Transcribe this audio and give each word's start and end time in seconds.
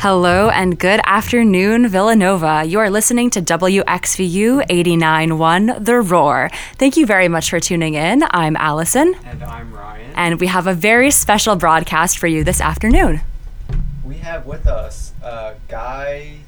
Hello 0.00 0.48
and 0.48 0.78
good 0.78 1.00
afternoon, 1.04 1.88
Villanova. 1.88 2.62
You 2.64 2.78
are 2.78 2.88
listening 2.88 3.30
to 3.30 3.42
WXVU 3.42 4.64
89.1 4.68 5.84
The 5.84 6.00
Roar. 6.00 6.50
Thank 6.74 6.96
you 6.96 7.04
very 7.04 7.26
much 7.26 7.50
for 7.50 7.58
tuning 7.58 7.94
in. 7.94 8.22
I'm 8.30 8.54
Allison. 8.54 9.16
And 9.24 9.42
I'm 9.42 9.74
Ryan. 9.74 10.12
And 10.14 10.38
we 10.38 10.46
have 10.46 10.68
a 10.68 10.72
very 10.72 11.10
special 11.10 11.56
broadcast 11.56 12.16
for 12.16 12.28
you 12.28 12.44
this 12.44 12.60
afternoon. 12.60 13.22
We 14.04 14.18
have 14.18 14.46
with 14.46 14.68
us 14.68 15.14
a 15.20 15.56
guy. 15.66 16.42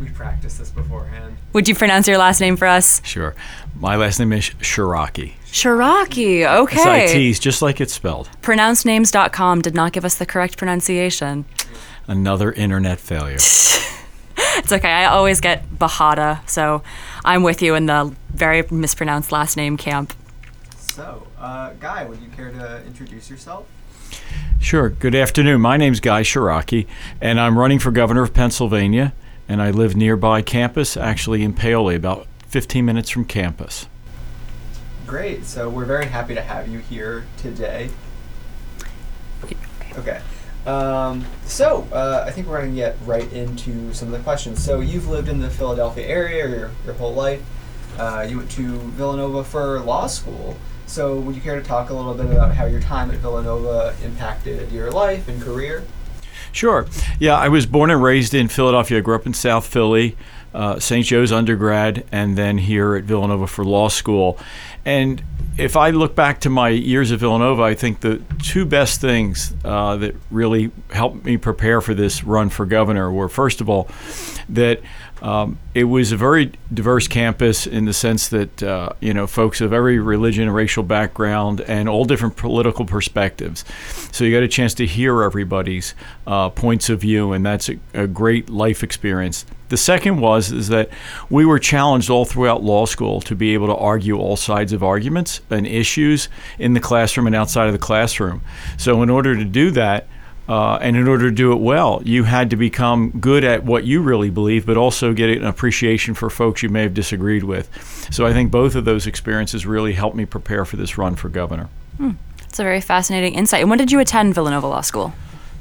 We 0.00 0.08
practiced 0.08 0.60
this 0.60 0.70
beforehand. 0.70 1.36
Would 1.52 1.68
you 1.68 1.74
pronounce 1.74 2.08
your 2.08 2.16
last 2.16 2.40
name 2.40 2.56
for 2.56 2.66
us? 2.66 3.02
Sure. 3.04 3.34
My 3.78 3.96
last 3.96 4.18
name 4.18 4.32
is 4.32 4.48
Ciarrocchi. 4.60 5.34
Ciarrocchi, 5.52 6.46
okay. 6.62 7.28
It's 7.28 7.38
just 7.38 7.60
like 7.60 7.82
it's 7.82 7.92
spelled. 7.92 8.30
Pronouncenames.com 8.40 9.60
did 9.60 9.74
not 9.74 9.92
give 9.92 10.06
us 10.06 10.14
the 10.14 10.24
correct 10.24 10.56
pronunciation. 10.56 11.44
Another 12.08 12.50
internet 12.50 12.98
failure. 12.98 13.34
it's 13.36 14.72
okay. 14.72 14.88
I 14.90 15.04
always 15.04 15.42
get 15.42 15.68
Bahada, 15.70 16.40
so 16.48 16.82
I'm 17.22 17.42
with 17.42 17.60
you 17.60 17.74
in 17.74 17.84
the 17.84 18.14
very 18.30 18.64
mispronounced 18.70 19.30
last 19.30 19.58
name 19.58 19.76
camp. 19.76 20.14
So, 20.78 21.26
uh, 21.38 21.74
Guy, 21.78 22.06
would 22.06 22.22
you 22.22 22.30
care 22.30 22.50
to 22.50 22.82
introduce 22.86 23.28
yourself? 23.28 23.66
Sure. 24.58 24.88
Good 24.88 25.14
afternoon. 25.14 25.60
My 25.60 25.76
name's 25.76 26.00
Guy 26.00 26.22
Ciarrocchi, 26.22 26.86
and 27.20 27.38
I'm 27.38 27.58
running 27.58 27.78
for 27.78 27.90
governor 27.90 28.22
of 28.22 28.32
Pennsylvania, 28.32 29.12
and 29.46 29.60
I 29.60 29.70
live 29.70 29.94
nearby 29.94 30.40
campus, 30.40 30.96
actually 30.96 31.42
in 31.42 31.52
Paoli, 31.52 31.94
about 31.94 32.26
15 32.46 32.86
minutes 32.86 33.10
from 33.10 33.26
campus. 33.26 33.86
Great. 35.06 35.44
So, 35.44 35.68
we're 35.68 35.84
very 35.84 36.06
happy 36.06 36.34
to 36.34 36.42
have 36.42 36.68
you 36.68 36.78
here 36.78 37.26
today. 37.36 37.90
Okay. 39.98 40.22
Um, 40.68 41.24
so, 41.46 41.88
uh, 41.92 42.24
I 42.26 42.30
think 42.30 42.46
we're 42.46 42.58
going 42.58 42.72
to 42.72 42.76
get 42.76 42.96
right 43.06 43.32
into 43.32 43.94
some 43.94 44.12
of 44.12 44.12
the 44.12 44.22
questions. 44.22 44.62
So, 44.62 44.80
you've 44.80 45.08
lived 45.08 45.28
in 45.28 45.40
the 45.40 45.48
Philadelphia 45.48 46.06
area 46.06 46.46
your, 46.46 46.70
your 46.84 46.94
whole 46.94 47.14
life. 47.14 47.42
Uh, 47.98 48.26
you 48.28 48.36
went 48.36 48.50
to 48.52 48.78
Villanova 48.90 49.42
for 49.44 49.80
law 49.80 50.06
school. 50.06 50.58
So, 50.86 51.16
would 51.20 51.34
you 51.34 51.40
care 51.40 51.56
to 51.56 51.66
talk 51.66 51.88
a 51.88 51.94
little 51.94 52.12
bit 52.12 52.26
about 52.26 52.54
how 52.54 52.66
your 52.66 52.82
time 52.82 53.10
at 53.10 53.16
Villanova 53.16 53.96
impacted 54.04 54.70
your 54.70 54.90
life 54.90 55.26
and 55.26 55.40
career? 55.40 55.84
Sure. 56.52 56.86
Yeah, 57.18 57.36
I 57.36 57.48
was 57.48 57.64
born 57.64 57.90
and 57.90 58.02
raised 58.02 58.34
in 58.34 58.48
Philadelphia. 58.48 58.98
I 58.98 59.00
grew 59.00 59.14
up 59.14 59.26
in 59.26 59.32
South 59.32 59.66
Philly, 59.66 60.16
uh, 60.52 60.78
St. 60.78 61.06
Joe's 61.06 61.32
undergrad, 61.32 62.04
and 62.12 62.36
then 62.36 62.58
here 62.58 62.94
at 62.94 63.04
Villanova 63.04 63.46
for 63.46 63.64
law 63.64 63.88
school. 63.88 64.38
And 64.84 65.22
if 65.58 65.76
I 65.76 65.90
look 65.90 66.14
back 66.14 66.40
to 66.42 66.50
my 66.50 66.68
years 66.68 67.10
at 67.10 67.18
Villanova, 67.18 67.62
I 67.62 67.74
think 67.74 68.00
the 68.00 68.22
two 68.40 68.64
best 68.64 69.00
things 69.00 69.52
uh, 69.64 69.96
that 69.96 70.14
really 70.30 70.70
helped 70.90 71.24
me 71.24 71.36
prepare 71.36 71.80
for 71.80 71.94
this 71.94 72.22
run 72.22 72.48
for 72.48 72.64
governor 72.64 73.10
were, 73.10 73.28
first 73.28 73.60
of 73.60 73.68
all, 73.68 73.88
that 74.48 74.80
um, 75.20 75.58
it 75.74 75.84
was 75.84 76.12
a 76.12 76.16
very 76.16 76.52
diverse 76.72 77.08
campus 77.08 77.66
in 77.66 77.86
the 77.86 77.92
sense 77.92 78.28
that 78.28 78.62
uh, 78.62 78.90
you 79.00 79.12
know 79.12 79.26
folks 79.26 79.60
of 79.60 79.72
every 79.72 79.98
religion 79.98 80.44
and 80.44 80.54
racial 80.54 80.84
background 80.84 81.60
and 81.62 81.88
all 81.88 82.04
different 82.04 82.36
political 82.36 82.84
perspectives. 82.84 83.64
So 84.12 84.24
you 84.24 84.32
got 84.32 84.44
a 84.44 84.48
chance 84.48 84.74
to 84.74 84.86
hear 84.86 85.24
everybody's 85.24 85.94
uh, 86.26 86.50
points 86.50 86.88
of 86.88 87.00
view, 87.00 87.32
and 87.32 87.44
that's 87.44 87.68
a, 87.68 87.78
a 87.94 88.06
great 88.06 88.48
life 88.48 88.84
experience. 88.84 89.44
The 89.68 89.76
second 89.76 90.20
was 90.20 90.50
is 90.50 90.68
that 90.68 90.88
we 91.28 91.44
were 91.44 91.58
challenged 91.58 92.10
all 92.10 92.24
throughout 92.24 92.62
law 92.62 92.86
school 92.86 93.20
to 93.22 93.34
be 93.34 93.54
able 93.54 93.66
to 93.66 93.76
argue 93.76 94.18
all 94.18 94.36
sides 94.36 94.72
of 94.72 94.82
arguments 94.82 95.40
and 95.50 95.66
issues 95.66 96.28
in 96.58 96.74
the 96.74 96.80
classroom 96.80 97.26
and 97.26 97.36
outside 97.36 97.66
of 97.66 97.72
the 97.72 97.78
classroom. 97.78 98.42
So 98.76 99.02
in 99.02 99.10
order 99.10 99.36
to 99.36 99.44
do 99.44 99.70
that, 99.72 100.06
uh, 100.48 100.78
and 100.80 100.96
in 100.96 101.06
order 101.06 101.28
to 101.28 101.34
do 101.34 101.52
it 101.52 101.60
well, 101.60 102.00
you 102.04 102.24
had 102.24 102.48
to 102.50 102.56
become 102.56 103.10
good 103.20 103.44
at 103.44 103.64
what 103.64 103.84
you 103.84 104.00
really 104.00 104.30
believe, 104.30 104.64
but 104.64 104.78
also 104.78 105.12
get 105.12 105.28
an 105.28 105.44
appreciation 105.44 106.14
for 106.14 106.30
folks 106.30 106.62
you 106.62 106.70
may 106.70 106.82
have 106.82 106.94
disagreed 106.94 107.44
with. 107.44 107.68
So 108.10 108.24
I 108.24 108.32
think 108.32 108.50
both 108.50 108.74
of 108.74 108.86
those 108.86 109.06
experiences 109.06 109.66
really 109.66 109.92
helped 109.92 110.16
me 110.16 110.24
prepare 110.24 110.64
for 110.64 110.76
this 110.76 110.96
run 110.96 111.16
for 111.16 111.28
governor. 111.28 111.68
Hmm. 111.98 112.12
It's 112.44 112.58
a 112.58 112.62
very 112.62 112.80
fascinating 112.80 113.34
insight. 113.34 113.60
And 113.60 113.68
when 113.68 113.78
did 113.78 113.92
you 113.92 114.00
attend 114.00 114.34
Villanova 114.34 114.66
Law 114.66 114.80
School? 114.80 115.12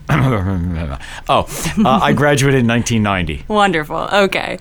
oh, 1.29 1.47
uh, 1.85 1.99
I 2.01 2.13
graduated 2.13 2.61
in 2.61 2.67
1990. 2.67 3.45
Wonderful. 3.47 4.07
Okay. 4.11 4.57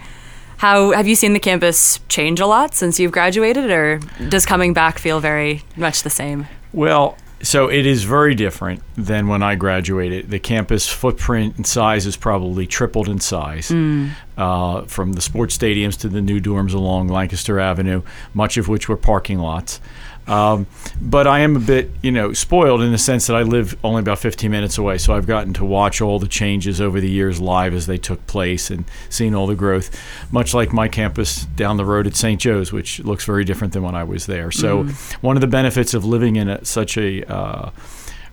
How 0.58 0.92
have 0.92 1.06
you 1.06 1.14
seen 1.14 1.34
the 1.34 1.40
campus 1.40 2.00
change 2.08 2.40
a 2.40 2.46
lot 2.46 2.74
since 2.74 2.98
you've 2.98 3.12
graduated, 3.12 3.70
or 3.70 4.00
does 4.28 4.46
coming 4.46 4.72
back 4.72 4.98
feel 4.98 5.20
very 5.20 5.62
much 5.76 6.02
the 6.02 6.10
same? 6.10 6.46
Well, 6.72 7.18
so 7.42 7.68
it 7.68 7.84
is 7.84 8.04
very 8.04 8.34
different 8.34 8.82
than 8.96 9.28
when 9.28 9.42
I 9.42 9.54
graduated. 9.54 10.30
The 10.30 10.38
campus 10.38 10.88
footprint 10.88 11.56
and 11.56 11.66
size 11.66 12.04
has 12.04 12.16
probably 12.16 12.66
tripled 12.66 13.08
in 13.08 13.20
size, 13.20 13.68
mm. 13.68 14.10
uh, 14.38 14.82
from 14.82 15.12
the 15.12 15.20
sports 15.20 15.56
stadiums 15.56 15.98
to 16.00 16.08
the 16.08 16.22
new 16.22 16.40
dorms 16.40 16.72
along 16.72 17.08
Lancaster 17.08 17.60
Avenue, 17.60 18.02
much 18.32 18.56
of 18.56 18.68
which 18.68 18.88
were 18.88 18.96
parking 18.96 19.38
lots. 19.38 19.80
Um, 20.26 20.66
but 21.00 21.26
I 21.26 21.40
am 21.40 21.56
a 21.56 21.60
bit, 21.60 21.90
you 22.02 22.10
know, 22.10 22.32
spoiled 22.32 22.82
in 22.82 22.90
the 22.90 22.98
sense 22.98 23.26
that 23.28 23.36
I 23.36 23.42
live 23.42 23.76
only 23.84 24.00
about 24.00 24.18
15 24.18 24.50
minutes 24.50 24.76
away, 24.78 24.98
so 24.98 25.14
I've 25.14 25.26
gotten 25.26 25.52
to 25.54 25.64
watch 25.64 26.00
all 26.00 26.18
the 26.18 26.26
changes 26.28 26.80
over 26.80 27.00
the 27.00 27.08
years 27.08 27.40
live 27.40 27.74
as 27.74 27.86
they 27.86 27.98
took 27.98 28.26
place 28.26 28.70
and 28.70 28.84
seen 29.08 29.34
all 29.34 29.46
the 29.46 29.54
growth. 29.54 29.96
Much 30.32 30.54
like 30.54 30.72
my 30.72 30.88
campus 30.88 31.44
down 31.44 31.76
the 31.76 31.84
road 31.84 32.06
at 32.06 32.16
St. 32.16 32.40
Joe's, 32.40 32.72
which 32.72 32.98
looks 33.00 33.24
very 33.24 33.44
different 33.44 33.72
than 33.72 33.82
when 33.82 33.94
I 33.94 34.04
was 34.04 34.26
there. 34.26 34.50
So 34.50 34.84
mm. 34.84 35.12
one 35.22 35.36
of 35.36 35.40
the 35.40 35.46
benefits 35.46 35.94
of 35.94 36.04
living 36.04 36.36
in 36.36 36.48
a, 36.48 36.64
such 36.64 36.98
a 36.98 37.24
uh, 37.32 37.70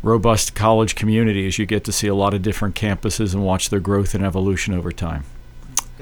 robust 0.02 0.56
college 0.56 0.96
community 0.96 1.48
is 1.48 1.60
you 1.60 1.66
get 1.66 1.84
to 1.86 1.92
see 1.92 2.08
a 2.08 2.16
lot 2.16 2.34
of 2.34 2.42
different 2.42 2.76
campuses 2.76 3.34
and 3.34 3.44
watch 3.44 3.70
their 3.70 3.80
growth 3.80 4.16
and 4.16 4.26
evolution 4.26 4.74
over 4.74 4.92
time. 4.92 5.24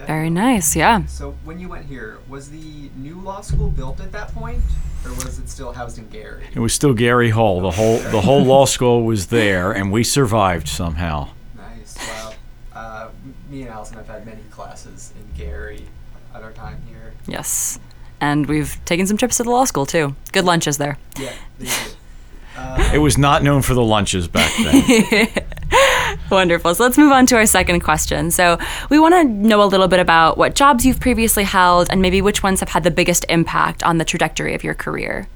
Very 0.08 0.30
nice, 0.30 0.76
yeah. 0.76 1.06
So 1.06 1.36
when 1.44 1.60
you 1.60 1.70
went 1.70 1.86
here, 1.86 2.20
was 2.28 2.50
the 2.50 2.90
new 2.96 3.20
law 3.22 3.42
school 3.42 3.70
built 3.70 4.00
at 4.00 4.12
that 4.12 4.34
point, 4.34 4.62
or 5.06 5.12
was 5.12 5.40
it 5.40 5.50
still 5.50 5.74
housed 5.74 5.98
in 5.98 6.10
Gary? 6.10 6.48
It 6.54 6.60
was 6.60 6.74
still 6.74 6.94
Gary 6.94 7.30
Hall. 7.30 7.62
The 7.62 7.72
whole 7.72 7.98
the 7.98 8.22
whole 8.22 8.44
law 8.44 8.66
school 8.76 9.04
was 9.04 9.28
there, 9.28 9.72
and 9.72 9.92
we 9.92 10.04
survived 10.04 10.68
somehow. 10.68 11.30
Nice. 11.56 11.98
Well, 11.98 12.34
uh, 12.74 13.10
me 13.50 13.62
and 13.62 13.70
Allison 13.70 13.98
have 13.98 14.08
had 14.08 14.26
many 14.26 14.42
classes 14.52 15.14
in 15.20 15.38
Gary 15.38 15.86
at 16.34 16.44
our 16.44 16.52
time 16.52 16.82
here. 16.88 17.14
Yes, 17.28 17.80
and 18.20 18.48
we've 18.48 18.78
taken 18.86 19.08
some 19.08 19.18
trips 19.18 19.38
to 19.38 19.44
the 19.44 19.52
law 19.52 19.66
school 19.66 19.86
too. 19.86 20.16
Good 20.32 20.46
lunches 20.46 20.78
there. 20.78 20.98
Yeah, 21.20 21.34
uh, 22.58 22.92
it 22.94 23.00
was 23.00 23.18
not 23.18 23.44
known 23.44 23.62
for 23.62 23.74
the 23.74 23.84
lunches 23.84 24.28
back 24.28 24.52
then. 24.58 25.28
Wonderful. 26.32 26.74
So 26.74 26.84
let's 26.84 26.98
move 26.98 27.12
on 27.12 27.26
to 27.28 27.36
our 27.36 27.46
second 27.46 27.82
question. 27.82 28.32
So 28.32 28.58
we 28.90 29.00
want 29.00 29.14
to 29.16 29.24
know 29.26 29.62
a 29.62 29.66
little 29.66 29.90
bit 29.90 30.00
about 30.00 30.38
what 30.38 30.56
jobs 30.56 30.86
you've 30.86 31.00
previously 31.00 31.44
held 31.44 31.90
and 31.92 32.02
maybe 32.02 32.22
which 32.22 32.42
ones 32.42 32.62
have 32.62 32.70
had 32.70 32.84
the 32.84 32.92
biggest 32.92 33.26
impact 33.28 33.84
on 33.84 33.98
the 33.98 34.06
trajectory 34.06 34.56
of 34.56 34.64
your 34.64 34.74
career. 34.74 35.28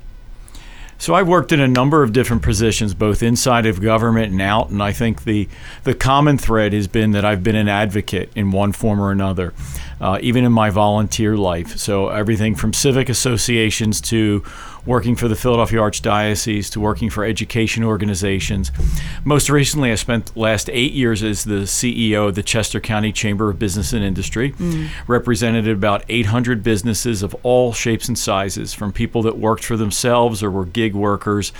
So 0.97 1.13
I've 1.13 1.27
worked 1.27 1.51
in 1.51 1.59
a 1.59 1.67
number 1.67 2.03
of 2.03 2.13
different 2.13 2.41
positions, 2.41 2.93
both 2.93 3.21
inside 3.21 3.65
of 3.65 3.81
government 3.81 4.31
and 4.31 4.41
out, 4.41 4.69
and 4.69 4.81
I 4.81 4.93
think 4.93 5.25
the 5.25 5.49
the 5.83 5.93
common 5.93 6.37
thread 6.37 6.71
has 6.71 6.87
been 6.87 7.11
that 7.11 7.25
I've 7.25 7.43
been 7.43 7.57
an 7.57 7.67
advocate 7.67 8.31
in 8.33 8.51
one 8.51 8.71
form 8.71 9.01
or 9.01 9.11
another, 9.11 9.53
uh, 10.01 10.19
even 10.21 10.43
in 10.43 10.51
my 10.51 10.69
volunteer 10.69 11.37
life. 11.37 11.77
So 11.77 12.09
everything 12.09 12.55
from 12.55 12.73
civic 12.73 13.09
associations 13.09 14.01
to 14.01 14.43
working 14.85 15.15
for 15.15 15.27
the 15.27 15.35
Philadelphia 15.35 15.79
Archdiocese 15.79 16.69
to 16.71 16.79
working 16.79 17.09
for 17.09 17.25
education 17.25 17.83
organizations. 17.83 18.71
Most 19.23 19.49
recently, 19.49 19.91
I 19.91 19.95
spent 19.95 20.27
the 20.27 20.39
last 20.39 20.69
eight 20.71 20.93
years 20.93 21.23
as 21.23 21.43
the 21.43 21.63
CEO 21.63 22.27
of 22.27 22.35
the 22.35 22.43
Chester 22.43 22.79
County 22.79 23.11
Chamber 23.11 23.49
of 23.49 23.57
Business 23.57 23.93
and 23.93 24.03
Industry, 24.03 24.51
mm. 24.51 24.89
represented 25.07 25.67
about 25.67 26.03
800 26.07 26.61
businesses 26.61 27.23
of 27.23 27.35
all 27.43 27.73
shapes 27.73 28.07
and 28.07 28.17
sizes, 28.17 28.73
from 28.73 28.91
people 28.93 29.23
that 29.23 29.37
worked 29.37 29.63
for 29.63 29.77
themselves 29.77 30.43
or 30.43 30.51
were 30.51 30.65
gig 30.65 30.93
workers 30.93 31.51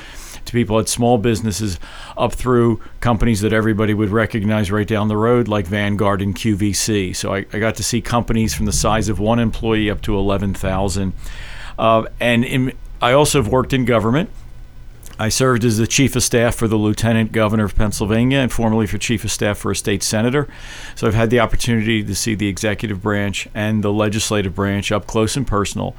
to 0.46 0.54
people 0.54 0.80
at 0.80 0.88
small 0.88 1.18
businesses 1.18 1.80
up 2.18 2.34
through 2.34 2.82
companies 3.00 3.42
that 3.42 3.54
everybody 3.54 3.94
would 3.94 4.10
recognize 4.10 4.72
right 4.72 4.88
down 4.88 5.08
the 5.08 5.18
road, 5.18 5.48
like 5.48 5.66
Vanguard 5.68 6.22
and 6.22 6.36
QVC. 6.36 7.16
So 7.16 7.34
I, 7.34 7.46
I 7.54 7.60
got 7.60 7.76
to 7.76 7.84
see 7.84 8.02
companies 8.02 8.54
from 8.54 8.66
the 8.66 8.74
size 8.74 9.10
of 9.10 9.20
one 9.20 9.40
employee 9.40 9.90
up 9.90 10.02
to 10.04 10.18
11,000. 10.18 11.14
Uh, 11.78 12.06
and 12.20 12.46
in, 12.46 12.74
I 13.02 13.14
also 13.14 13.42
have 13.42 13.52
worked 13.52 13.74
in 13.74 13.86
government. 13.86 14.30
I 15.18 15.30
served 15.30 15.64
as 15.64 15.78
the 15.78 15.88
chief 15.88 16.16
of 16.18 16.24
staff 16.24 16.56
for 16.56 16.68
the 16.68 16.76
lieutenant 16.76 17.32
governor 17.32 17.64
of 17.64 17.76
Pennsylvania 17.76 18.40
and 18.40 18.52
formerly 18.52 18.86
for 18.86 18.98
chief 18.98 19.24
of 19.24 19.32
staff 19.32 19.58
for 19.58 19.72
a 19.72 19.76
state 19.76 20.04
senator. 20.04 20.50
So 20.96 21.08
I've 21.08 21.14
had 21.14 21.30
the 21.30 21.40
opportunity 21.40 22.04
to 22.04 22.16
see 22.16 22.36
the 22.36 22.48
executive 22.48 23.02
branch 23.02 23.48
and 23.54 23.82
the 23.82 23.94
legislative 23.94 24.56
branch 24.56 24.92
up 24.92 25.08
close 25.08 25.38
and 25.38 25.48
personal. 25.48 25.96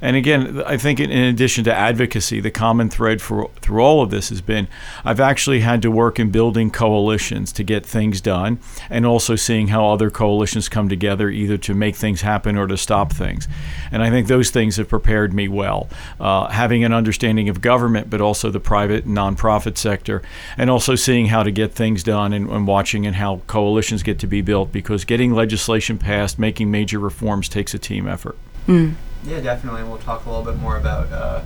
And 0.00 0.16
again, 0.16 0.62
I 0.64 0.76
think 0.76 1.00
in 1.00 1.10
addition 1.10 1.64
to 1.64 1.74
advocacy, 1.74 2.40
the 2.40 2.50
common 2.50 2.88
thread 2.88 3.20
for 3.20 3.50
through 3.60 3.82
all 3.82 4.02
of 4.02 4.10
this 4.10 4.28
has 4.28 4.40
been 4.40 4.68
I've 5.04 5.20
actually 5.20 5.60
had 5.60 5.82
to 5.82 5.90
work 5.90 6.18
in 6.18 6.30
building 6.30 6.70
coalitions 6.70 7.52
to 7.52 7.64
get 7.64 7.84
things 7.84 8.20
done, 8.20 8.60
and 8.88 9.04
also 9.04 9.36
seeing 9.36 9.68
how 9.68 9.90
other 9.90 10.10
coalitions 10.10 10.68
come 10.68 10.88
together 10.88 11.30
either 11.30 11.58
to 11.58 11.74
make 11.74 11.96
things 11.96 12.20
happen 12.20 12.56
or 12.56 12.66
to 12.66 12.76
stop 12.76 13.12
things. 13.12 13.48
And 13.90 14.02
I 14.02 14.10
think 14.10 14.28
those 14.28 14.50
things 14.50 14.76
have 14.76 14.88
prepared 14.88 15.34
me 15.34 15.48
well, 15.48 15.88
uh, 16.20 16.48
having 16.48 16.84
an 16.84 16.92
understanding 16.92 17.48
of 17.48 17.60
government, 17.60 18.08
but 18.08 18.20
also 18.20 18.50
the 18.50 18.60
private 18.60 19.04
and 19.04 19.16
nonprofit 19.16 19.76
sector, 19.76 20.22
and 20.56 20.70
also 20.70 20.94
seeing 20.94 21.26
how 21.26 21.42
to 21.42 21.50
get 21.50 21.72
things 21.72 22.02
done 22.02 22.32
and, 22.32 22.48
and 22.50 22.66
watching 22.66 23.06
and 23.06 23.16
how 23.16 23.40
coalitions 23.46 24.02
get 24.02 24.18
to 24.20 24.26
be 24.26 24.42
built 24.42 24.72
because 24.72 25.04
getting 25.04 25.32
legislation 25.32 25.98
passed, 25.98 26.38
making 26.38 26.70
major 26.70 26.98
reforms 26.98 27.48
takes 27.48 27.74
a 27.74 27.78
team 27.78 28.06
effort. 28.06 28.36
Mm. 28.66 28.94
Yeah, 29.28 29.40
definitely. 29.40 29.82
We'll 29.82 29.98
talk 29.98 30.24
a 30.24 30.30
little 30.30 30.44
bit 30.44 30.56
more 30.56 30.78
about 30.78 31.12
uh, 31.12 31.42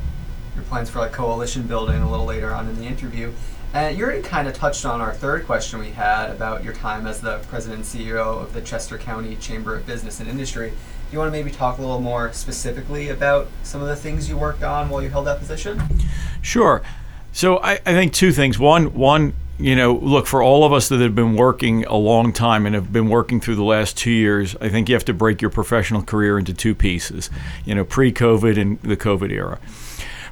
your 0.55 0.63
plans 0.65 0.89
for 0.89 1.01
like 1.01 1.11
coalition 1.11 1.63
building 1.67 2.01
a 2.01 2.09
little 2.09 2.25
later 2.25 2.55
on 2.55 2.69
in 2.69 2.77
the 2.77 2.85
interview. 2.85 3.33
And 3.75 3.99
you 3.99 4.05
already 4.05 4.23
kind 4.23 4.47
of 4.47 4.55
touched 4.55 4.87
on 4.87 5.01
our 5.01 5.13
third 5.13 5.47
question 5.47 5.81
we 5.81 5.91
had 5.91 6.31
about 6.31 6.63
your 6.63 6.75
time 6.75 7.09
as 7.09 7.21
the 7.21 7.39
president 7.49 7.81
and 7.81 8.07
CEO 8.07 8.41
of 8.41 8.53
the 8.53 8.61
Chester 8.61 8.99
County 8.99 9.35
Chamber 9.35 9.75
of 9.75 9.85
Business 9.85 10.21
and 10.21 10.29
Industry. 10.29 10.71
Do 10.71 10.77
you 11.11 11.19
want 11.19 11.33
to 11.33 11.33
maybe 11.33 11.51
talk 11.51 11.79
a 11.79 11.81
little 11.81 12.01
more 12.01 12.33
specifically 12.33 13.09
about 13.09 13.49
some 13.65 13.83
of 13.83 13.89
the 13.89 13.97
things 13.97 14.29
you 14.29 14.37
worked 14.37 14.63
on 14.63 14.89
while 14.89 15.03
you 15.03 15.11
held 15.11 15.27
that 15.27 15.41
position? 15.41 15.83
Sure. 16.41 16.83
So 17.33 17.59
I, 17.59 17.73
I 17.85 17.95
think 17.95 18.13
two 18.13 18.31
things. 18.31 18.61
One, 18.61 18.95
one, 18.95 19.33
you 19.59 19.77
know, 19.77 19.95
look 19.95 20.27
for 20.27 20.43
all 20.43 20.65
of 20.65 20.73
us 20.73 20.89
that 20.89 21.01
have 21.01 21.15
been 21.15 21.37
working 21.37 21.85
a 21.85 21.97
long 21.97 22.33
time 22.33 22.67
and 22.67 22.75
have 22.75 22.93
been 22.93 23.09
working 23.09 23.41
through 23.41 23.57
the 23.57 23.63
last 23.63 23.97
two 23.97 24.11
years. 24.11 24.57
I 24.61 24.69
think 24.69 24.89
you 24.89 24.95
have 24.95 25.05
to 25.07 25.15
break 25.15 25.41
your 25.41 25.51
professional 25.51 26.03
career 26.03 26.39
into 26.39 26.55
two 26.55 26.75
pieces. 26.75 27.31
You 27.65 27.75
know, 27.75 27.85
pre-COVID 27.85 28.61
and 28.61 28.81
the 28.83 28.97
COVID 28.97 29.31
era. 29.31 29.59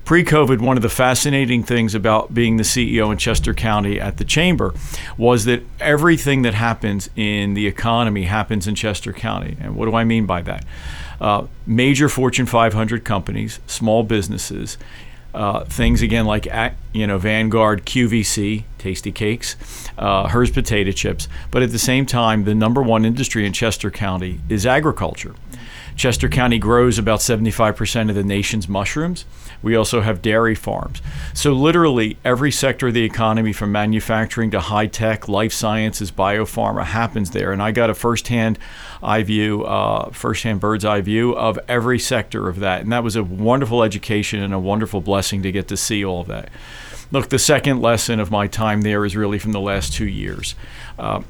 Pre-COVID, 0.04 0.60
one 0.60 0.76
of 0.76 0.82
the 0.82 0.88
fascinating 0.88 1.62
things 1.62 1.94
about 1.94 2.34
being 2.34 2.56
the 2.56 2.64
CEO 2.64 3.12
in 3.12 3.18
Chester 3.18 3.54
County 3.54 4.00
at 4.00 4.16
the 4.16 4.24
Chamber 4.24 4.74
was 5.16 5.44
that 5.44 5.62
everything 5.78 6.42
that 6.42 6.54
happens 6.54 7.10
in 7.14 7.54
the 7.54 7.66
economy 7.66 8.24
happens 8.24 8.66
in 8.66 8.74
Chester 8.74 9.12
County. 9.12 9.56
And 9.60 9.76
what 9.76 9.86
do 9.86 9.94
I 9.94 10.04
mean 10.04 10.26
by 10.26 10.42
that? 10.42 10.64
Uh, 11.20 11.46
major 11.66 12.08
Fortune 12.08 12.46
500 12.46 13.04
companies, 13.04 13.60
small 13.66 14.02
businesses, 14.02 14.78
uh, 15.34 15.64
things 15.64 16.02
again 16.02 16.26
like 16.26 16.48
you 16.92 17.06
know 17.06 17.18
Vanguard, 17.18 17.84
QVC, 17.86 18.64
Tastykakes, 18.78 19.56
uh, 19.98 20.28
Herr's 20.28 20.50
potato 20.50 20.90
chips. 20.92 21.28
But 21.50 21.62
at 21.62 21.70
the 21.70 21.78
same 21.78 22.06
time, 22.06 22.44
the 22.44 22.54
number 22.54 22.82
one 22.82 23.04
industry 23.04 23.46
in 23.46 23.52
Chester 23.52 23.90
County 23.90 24.40
is 24.48 24.66
agriculture. 24.66 25.34
Chester 25.96 26.28
County 26.28 26.58
grows 26.58 26.98
about 26.98 27.20
75% 27.20 28.08
of 28.08 28.14
the 28.14 28.24
nation's 28.24 28.68
mushrooms. 28.68 29.24
We 29.62 29.76
also 29.76 30.00
have 30.00 30.22
dairy 30.22 30.54
farms. 30.54 31.02
So, 31.34 31.52
literally, 31.52 32.16
every 32.24 32.50
sector 32.50 32.88
of 32.88 32.94
the 32.94 33.04
economy, 33.04 33.52
from 33.52 33.72
manufacturing 33.72 34.50
to 34.52 34.60
high 34.60 34.86
tech, 34.86 35.28
life 35.28 35.52
sciences, 35.52 36.10
biopharma, 36.10 36.84
happens 36.84 37.30
there. 37.30 37.52
And 37.52 37.62
I 37.62 37.70
got 37.72 37.90
a 37.90 37.94
firsthand 37.94 38.58
eye 39.02 39.22
view, 39.22 39.64
uh, 39.64 40.10
firsthand 40.10 40.60
bird's 40.60 40.84
eye 40.84 41.00
view 41.00 41.36
of 41.36 41.58
every 41.68 41.98
sector 41.98 42.48
of 42.48 42.60
that. 42.60 42.80
And 42.80 42.92
that 42.92 43.04
was 43.04 43.16
a 43.16 43.24
wonderful 43.24 43.82
education 43.82 44.42
and 44.42 44.54
a 44.54 44.58
wonderful 44.58 45.00
blessing 45.00 45.42
to 45.42 45.52
get 45.52 45.68
to 45.68 45.76
see 45.76 46.04
all 46.04 46.22
of 46.22 46.28
that. 46.28 46.48
Look, 47.12 47.28
the 47.28 47.38
second 47.38 47.80
lesson 47.80 48.20
of 48.20 48.30
my 48.30 48.46
time 48.46 48.82
there 48.82 49.04
is 49.04 49.16
really 49.16 49.38
from 49.38 49.52
the 49.52 49.60
last 49.60 49.92
two 49.92 50.06
years. 50.06 50.54
Uh, 50.98 51.22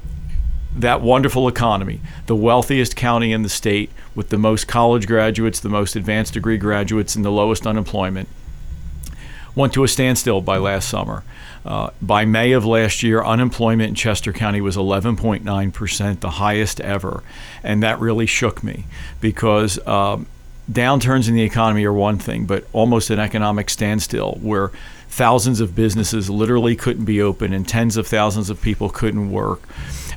that 0.75 1.01
wonderful 1.01 1.47
economy, 1.47 1.99
the 2.27 2.35
wealthiest 2.35 2.95
county 2.95 3.31
in 3.31 3.43
the 3.43 3.49
state 3.49 3.91
with 4.15 4.29
the 4.29 4.37
most 4.37 4.67
college 4.67 5.07
graduates, 5.07 5.59
the 5.59 5.69
most 5.69 5.95
advanced 5.95 6.33
degree 6.33 6.57
graduates, 6.57 7.15
and 7.15 7.25
the 7.25 7.31
lowest 7.31 7.67
unemployment, 7.67 8.29
went 9.55 9.73
to 9.73 9.83
a 9.83 9.87
standstill 9.87 10.41
by 10.41 10.57
last 10.57 10.87
summer. 10.87 11.23
Uh, 11.65 11.91
by 12.01 12.25
May 12.25 12.53
of 12.53 12.65
last 12.65 13.03
year, 13.03 13.23
unemployment 13.23 13.89
in 13.89 13.95
Chester 13.95 14.33
County 14.33 14.61
was 14.61 14.75
11.9%, 14.77 16.19
the 16.19 16.29
highest 16.31 16.79
ever. 16.79 17.21
And 17.63 17.83
that 17.83 17.99
really 17.99 18.25
shook 18.25 18.63
me 18.63 18.85
because 19.19 19.85
um, 19.87 20.25
downturns 20.71 21.27
in 21.27 21.35
the 21.35 21.43
economy 21.43 21.85
are 21.85 21.93
one 21.93 22.17
thing, 22.17 22.45
but 22.45 22.65
almost 22.73 23.09
an 23.09 23.19
economic 23.19 23.69
standstill 23.69 24.39
where 24.41 24.71
thousands 25.09 25.59
of 25.59 25.75
businesses 25.75 26.29
literally 26.29 26.75
couldn't 26.75 27.05
be 27.05 27.21
open 27.21 27.53
and 27.53 27.67
tens 27.67 27.97
of 27.97 28.07
thousands 28.07 28.49
of 28.49 28.61
people 28.61 28.89
couldn't 28.89 29.29
work 29.29 29.61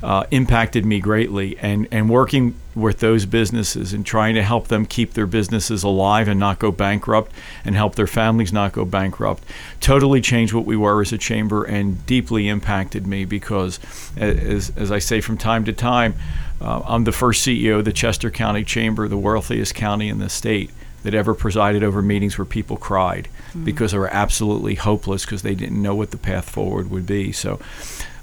uh, 0.05 0.27
impacted 0.31 0.85
me 0.85 1.01
greatly. 1.01 1.57
And, 1.59 1.89
and 1.91 2.11
working 2.11 2.55
with 2.75 2.99
those 2.99 3.25
businesses 3.25 3.93
and 3.93 4.05
trying 4.05 4.35
to 4.35 4.43
help 4.43 4.69
them 4.69 4.85
keep 4.85 5.15
their 5.15 5.27
businesses 5.27 5.83
alive 5.83 6.29
and 6.29 6.39
not 6.39 6.59
go 6.59 6.71
bankrupt 6.71 7.33
and 7.65 7.75
help 7.75 7.95
their 7.95 8.07
families 8.07 8.53
not 8.53 8.73
go 8.73 8.85
bankrupt 8.85 9.45
totally 9.81 10.21
changed 10.21 10.53
what 10.53 10.67
we 10.67 10.77
were 10.77 11.01
as 11.01 11.13
a 11.13 11.19
chamber 11.19 11.65
and 11.65 12.05
deeply 12.05 12.49
impacted 12.49 13.07
me 13.07 13.25
because, 13.25 13.79
as, 14.17 14.73
as 14.77 14.93
I 14.93 14.99
say 14.99 15.21
from 15.21 15.39
time 15.39 15.65
to 15.65 15.73
time, 15.73 16.15
uh, 16.61 16.83
I'm 16.85 17.05
the 17.05 17.13
first 17.13 17.47
CEO 17.47 17.79
of 17.79 17.85
the 17.85 17.93
Chester 17.93 18.31
County 18.31 18.65
Chamber, 18.65 19.09
the 19.09 19.17
wealthiest 19.17 19.75
county 19.75 20.09
in 20.09 20.19
the 20.19 20.29
state 20.29 20.71
that 21.03 21.15
ever 21.15 21.35
presided 21.35 21.83
over 21.83 22.03
meetings 22.03 22.37
where 22.39 22.45
people 22.45 22.77
cried 22.77 23.29
mm-hmm. 23.49 23.65
because 23.65 23.93
they 23.93 23.99
were 23.99 24.13
absolutely 24.13 24.75
hopeless 24.75 25.25
because 25.25 25.43
they 25.43 25.55
didn't 25.55 25.81
know 25.81 25.95
what 25.95 26.11
the 26.11 26.17
path 26.17 26.49
forward 26.49 26.91
would 26.91 27.07
be. 27.07 27.31
So 27.31 27.61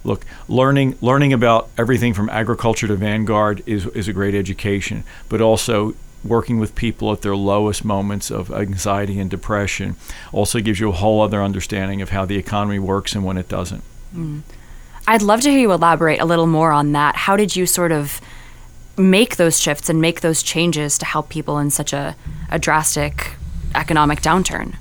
look, 0.03 0.25
learning 0.47 0.97
learning 1.01 1.33
about 1.33 1.69
everything 1.77 2.13
from 2.13 2.29
agriculture 2.29 2.87
to 2.87 2.95
Vanguard 2.95 3.63
is 3.65 3.85
is 3.87 4.07
a 4.07 4.13
great 4.13 4.35
education, 4.35 5.03
but 5.29 5.41
also 5.41 5.95
working 6.23 6.59
with 6.59 6.75
people 6.75 7.11
at 7.11 7.21
their 7.21 7.35
lowest 7.35 7.83
moments 7.83 8.29
of 8.29 8.51
anxiety 8.51 9.19
and 9.19 9.29
depression 9.29 9.95
also 10.31 10.59
gives 10.59 10.79
you 10.79 10.89
a 10.89 10.91
whole 10.93 11.21
other 11.21 11.41
understanding 11.41 12.01
of 12.01 12.09
how 12.09 12.25
the 12.25 12.37
economy 12.37 12.77
works 12.77 13.15
and 13.15 13.25
when 13.25 13.37
it 13.37 13.47
doesn't. 13.49 13.83
Mm. 14.15 14.41
I'd 15.07 15.23
love 15.23 15.41
to 15.41 15.49
hear 15.49 15.59
you 15.59 15.71
elaborate 15.71 16.21
a 16.21 16.25
little 16.25 16.47
more 16.47 16.71
on 16.71 16.91
that. 16.91 17.15
How 17.15 17.35
did 17.35 17.55
you 17.55 17.65
sort 17.65 17.91
of 17.91 18.21
make 18.97 19.37
those 19.37 19.59
shifts 19.59 19.89
and 19.89 19.99
make 19.99 20.21
those 20.21 20.43
changes 20.43 20.97
to 20.99 21.05
help 21.05 21.29
people 21.29 21.57
in 21.57 21.71
such 21.71 21.91
a, 21.91 22.15
a 22.49 22.59
drastic 22.59 23.33
economic 23.73 24.21
downturn? 24.21 24.75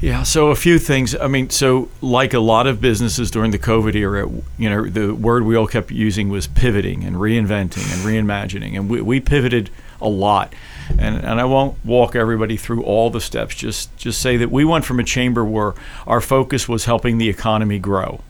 Yeah, 0.00 0.22
so 0.22 0.48
a 0.48 0.56
few 0.56 0.78
things. 0.78 1.14
I 1.14 1.28
mean, 1.28 1.48
so 1.50 1.88
like 2.02 2.34
a 2.34 2.40
lot 2.40 2.66
of 2.66 2.80
businesses 2.80 3.30
during 3.30 3.52
the 3.52 3.58
COVID 3.58 3.94
era, 3.94 4.28
you 4.58 4.68
know, 4.68 4.84
the 4.84 5.14
word 5.14 5.44
we 5.44 5.56
all 5.56 5.66
kept 5.66 5.90
using 5.90 6.28
was 6.28 6.46
pivoting 6.46 7.04
and 7.04 7.16
reinventing 7.16 7.90
and 7.92 8.02
reimagining. 8.02 8.76
And 8.76 8.90
we, 8.90 9.00
we 9.00 9.20
pivoted 9.20 9.70
a 10.00 10.08
lot. 10.08 10.52
And, 10.98 11.16
and 11.16 11.40
I 11.40 11.44
won't 11.44 11.82
walk 11.84 12.14
everybody 12.14 12.58
through 12.58 12.82
all 12.82 13.08
the 13.08 13.20
steps, 13.20 13.54
just, 13.54 13.96
just 13.96 14.20
say 14.20 14.36
that 14.36 14.50
we 14.50 14.64
went 14.64 14.84
from 14.84 15.00
a 15.00 15.04
chamber 15.04 15.44
where 15.44 15.72
our 16.06 16.20
focus 16.20 16.68
was 16.68 16.84
helping 16.84 17.16
the 17.16 17.30
economy 17.30 17.78
grow 17.78 18.20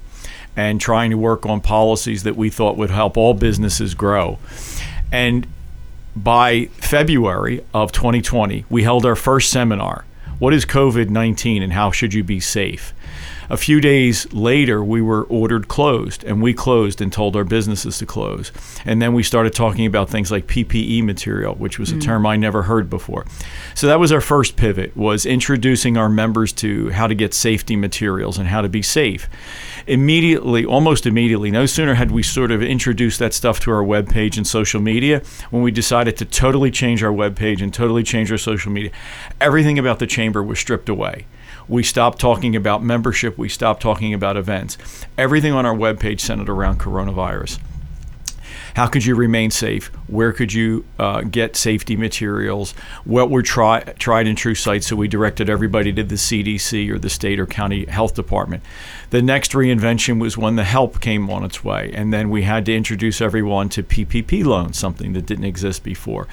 and 0.56 0.80
trying 0.80 1.10
to 1.10 1.18
work 1.18 1.44
on 1.44 1.60
policies 1.60 2.22
that 2.22 2.36
we 2.36 2.50
thought 2.50 2.76
would 2.76 2.90
help 2.90 3.16
all 3.16 3.34
businesses 3.34 3.94
grow. 3.94 4.38
And 5.10 5.46
by 6.14 6.66
February 6.76 7.64
of 7.74 7.90
2020, 7.90 8.64
we 8.70 8.84
held 8.84 9.04
our 9.04 9.16
first 9.16 9.50
seminar 9.50 10.04
what 10.38 10.52
is 10.52 10.64
COVID 10.64 11.10
19 11.10 11.62
and 11.62 11.72
how 11.72 11.90
should 11.90 12.12
you 12.14 12.24
be 12.24 12.40
safe? 12.40 12.92
A 13.50 13.56
few 13.56 13.80
days 13.80 14.32
later, 14.32 14.82
we 14.82 15.02
were 15.02 15.24
ordered 15.24 15.68
closed, 15.68 16.24
and 16.24 16.40
we 16.40 16.54
closed 16.54 17.00
and 17.00 17.12
told 17.12 17.36
our 17.36 17.44
businesses 17.44 17.98
to 17.98 18.06
close. 18.06 18.50
And 18.84 19.02
then 19.02 19.12
we 19.12 19.22
started 19.22 19.52
talking 19.52 19.84
about 19.86 20.08
things 20.08 20.30
like 20.30 20.46
PPE 20.46 21.04
material, 21.04 21.54
which 21.54 21.78
was 21.78 21.92
mm. 21.92 21.98
a 21.98 22.00
term 22.00 22.26
I 22.26 22.36
never 22.36 22.62
heard 22.62 22.88
before. 22.88 23.26
So 23.74 23.86
that 23.86 24.00
was 24.00 24.12
our 24.12 24.22
first 24.22 24.56
pivot: 24.56 24.96
was 24.96 25.26
introducing 25.26 25.96
our 25.96 26.08
members 26.08 26.52
to 26.54 26.90
how 26.90 27.06
to 27.06 27.14
get 27.14 27.34
safety 27.34 27.76
materials 27.76 28.38
and 28.38 28.48
how 28.48 28.62
to 28.62 28.68
be 28.68 28.82
safe. 28.82 29.28
Immediately, 29.86 30.64
almost 30.64 31.04
immediately, 31.04 31.50
no 31.50 31.66
sooner 31.66 31.94
had 31.94 32.10
we 32.10 32.22
sort 32.22 32.50
of 32.50 32.62
introduced 32.62 33.18
that 33.18 33.34
stuff 33.34 33.60
to 33.60 33.70
our 33.70 33.82
webpage 33.84 34.38
and 34.38 34.46
social 34.46 34.80
media, 34.80 35.22
when 35.50 35.62
we 35.62 35.70
decided 35.70 36.16
to 36.16 36.24
totally 36.24 36.70
change 36.70 37.02
our 37.02 37.12
webpage 37.12 37.60
and 37.60 37.74
totally 37.74 38.02
change 38.02 38.32
our 38.32 38.38
social 38.38 38.72
media, 38.72 38.90
everything 39.40 39.78
about 39.78 39.98
the 39.98 40.06
chamber 40.06 40.42
was 40.42 40.58
stripped 40.58 40.88
away 40.88 41.26
we 41.68 41.82
stopped 41.82 42.18
talking 42.20 42.54
about 42.56 42.82
membership, 42.82 43.38
we 43.38 43.48
stopped 43.48 43.82
talking 43.82 44.12
about 44.14 44.36
events. 44.36 44.76
Everything 45.16 45.52
on 45.52 45.66
our 45.66 45.74
webpage 45.74 46.20
centered 46.20 46.48
around 46.48 46.80
coronavirus. 46.80 47.58
How 48.74 48.88
could 48.88 49.04
you 49.04 49.14
remain 49.14 49.52
safe? 49.52 49.86
Where 50.08 50.32
could 50.32 50.52
you 50.52 50.84
uh, 50.98 51.22
get 51.22 51.54
safety 51.54 51.96
materials? 51.96 52.72
What 53.04 53.30
were 53.30 53.42
tried 53.42 54.26
and 54.26 54.36
true 54.36 54.56
sites? 54.56 54.88
So 54.88 54.96
we 54.96 55.06
directed 55.06 55.48
everybody 55.48 55.92
to 55.92 56.02
the 56.02 56.16
CDC 56.16 56.90
or 56.90 56.98
the 56.98 57.08
state 57.08 57.38
or 57.38 57.46
county 57.46 57.86
health 57.86 58.14
department. 58.14 58.64
The 59.10 59.22
next 59.22 59.52
reinvention 59.52 60.20
was 60.20 60.36
when 60.36 60.56
the 60.56 60.64
help 60.64 61.00
came 61.00 61.30
on 61.30 61.44
its 61.44 61.62
way, 61.62 61.92
and 61.94 62.12
then 62.12 62.30
we 62.30 62.42
had 62.42 62.66
to 62.66 62.74
introduce 62.74 63.20
everyone 63.20 63.68
to 63.70 63.84
PPP 63.84 64.44
loans, 64.44 64.76
something 64.76 65.12
that 65.12 65.24
didn't 65.24 65.44
exist 65.44 65.84
before. 65.84 66.26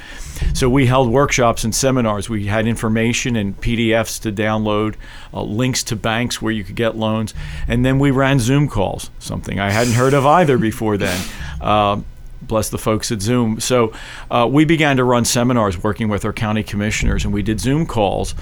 So 0.55 0.67
we 0.67 0.87
held 0.87 1.11
workshops 1.11 1.63
and 1.63 1.75
seminars. 1.75 2.27
We 2.27 2.47
had 2.47 2.65
information 2.65 3.35
and 3.35 3.55
PDFs 3.61 4.19
to 4.21 4.31
download, 4.31 4.95
uh, 5.31 5.43
links 5.43 5.83
to 5.83 5.95
banks 5.95 6.41
where 6.41 6.51
you 6.51 6.63
could 6.63 6.75
get 6.75 6.97
loans, 6.97 7.35
and 7.67 7.85
then 7.85 7.99
we 7.99 8.09
ran 8.09 8.39
Zoom 8.39 8.67
calls, 8.67 9.11
something 9.19 9.59
I 9.59 9.69
hadn't 9.69 9.93
heard 9.93 10.15
of 10.15 10.25
either 10.25 10.57
before 10.57 10.97
then. 10.97 11.23
Uh, 11.61 12.01
bless 12.51 12.69
the 12.69 12.77
folks 12.77 13.13
at 13.13 13.21
Zoom. 13.21 13.61
So 13.61 13.93
uh, 14.29 14.45
we 14.51 14.65
began 14.65 14.97
to 14.97 15.05
run 15.05 15.23
seminars 15.23 15.81
working 15.81 16.09
with 16.09 16.25
our 16.25 16.33
county 16.33 16.63
commissioners, 16.63 17.23
and 17.23 17.33
we 17.33 17.41
did 17.41 17.61
Zoom 17.61 17.85
calls 17.85 18.35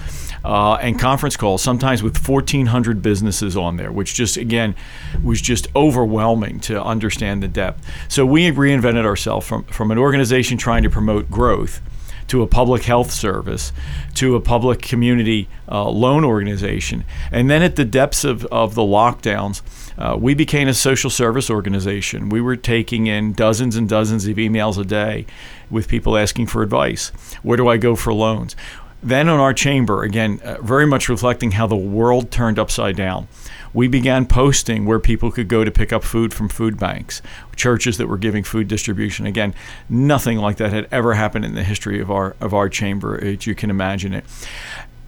uh, 0.44 0.74
and 0.74 0.98
conference 0.98 1.36
calls, 1.36 1.62
sometimes 1.62 2.02
with 2.02 2.28
1,400 2.28 3.02
businesses 3.02 3.56
on 3.56 3.76
there, 3.76 3.92
which 3.92 4.14
just, 4.14 4.36
again, 4.36 4.74
was 5.22 5.40
just 5.40 5.68
overwhelming 5.76 6.58
to 6.58 6.82
understand 6.82 7.40
the 7.40 7.46
depth. 7.46 7.86
So 8.08 8.26
we 8.26 8.50
reinvented 8.50 9.04
ourselves 9.04 9.46
from, 9.46 9.62
from 9.66 9.92
an 9.92 9.98
organization 9.98 10.58
trying 10.58 10.82
to 10.82 10.90
promote 10.90 11.30
growth 11.30 11.80
to 12.26 12.42
a 12.42 12.48
public 12.48 12.82
health 12.82 13.12
service, 13.12 13.72
to 14.14 14.34
a 14.34 14.40
public 14.40 14.82
community 14.82 15.48
uh, 15.70 15.88
loan 15.88 16.24
organization. 16.24 17.04
And 17.30 17.48
then 17.48 17.62
at 17.62 17.76
the 17.76 17.84
depths 17.84 18.24
of, 18.24 18.44
of 18.46 18.74
the 18.74 18.82
lockdowns, 18.82 19.62
uh, 19.98 20.16
we 20.18 20.34
became 20.34 20.68
a 20.68 20.74
social 20.74 21.10
service 21.10 21.50
organization. 21.50 22.28
We 22.28 22.40
were 22.40 22.56
taking 22.56 23.06
in 23.06 23.32
dozens 23.32 23.76
and 23.76 23.88
dozens 23.88 24.26
of 24.26 24.36
emails 24.36 24.78
a 24.78 24.84
day 24.84 25.26
with 25.70 25.88
people 25.88 26.16
asking 26.16 26.46
for 26.46 26.62
advice. 26.62 27.08
Where 27.42 27.56
do 27.56 27.68
I 27.68 27.76
go 27.76 27.96
for 27.96 28.12
loans? 28.12 28.56
Then 29.02 29.28
on 29.28 29.40
our 29.40 29.54
chamber, 29.54 30.02
again, 30.02 30.40
uh, 30.44 30.60
very 30.60 30.86
much 30.86 31.08
reflecting 31.08 31.52
how 31.52 31.66
the 31.66 31.76
world 31.76 32.30
turned 32.30 32.58
upside 32.58 32.96
down 32.96 33.28
we 33.72 33.88
began 33.88 34.26
posting 34.26 34.84
where 34.84 34.98
people 34.98 35.30
could 35.30 35.48
go 35.48 35.64
to 35.64 35.70
pick 35.70 35.92
up 35.92 36.02
food 36.02 36.34
from 36.34 36.48
food 36.48 36.78
banks, 36.78 37.22
churches 37.56 37.98
that 37.98 38.08
were 38.08 38.18
giving 38.18 38.42
food 38.42 38.68
distribution. 38.68 39.26
Again, 39.26 39.54
nothing 39.88 40.38
like 40.38 40.56
that 40.56 40.72
had 40.72 40.88
ever 40.90 41.14
happened 41.14 41.44
in 41.44 41.54
the 41.54 41.64
history 41.64 42.00
of 42.00 42.10
our 42.10 42.36
of 42.40 42.52
our 42.52 42.68
chamber, 42.68 43.22
as 43.22 43.46
you 43.46 43.54
can 43.54 43.70
imagine 43.70 44.12
it. 44.12 44.24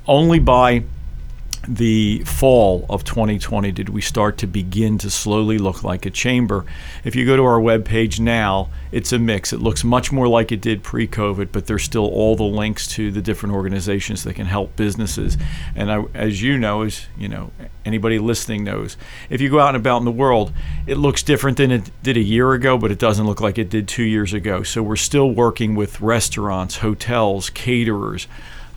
Only 0.07 0.39
by 0.39 0.85
the 1.69 2.25
fall 2.25 2.85
of 2.88 3.04
2020 3.04 3.71
did 3.71 3.88
we 3.88 4.00
start 4.00 4.37
to 4.38 4.47
begin 4.47 4.99
to 4.99 5.09
slowly 5.09 5.59
look 5.59 5.85
like 5.85 6.04
a 6.04 6.11
chamber. 6.11 6.64
If 7.04 7.14
you 7.14 7.25
go 7.25 7.37
to 7.37 7.45
our 7.45 7.61
webpage 7.61 8.19
now, 8.19 8.69
it's 8.90 9.12
a 9.12 9.19
mix. 9.19 9.52
It 9.52 9.61
looks 9.61 9.85
much 9.85 10.11
more 10.11 10.26
like 10.26 10.50
it 10.50 10.61
did 10.61 10.83
pre 10.83 11.07
COVID, 11.07 11.50
but 11.52 11.66
there's 11.66 11.85
still 11.85 12.07
all 12.07 12.35
the 12.35 12.42
links 12.42 12.88
to 12.88 13.12
the 13.12 13.23
different 13.23 13.54
organizations 13.54 14.25
that 14.25 14.35
can 14.35 14.47
help 14.47 14.75
businesses. 14.75 15.37
And 15.76 15.90
I, 15.92 16.04
as 16.14 16.42
you 16.42 16.59
know, 16.59 16.83
as 16.83 17.07
you 17.16 17.28
know, 17.28 17.52
anybody 17.85 18.19
listening 18.19 18.64
knows, 18.64 18.97
if 19.31 19.40
you 19.40 19.49
go 19.49 19.61
out 19.61 19.75
and 19.75 19.76
about 19.76 19.99
in 19.99 20.04
the 20.04 20.11
world, 20.11 20.52
it 20.87 20.97
looks 20.97 21.23
different 21.23 21.59
than 21.59 21.71
it 21.71 21.90
did 22.02 22.16
a 22.16 22.23
year 22.23 22.52
ago, 22.54 22.76
but 22.76 22.90
it 22.90 22.99
doesn't 22.99 23.26
look 23.26 23.40
like 23.40 23.57
it 23.57 23.71
did 23.71 23.87
two 23.87 24.02
years 24.02 24.33
ago. 24.33 24.64
So 24.64 24.83
we're 24.83 24.97
still 24.97 25.31
working 25.31 25.76
with 25.76 26.00
restaurants, 26.00 26.78
hotels, 26.78 27.50
caterers 27.50 28.26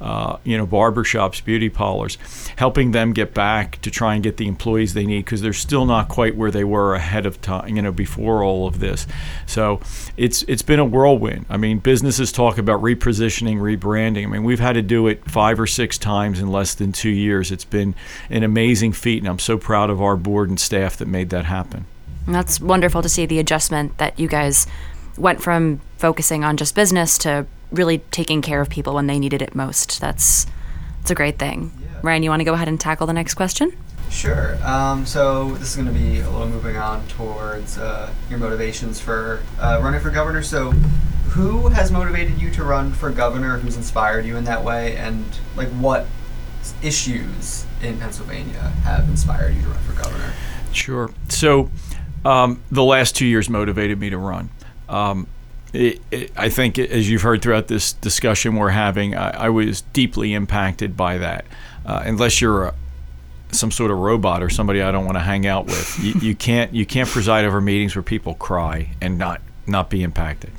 uh, 0.02 0.38
you 0.44 0.58
know, 0.58 0.68
barbershops, 0.68 1.44
beauty 1.44 1.70
parlors, 1.70 2.18
helping 2.58 2.92
them 2.92 3.14
get 3.14 3.34
back 3.34 3.82
to 3.82 3.90
try 3.90 4.14
and 4.14 4.24
get 4.24 4.38
the 4.38 4.48
employees 4.48 4.94
they 4.94 5.06
need 5.06 5.24
because 5.26 5.42
they're 5.42 5.54
still 5.54 5.86
not 5.86 6.10
quite 6.10 6.36
where 6.36 6.52
they 6.52 6.64
were 6.64 6.96
ahead 6.96 7.26
of 7.26 7.42
time, 7.42 7.76
you 7.76 7.82
know, 7.82 7.92
before 7.92 8.44
all 8.44 8.68
of 8.68 8.80
this. 8.80 9.08
So 9.46 9.80
it's 10.18 10.44
it's 10.44 10.62
been 10.62 10.80
a 10.80 10.86
whirlwind. 10.86 11.46
I 11.50 11.58
mean, 11.58 11.80
businesses 11.80 12.32
talk 12.32 12.58
about 12.58 12.82
repositioning, 12.82 13.58
rebranding. 13.58 14.24
I 14.24 14.28
mean, 14.28 14.44
we've 14.44 14.60
had 14.60 14.74
to 14.74 14.82
do 14.82 15.08
it 15.08 15.30
five 15.30 15.60
or 15.60 15.68
six 15.68 15.98
times 15.98 16.40
in 16.40 16.52
less 16.52 16.74
than 16.76 16.92
two 16.92 17.10
years. 17.10 17.52
It's 17.52 17.66
been 17.66 17.96
an 18.30 18.44
amazing 18.44 18.94
feat, 18.94 19.20
and 19.20 19.28
I'm 19.28 19.40
so 19.40 19.58
proud 19.58 19.90
of 19.90 20.02
our 20.02 20.18
board 20.18 20.50
and 20.50 20.60
staff 20.60 20.98
that 20.98 21.08
made 21.08 21.30
that 21.30 21.46
happen. 21.46 21.86
And 22.26 22.36
that's 22.36 22.60
wonderful 22.60 23.02
to 23.02 23.10
see 23.10 23.26
the 23.26 23.40
adjustment 23.40 23.98
that 23.98 24.20
you 24.20 24.28
guys 24.28 24.68
went 25.18 25.42
from 25.42 25.80
focusing 25.98 26.44
on 26.44 26.58
just 26.58 26.76
business 26.76 27.18
to 27.20 27.46
really 27.72 28.00
taking 28.12 28.42
care 28.42 28.62
of 28.62 28.70
people 28.70 28.94
when 28.94 29.08
they 29.08 29.20
needed 29.20 29.42
it 29.42 29.56
most. 29.56 30.00
That's 30.02 30.46
it's 31.02 31.12
a 31.12 31.16
great 31.16 31.38
thing. 31.38 31.72
Yeah. 31.80 31.88
Ryan, 32.02 32.24
you 32.24 32.30
want 32.30 32.40
to 32.40 32.46
go 32.46 32.54
ahead 32.54 32.68
and 32.68 32.80
tackle 32.80 33.06
the 33.06 33.14
next 33.14 33.36
question? 33.36 33.76
Sure. 34.10 34.58
Um, 34.64 35.06
so 35.06 35.52
this 35.56 35.70
is 35.70 35.76
going 35.76 35.88
to 35.88 35.94
be 35.94 36.20
a 36.20 36.30
little 36.30 36.48
moving 36.48 36.78
on 36.78 37.06
towards 37.08 37.78
uh, 37.78 38.12
your 38.30 38.40
motivations 38.40 39.00
for 39.00 39.44
uh, 39.60 39.80
running 39.84 40.00
for 40.00 40.10
governor. 40.10 40.42
So, 40.42 40.72
who 41.30 41.68
has 41.68 41.92
motivated 41.92 42.42
you 42.42 42.50
to 42.52 42.64
run 42.64 42.94
for 42.94 43.12
governor? 43.12 43.58
Who's 43.58 43.76
inspired 43.76 44.26
you 44.26 44.38
in 44.38 44.46
that 44.46 44.64
way? 44.64 44.96
And 44.96 45.26
like, 45.58 45.68
what 45.70 46.08
issues 46.82 47.66
in 47.82 48.00
Pennsylvania 48.00 48.72
have 48.84 49.08
inspired 49.10 49.54
you 49.54 49.62
to 49.64 49.68
run 49.68 49.84
for 49.84 50.02
governor? 50.02 50.34
Sure. 50.72 51.12
So, 51.28 51.70
um, 52.24 52.64
the 52.72 52.84
last 52.84 53.16
two 53.16 53.26
years 53.26 53.50
motivated 53.50 54.00
me 54.00 54.10
to 54.12 54.18
run. 54.18 54.50
Um, 54.88 55.28
it, 55.74 56.02
it, 56.12 56.32
I 56.38 56.50
think, 56.50 56.80
as 56.80 57.10
you've 57.10 57.22
heard 57.22 57.42
throughout 57.42 57.68
this 57.68 57.94
discussion 57.94 58.56
we're 58.56 58.70
having, 58.70 59.16
I, 59.16 59.46
I 59.46 59.50
was 59.50 59.82
deeply 59.82 60.34
impacted 60.34 60.96
by 60.96 61.18
that. 61.18 61.46
Uh, 61.86 62.04
unless 62.06 62.42
you're 62.42 62.66
a, 62.66 62.76
some 63.52 63.72
sort 63.72 63.92
of 63.92 63.98
robot 63.98 64.42
or 64.42 64.50
somebody 64.50 64.82
I 64.82 64.92
don't 64.92 65.06
want 65.06 65.18
to 65.18 65.24
hang 65.24 65.46
out 65.46 65.66
with, 65.66 66.00
you, 66.02 66.14
you 66.20 66.36
can't 66.36 66.74
you 66.74 66.86
can't 66.86 67.08
preside 67.08 67.46
over 67.46 67.62
meetings 67.62 67.96
where 67.96 68.04
people 68.04 68.34
cry 68.36 68.92
and 69.02 69.18
not 69.18 69.42
not 69.68 69.90
be 69.90 70.04
impacted. 70.04 70.52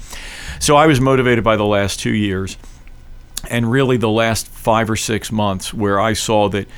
So 0.61 0.77
I 0.77 0.87
was 0.87 1.01
motivated 1.01 1.45
by 1.45 1.57
the 1.57 1.65
last 1.65 2.01
two 2.01 2.15
years, 2.15 2.57
and 3.51 3.71
really 3.71 3.97
the 3.97 4.09
last 4.09 4.49
five 4.49 4.89
or 4.91 4.97
six 4.97 5.31
months, 5.31 5.75
where 5.75 6.01
I 6.01 6.13
saw 6.13 6.49
that 6.51 6.69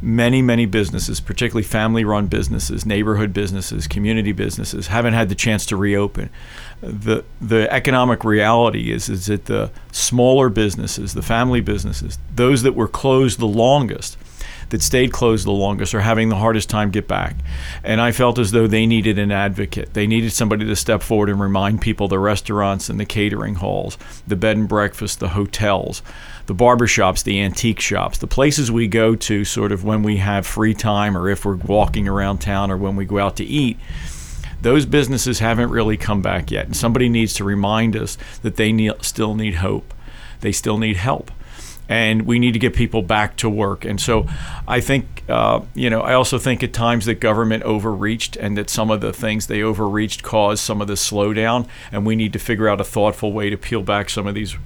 many, 0.00 0.42
many 0.42 0.66
businesses, 0.66 1.20
particularly 1.20 1.62
family 1.62 2.04
run 2.04 2.26
businesses, 2.26 2.86
neighborhood 2.86 3.32
businesses, 3.32 3.86
community 3.86 4.32
businesses, 4.32 4.88
haven't 4.88 5.14
had 5.14 5.28
the 5.28 5.34
chance 5.34 5.66
to 5.66 5.76
reopen. 5.76 6.30
The, 6.80 7.24
the 7.40 7.72
economic 7.72 8.22
reality 8.22 8.92
is, 8.92 9.08
is 9.08 9.26
that 9.26 9.46
the 9.46 9.70
smaller 9.92 10.48
businesses, 10.48 11.14
the 11.14 11.22
family 11.22 11.60
businesses, 11.60 12.18
those 12.34 12.62
that 12.62 12.74
were 12.74 12.88
closed 12.88 13.38
the 13.38 13.46
longest, 13.46 14.18
that 14.70 14.82
stayed 14.82 15.12
closed 15.12 15.46
the 15.46 15.52
longest 15.52 15.94
are 15.94 16.00
having 16.00 16.28
the 16.28 16.36
hardest 16.36 16.68
time 16.68 16.90
get 16.90 17.06
back. 17.06 17.36
And 17.84 18.00
I 18.00 18.12
felt 18.12 18.38
as 18.38 18.50
though 18.50 18.66
they 18.66 18.86
needed 18.86 19.18
an 19.18 19.30
advocate. 19.30 19.94
They 19.94 20.06
needed 20.06 20.32
somebody 20.32 20.66
to 20.66 20.76
step 20.76 21.02
forward 21.02 21.28
and 21.28 21.40
remind 21.40 21.80
people 21.80 22.08
the 22.08 22.18
restaurants 22.18 22.88
and 22.88 22.98
the 22.98 23.04
catering 23.04 23.56
halls, 23.56 23.96
the 24.26 24.36
bed 24.36 24.56
and 24.56 24.68
breakfast, 24.68 25.20
the 25.20 25.28
hotels, 25.28 26.02
the 26.46 26.54
barbershops, 26.54 27.22
the 27.22 27.40
antique 27.40 27.80
shops, 27.80 28.18
the 28.18 28.26
places 28.26 28.70
we 28.70 28.88
go 28.88 29.14
to 29.14 29.44
sort 29.44 29.72
of 29.72 29.84
when 29.84 30.02
we 30.02 30.16
have 30.16 30.46
free 30.46 30.74
time 30.74 31.16
or 31.16 31.28
if 31.28 31.44
we're 31.44 31.56
walking 31.56 32.08
around 32.08 32.38
town 32.38 32.70
or 32.70 32.76
when 32.76 32.96
we 32.96 33.04
go 33.04 33.18
out 33.18 33.36
to 33.36 33.44
eat 33.44 33.78
those 34.66 34.84
businesses 34.84 35.38
haven't 35.38 35.70
really 35.70 35.96
come 35.96 36.20
back 36.20 36.50
yet. 36.50 36.66
And 36.66 36.76
somebody 36.76 37.08
needs 37.08 37.32
to 37.34 37.44
remind 37.44 37.94
us 37.94 38.18
that 38.42 38.56
they 38.56 38.90
still 39.00 39.36
need 39.36 39.54
hope. 39.54 39.94
They 40.40 40.50
still 40.50 40.76
need 40.76 40.96
help. 40.96 41.30
And 41.88 42.22
we 42.22 42.40
need 42.40 42.50
to 42.54 42.58
get 42.58 42.74
people 42.74 43.00
back 43.00 43.36
to 43.36 43.48
work. 43.48 43.84
And 43.84 44.00
so 44.00 44.26
I 44.66 44.80
think, 44.80 45.22
uh, 45.28 45.60
you 45.76 45.88
know, 45.88 46.00
I 46.00 46.14
also 46.14 46.36
think 46.36 46.64
at 46.64 46.72
times 46.72 47.06
that 47.06 47.20
government 47.20 47.62
overreached 47.62 48.34
and 48.34 48.58
that 48.58 48.68
some 48.68 48.90
of 48.90 49.00
the 49.00 49.12
things 49.12 49.46
they 49.46 49.62
overreached 49.62 50.24
caused 50.24 50.64
some 50.64 50.80
of 50.80 50.88
the 50.88 50.94
slowdown. 50.94 51.68
And 51.92 52.04
we 52.04 52.16
need 52.16 52.32
to 52.32 52.40
figure 52.40 52.68
out 52.68 52.80
a 52.80 52.84
thoughtful 52.84 53.32
way 53.32 53.50
to 53.50 53.56
peel 53.56 53.84
back 53.84 54.10
some 54.10 54.26
of 54.26 54.34
these 54.34 54.56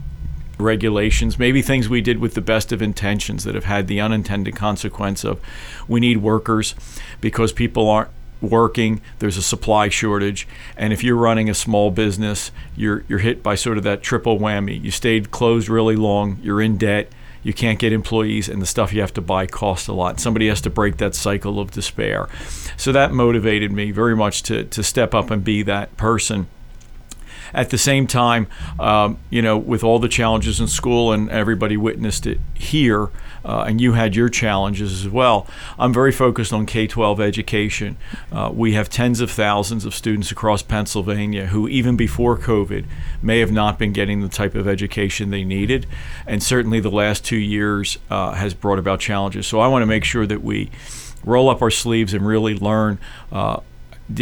regulations, 0.58 1.38
maybe 1.38 1.60
things 1.60 1.90
we 1.90 2.00
did 2.00 2.20
with 2.20 2.32
the 2.32 2.40
best 2.40 2.72
of 2.72 2.80
intentions 2.80 3.44
that 3.44 3.54
have 3.54 3.64
had 3.64 3.86
the 3.86 4.00
unintended 4.00 4.56
consequence 4.56 5.24
of 5.24 5.40
we 5.86 6.00
need 6.00 6.18
workers 6.18 6.74
because 7.20 7.52
people 7.52 7.88
aren't 7.88 8.10
working 8.40 9.00
there's 9.18 9.36
a 9.36 9.42
supply 9.42 9.88
shortage 9.88 10.48
and 10.76 10.92
if 10.92 11.04
you're 11.04 11.16
running 11.16 11.50
a 11.50 11.54
small 11.54 11.90
business 11.90 12.50
you're 12.76 13.04
you're 13.08 13.18
hit 13.18 13.42
by 13.42 13.54
sort 13.54 13.76
of 13.76 13.84
that 13.84 14.02
triple 14.02 14.38
whammy. 14.38 14.82
You 14.82 14.90
stayed 14.90 15.30
closed 15.30 15.68
really 15.68 15.96
long 15.96 16.38
you're 16.42 16.60
in 16.60 16.76
debt 16.76 17.10
you 17.42 17.52
can't 17.52 17.78
get 17.78 17.92
employees 17.92 18.48
and 18.48 18.60
the 18.60 18.66
stuff 18.66 18.92
you 18.92 19.00
have 19.00 19.14
to 19.14 19.20
buy 19.20 19.46
costs 19.46 19.88
a 19.88 19.92
lot. 19.92 20.20
Somebody 20.20 20.48
has 20.48 20.60
to 20.62 20.70
break 20.70 20.98
that 20.98 21.14
cycle 21.14 21.58
of 21.58 21.70
despair. 21.70 22.28
So 22.76 22.92
that 22.92 23.12
motivated 23.12 23.72
me 23.72 23.90
very 23.90 24.16
much 24.16 24.42
to 24.44 24.64
to 24.64 24.82
step 24.82 25.14
up 25.14 25.30
and 25.30 25.42
be 25.42 25.62
that 25.62 25.96
person. 25.96 26.48
At 27.52 27.70
the 27.70 27.78
same 27.78 28.06
time, 28.06 28.46
um, 28.78 29.18
you 29.28 29.42
know, 29.42 29.58
with 29.58 29.82
all 29.82 29.98
the 29.98 30.08
challenges 30.08 30.60
in 30.60 30.68
school 30.68 31.12
and 31.12 31.28
everybody 31.30 31.76
witnessed 31.76 32.24
it 32.24 32.38
here, 32.54 33.08
uh, 33.44 33.64
and 33.66 33.80
you 33.80 33.92
had 33.92 34.16
your 34.16 34.28
challenges 34.28 35.04
as 35.04 35.10
well, 35.10 35.46
I'm 35.78 35.92
very 35.92 36.12
focused 36.12 36.52
on 36.52 36.66
K 36.66 36.86
12 36.86 37.20
education. 37.20 37.96
Uh, 38.32 38.50
we 38.52 38.72
have 38.72 38.88
tens 38.88 39.20
of 39.20 39.30
thousands 39.30 39.84
of 39.84 39.94
students 39.94 40.30
across 40.30 40.62
Pennsylvania 40.62 41.46
who, 41.46 41.68
even 41.68 41.96
before 41.96 42.38
COVID, 42.38 42.84
may 43.22 43.40
have 43.40 43.52
not 43.52 43.78
been 43.78 43.92
getting 43.92 44.20
the 44.20 44.28
type 44.28 44.54
of 44.54 44.68
education 44.68 45.30
they 45.30 45.44
needed. 45.44 45.86
And 46.26 46.42
certainly 46.42 46.80
the 46.80 46.90
last 46.90 47.24
two 47.24 47.36
years 47.36 47.98
uh, 48.10 48.32
has 48.32 48.54
brought 48.54 48.78
about 48.78 49.00
challenges. 49.00 49.46
So 49.46 49.60
I 49.60 49.68
want 49.68 49.82
to 49.82 49.86
make 49.86 50.04
sure 50.04 50.26
that 50.26 50.42
we 50.42 50.70
roll 51.24 51.48
up 51.48 51.62
our 51.62 51.70
sleeves 51.70 52.14
and 52.14 52.26
really 52.26 52.54
learn 52.54 52.98
uh, 53.30 53.60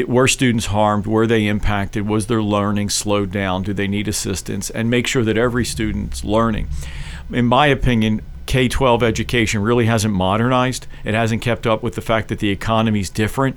were 0.07 0.29
students 0.29 0.67
harmed? 0.67 1.07
Were 1.07 1.27
they 1.27 1.47
impacted? 1.47 2.07
Was 2.07 2.27
their 2.27 2.43
learning 2.43 2.91
slowed 2.91 3.31
down? 3.31 3.63
Do 3.63 3.73
they 3.73 3.89
need 3.89 4.09
assistance? 4.09 4.71
And 4.71 4.91
make 4.91 5.07
sure 5.07 5.25
that 5.25 5.39
every 5.39 5.65
student's 5.65 6.25
learning. 6.25 6.69
In 7.33 7.47
my 7.47 7.67
opinion, 7.67 8.21
K 8.49 8.67
12 8.67 9.03
education 9.03 9.61
really 9.61 9.85
hasn't 9.85 10.15
modernized. 10.15 10.87
It 11.05 11.13
hasn't 11.13 11.43
kept 11.43 11.67
up 11.67 11.83
with 11.83 11.97
the 11.97 12.01
fact 12.01 12.29
that 12.29 12.39
the 12.39 12.49
economy 12.49 13.01
is 13.01 13.11
different, 13.11 13.57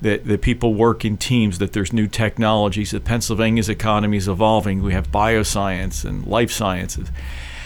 that, 0.00 0.26
that 0.26 0.42
people 0.42 0.74
work 0.74 1.04
in 1.04 1.16
teams, 1.16 1.60
that 1.60 1.74
there's 1.74 1.92
new 1.92 2.08
technologies, 2.08 2.90
that 2.90 3.04
Pennsylvania's 3.04 3.68
economy 3.68 4.16
is 4.16 4.26
evolving. 4.26 4.82
We 4.82 4.94
have 4.94 5.12
bioscience 5.12 6.04
and 6.04 6.26
life 6.26 6.50
sciences. 6.50 7.08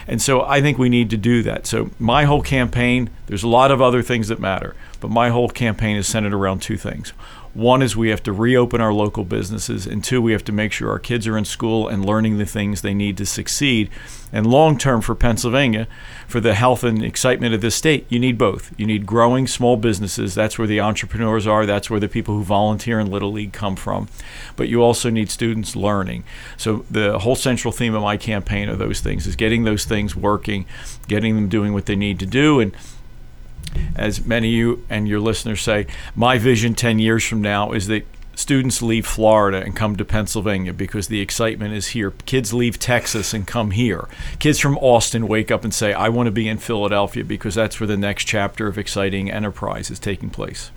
And 0.06 0.20
so 0.20 0.42
I 0.42 0.60
think 0.60 0.76
we 0.76 0.90
need 0.90 1.08
to 1.10 1.16
do 1.16 1.42
that. 1.44 1.66
So 1.66 1.92
my 1.98 2.24
whole 2.24 2.42
campaign, 2.42 3.08
there's 3.26 3.42
a 3.42 3.48
lot 3.48 3.70
of 3.70 3.80
other 3.80 4.02
things 4.02 4.28
that 4.28 4.38
matter, 4.38 4.76
but 5.00 5.10
my 5.10 5.30
whole 5.30 5.48
campaign 5.48 5.96
is 5.96 6.06
centered 6.06 6.34
around 6.34 6.60
two 6.60 6.76
things. 6.76 7.14
One 7.56 7.80
is 7.80 7.96
we 7.96 8.10
have 8.10 8.22
to 8.24 8.34
reopen 8.34 8.82
our 8.82 8.92
local 8.92 9.24
businesses, 9.24 9.86
and 9.86 10.04
two, 10.04 10.20
we 10.20 10.32
have 10.32 10.44
to 10.44 10.52
make 10.52 10.72
sure 10.72 10.90
our 10.90 10.98
kids 10.98 11.26
are 11.26 11.38
in 11.38 11.46
school 11.46 11.88
and 11.88 12.04
learning 12.04 12.36
the 12.36 12.44
things 12.44 12.82
they 12.82 12.92
need 12.92 13.16
to 13.16 13.24
succeed. 13.24 13.88
And 14.30 14.46
long 14.46 14.76
term 14.76 15.00
for 15.00 15.14
Pennsylvania, 15.14 15.88
for 16.28 16.38
the 16.38 16.52
health 16.52 16.84
and 16.84 17.02
excitement 17.02 17.54
of 17.54 17.62
this 17.62 17.74
state, 17.74 18.04
you 18.10 18.18
need 18.18 18.36
both. 18.36 18.78
You 18.78 18.84
need 18.84 19.06
growing 19.06 19.46
small 19.46 19.78
businesses. 19.78 20.34
That's 20.34 20.58
where 20.58 20.66
the 20.66 20.80
entrepreneurs 20.80 21.46
are. 21.46 21.64
That's 21.64 21.88
where 21.88 22.00
the 22.00 22.08
people 22.08 22.34
who 22.34 22.42
volunteer 22.42 23.00
in 23.00 23.10
Little 23.10 23.32
League 23.32 23.54
come 23.54 23.74
from. 23.74 24.08
But 24.56 24.68
you 24.68 24.82
also 24.82 25.08
need 25.08 25.30
students 25.30 25.74
learning. 25.74 26.24
So 26.58 26.84
the 26.90 27.20
whole 27.20 27.36
central 27.36 27.72
theme 27.72 27.94
of 27.94 28.02
my 28.02 28.18
campaign 28.18 28.68
are 28.68 28.76
those 28.76 29.00
things: 29.00 29.26
is 29.26 29.34
getting 29.34 29.64
those 29.64 29.86
things 29.86 30.14
working, 30.14 30.66
getting 31.08 31.36
them 31.36 31.48
doing 31.48 31.72
what 31.72 31.86
they 31.86 31.96
need 31.96 32.18
to 32.18 32.26
do, 32.26 32.60
and 32.60 32.76
as 33.94 34.24
many 34.24 34.48
of 34.48 34.54
you 34.54 34.86
and 34.88 35.08
your 35.08 35.20
listeners 35.20 35.62
say, 35.62 35.86
my 36.14 36.38
vision 36.38 36.74
10 36.74 36.98
years 36.98 37.24
from 37.24 37.40
now 37.40 37.72
is 37.72 37.86
that 37.86 38.06
students 38.34 38.82
leave 38.82 39.06
Florida 39.06 39.58
and 39.58 39.74
come 39.74 39.96
to 39.96 40.04
Pennsylvania 40.04 40.72
because 40.72 41.08
the 41.08 41.20
excitement 41.20 41.74
is 41.74 41.88
here. 41.88 42.12
Kids 42.26 42.52
leave 42.52 42.78
Texas 42.78 43.32
and 43.32 43.46
come 43.46 43.70
here. 43.72 44.08
Kids 44.38 44.58
from 44.58 44.76
Austin 44.78 45.26
wake 45.26 45.50
up 45.50 45.64
and 45.64 45.74
say, 45.74 45.92
I 45.92 46.08
want 46.10 46.26
to 46.26 46.30
be 46.30 46.48
in 46.48 46.58
Philadelphia 46.58 47.24
because 47.24 47.54
that's 47.54 47.80
where 47.80 47.86
the 47.86 47.96
next 47.96 48.24
chapter 48.24 48.68
of 48.68 48.78
exciting 48.78 49.30
enterprise 49.30 49.90
is 49.90 49.98
taking 49.98 50.30
place. 50.30 50.70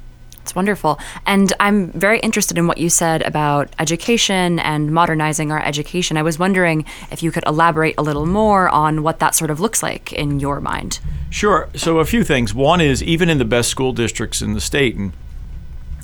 It's 0.49 0.55
wonderful. 0.55 0.97
And 1.27 1.53
I'm 1.59 1.91
very 1.91 2.17
interested 2.21 2.57
in 2.57 2.65
what 2.65 2.79
you 2.79 2.89
said 2.89 3.21
about 3.21 3.69
education 3.77 4.57
and 4.57 4.91
modernizing 4.91 5.51
our 5.51 5.63
education. 5.63 6.17
I 6.17 6.23
was 6.23 6.39
wondering 6.39 6.85
if 7.11 7.21
you 7.21 7.29
could 7.31 7.43
elaborate 7.45 7.93
a 7.99 8.01
little 8.01 8.25
more 8.25 8.67
on 8.67 9.03
what 9.03 9.19
that 9.19 9.35
sort 9.35 9.51
of 9.51 9.59
looks 9.59 9.83
like 9.83 10.11
in 10.11 10.39
your 10.39 10.59
mind. 10.59 11.01
Sure. 11.29 11.69
So, 11.75 11.99
a 11.99 12.05
few 12.05 12.23
things. 12.23 12.51
One 12.51 12.81
is 12.81 13.03
even 13.03 13.29
in 13.29 13.37
the 13.37 13.45
best 13.45 13.69
school 13.69 13.93
districts 13.93 14.41
in 14.41 14.53
the 14.53 14.59
state, 14.59 14.95
and 14.95 15.13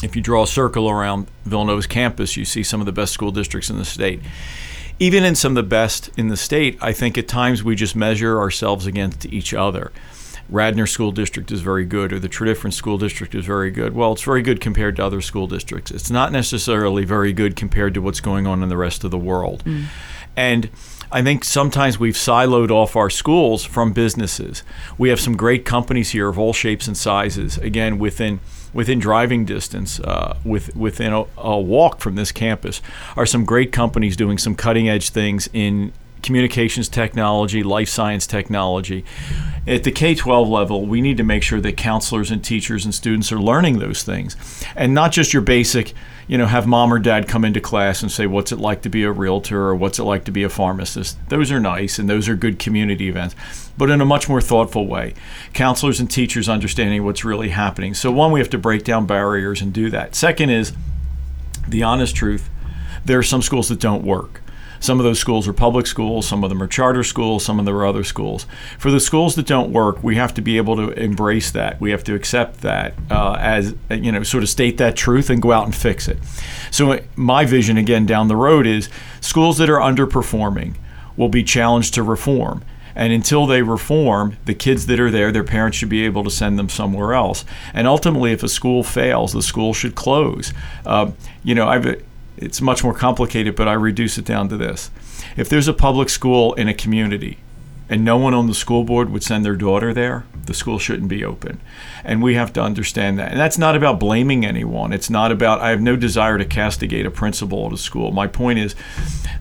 if 0.03 0.15
you 0.15 0.21
draw 0.21 0.43
a 0.43 0.47
circle 0.47 0.91
around 0.91 1.25
Villanova's 1.45 1.87
campus, 1.87 2.37
you 2.37 2.45
see 2.45 2.61
some 2.61 2.79
of 2.79 2.85
the 2.85 2.91
best 2.91 3.13
school 3.13 3.31
districts 3.31 3.71
in 3.71 3.79
the 3.79 3.85
state. 3.85 4.21
Even 4.99 5.23
in 5.23 5.33
some 5.33 5.53
of 5.53 5.55
the 5.55 5.67
best 5.67 6.11
in 6.17 6.27
the 6.27 6.37
state, 6.37 6.77
I 6.81 6.93
think 6.93 7.17
at 7.17 7.27
times 7.27 7.63
we 7.63 7.75
just 7.75 7.95
measure 7.95 8.37
ourselves 8.37 8.85
against 8.85 9.25
each 9.25 9.55
other. 9.55 9.91
Radnor 10.49 10.85
School 10.85 11.11
District 11.11 11.51
is 11.51 11.61
very 11.61 11.85
good, 11.85 12.13
or 12.13 12.19
the 12.19 12.29
Tredyffrin 12.29 12.73
School 12.73 12.97
District 12.97 13.33
is 13.33 13.45
very 13.45 13.71
good. 13.71 13.95
Well, 13.95 14.13
it's 14.13 14.21
very 14.21 14.41
good 14.41 14.61
compared 14.61 14.95
to 14.97 15.05
other 15.05 15.21
school 15.21 15.47
districts. 15.47 15.91
It's 15.91 16.11
not 16.11 16.31
necessarily 16.31 17.03
very 17.03 17.33
good 17.33 17.55
compared 17.55 17.93
to 17.95 18.01
what's 18.01 18.19
going 18.19 18.45
on 18.45 18.61
in 18.61 18.69
the 18.69 18.77
rest 18.77 19.03
of 19.03 19.11
the 19.11 19.17
world. 19.17 19.63
Mm. 19.65 19.85
And 20.35 20.69
I 21.11 21.23
think 21.23 21.43
sometimes 21.43 21.99
we've 21.99 22.15
siloed 22.15 22.71
off 22.71 22.95
our 22.95 23.09
schools 23.09 23.63
from 23.63 23.93
businesses. 23.93 24.63
We 24.97 25.09
have 25.09 25.19
some 25.19 25.37
great 25.37 25.65
companies 25.65 26.11
here 26.11 26.27
of 26.27 26.37
all 26.37 26.53
shapes 26.53 26.87
and 26.87 26.97
sizes. 26.97 27.57
Again, 27.57 27.97
within 27.97 28.39
within 28.73 28.99
driving 28.99 29.45
distance, 29.45 30.01
uh, 30.01 30.37
with, 30.43 30.75
within 30.75 31.13
a, 31.13 31.23
a 31.37 31.57
walk 31.57 32.01
from 32.01 32.15
this 32.15 32.33
campus, 32.33 32.81
are 33.15 33.25
some 33.25 33.45
great 33.45 33.71
companies 33.71 34.17
doing 34.17 34.37
some 34.37 34.53
cutting 34.53 34.89
edge 34.89 35.11
things 35.11 35.49
in 35.53 35.93
communications 36.25 36.89
technology, 36.89 37.63
life 37.63 37.87
science 37.87 38.27
technology. 38.27 39.05
At 39.67 39.83
the 39.83 39.91
K 39.91 40.15
12 40.15 40.49
level, 40.49 40.85
we 40.85 40.99
need 40.99 41.17
to 41.17 41.23
make 41.23 41.43
sure 41.43 41.61
that 41.61 41.77
counselors 41.77 42.31
and 42.31 42.43
teachers 42.43 42.83
and 42.83 42.93
students 42.93 43.31
are 43.31 43.39
learning 43.39 43.79
those 43.79 44.03
things. 44.03 44.35
And 44.75 44.93
not 44.93 45.11
just 45.11 45.31
your 45.31 45.41
basic, 45.41 45.93
you 46.27 46.37
know, 46.37 46.47
have 46.47 46.67
mom 46.67 46.91
or 46.91 46.99
dad 46.99 47.27
come 47.27 47.45
into 47.45 47.61
class 47.61 48.01
and 48.01 48.11
say, 48.11 48.27
What's 48.27 48.51
it 48.51 48.59
like 48.59 48.81
to 48.81 48.89
be 48.89 49.03
a 49.03 49.11
realtor 49.11 49.61
or 49.61 49.75
what's 49.75 49.99
it 49.99 50.03
like 50.03 50.25
to 50.25 50.31
be 50.31 50.43
a 50.43 50.49
pharmacist? 50.49 51.17
Those 51.29 51.51
are 51.51 51.59
nice 51.59 51.99
and 51.99 52.09
those 52.09 52.27
are 52.27 52.35
good 52.35 52.59
community 52.59 53.07
events, 53.07 53.35
but 53.77 53.89
in 53.89 54.01
a 54.01 54.05
much 54.05 54.27
more 54.27 54.41
thoughtful 54.41 54.87
way. 54.87 55.13
Counselors 55.53 55.99
and 55.99 56.09
teachers 56.09 56.49
understanding 56.49 57.05
what's 57.05 57.23
really 57.23 57.49
happening. 57.49 57.93
So, 57.93 58.11
one, 58.11 58.31
we 58.31 58.39
have 58.39 58.49
to 58.49 58.57
break 58.57 58.83
down 58.83 59.05
barriers 59.05 59.61
and 59.61 59.71
do 59.71 59.89
that. 59.91 60.15
Second 60.15 60.49
is 60.49 60.73
the 61.67 61.83
honest 61.83 62.15
truth 62.15 62.49
there 63.05 63.19
are 63.19 63.23
some 63.23 63.43
schools 63.43 63.69
that 63.69 63.79
don't 63.79 64.03
work. 64.03 64.41
Some 64.79 64.99
of 64.99 65.03
those 65.03 65.19
schools 65.19 65.47
are 65.47 65.53
public 65.53 65.87
schools, 65.87 66.27
some 66.27 66.43
of 66.43 66.49
them 66.49 66.61
are 66.61 66.67
charter 66.67 67.03
schools, 67.03 67.45
some 67.45 67.59
of 67.59 67.65
them 67.65 67.75
are 67.75 67.85
other 67.85 68.03
schools. 68.03 68.45
For 68.77 68.91
the 68.91 68.99
schools 68.99 69.35
that 69.35 69.45
don't 69.45 69.71
work, 69.71 70.03
we 70.03 70.15
have 70.15 70.33
to 70.35 70.41
be 70.41 70.57
able 70.57 70.75
to 70.75 70.89
embrace 70.91 71.51
that. 71.51 71.79
We 71.79 71.91
have 71.91 72.03
to 72.05 72.15
accept 72.15 72.61
that 72.61 72.93
uh, 73.09 73.37
as, 73.39 73.75
you 73.89 74.11
know, 74.11 74.23
sort 74.23 74.43
of 74.43 74.49
state 74.49 74.77
that 74.77 74.95
truth 74.95 75.29
and 75.29 75.41
go 75.41 75.51
out 75.51 75.65
and 75.65 75.75
fix 75.75 76.07
it. 76.07 76.19
So, 76.71 76.99
my 77.15 77.45
vision 77.45 77.77
again 77.77 78.05
down 78.05 78.27
the 78.27 78.35
road 78.35 78.65
is 78.65 78.89
schools 79.21 79.57
that 79.57 79.69
are 79.69 79.79
underperforming 79.79 80.75
will 81.17 81.29
be 81.29 81.43
challenged 81.43 81.93
to 81.95 82.03
reform. 82.03 82.63
And 82.95 83.11
until 83.11 83.45
they 83.45 83.61
reform, 83.61 84.37
the 84.45 84.53
kids 84.53 84.85
that 84.85 84.99
are 85.01 85.11
there, 85.11 85.31
their 85.31 85.43
parents 85.43 85.77
should 85.77 85.89
be 85.89 86.05
able 86.05 86.23
to 86.23 86.31
send 86.31 86.57
them 86.57 86.69
somewhere 86.69 87.13
else. 87.13 87.43
And 87.73 87.87
ultimately, 87.87 88.31
if 88.31 88.41
a 88.41 88.47
school 88.47 88.83
fails, 88.83 89.33
the 89.33 89.41
school 89.41 89.73
should 89.73 89.95
close. 89.95 90.53
Uh, 90.85 91.11
you 91.43 91.53
know, 91.53 91.67
I've 91.67 92.01
it's 92.37 92.61
much 92.61 92.83
more 92.83 92.93
complicated, 92.93 93.55
but 93.55 93.67
I 93.67 93.73
reduce 93.73 94.17
it 94.17 94.25
down 94.25 94.49
to 94.49 94.57
this. 94.57 94.91
If 95.37 95.49
there's 95.49 95.67
a 95.67 95.73
public 95.73 96.09
school 96.09 96.53
in 96.53 96.67
a 96.67 96.73
community 96.73 97.39
and 97.89 98.03
no 98.03 98.17
one 98.17 98.33
on 98.33 98.47
the 98.47 98.53
school 98.53 98.83
board 98.83 99.09
would 99.09 99.23
send 99.23 99.45
their 99.45 99.55
daughter 99.55 99.93
there, 99.93 100.25
the 100.45 100.53
school 100.53 100.79
shouldn't 100.79 101.09
be 101.09 101.23
open. 101.23 101.59
And 102.03 102.21
we 102.21 102.35
have 102.35 102.53
to 102.53 102.61
understand 102.61 103.19
that. 103.19 103.31
And 103.31 103.39
that's 103.39 103.57
not 103.57 103.75
about 103.75 103.99
blaming 103.99 104.45
anyone. 104.45 104.93
It's 104.93 105.09
not 105.09 105.31
about, 105.31 105.61
I 105.61 105.69
have 105.69 105.81
no 105.81 105.95
desire 105.95 106.37
to 106.37 106.45
castigate 106.45 107.05
a 107.05 107.11
principal 107.11 107.67
at 107.67 107.73
a 107.73 107.77
school. 107.77 108.11
My 108.11 108.27
point 108.27 108.59
is, 108.59 108.75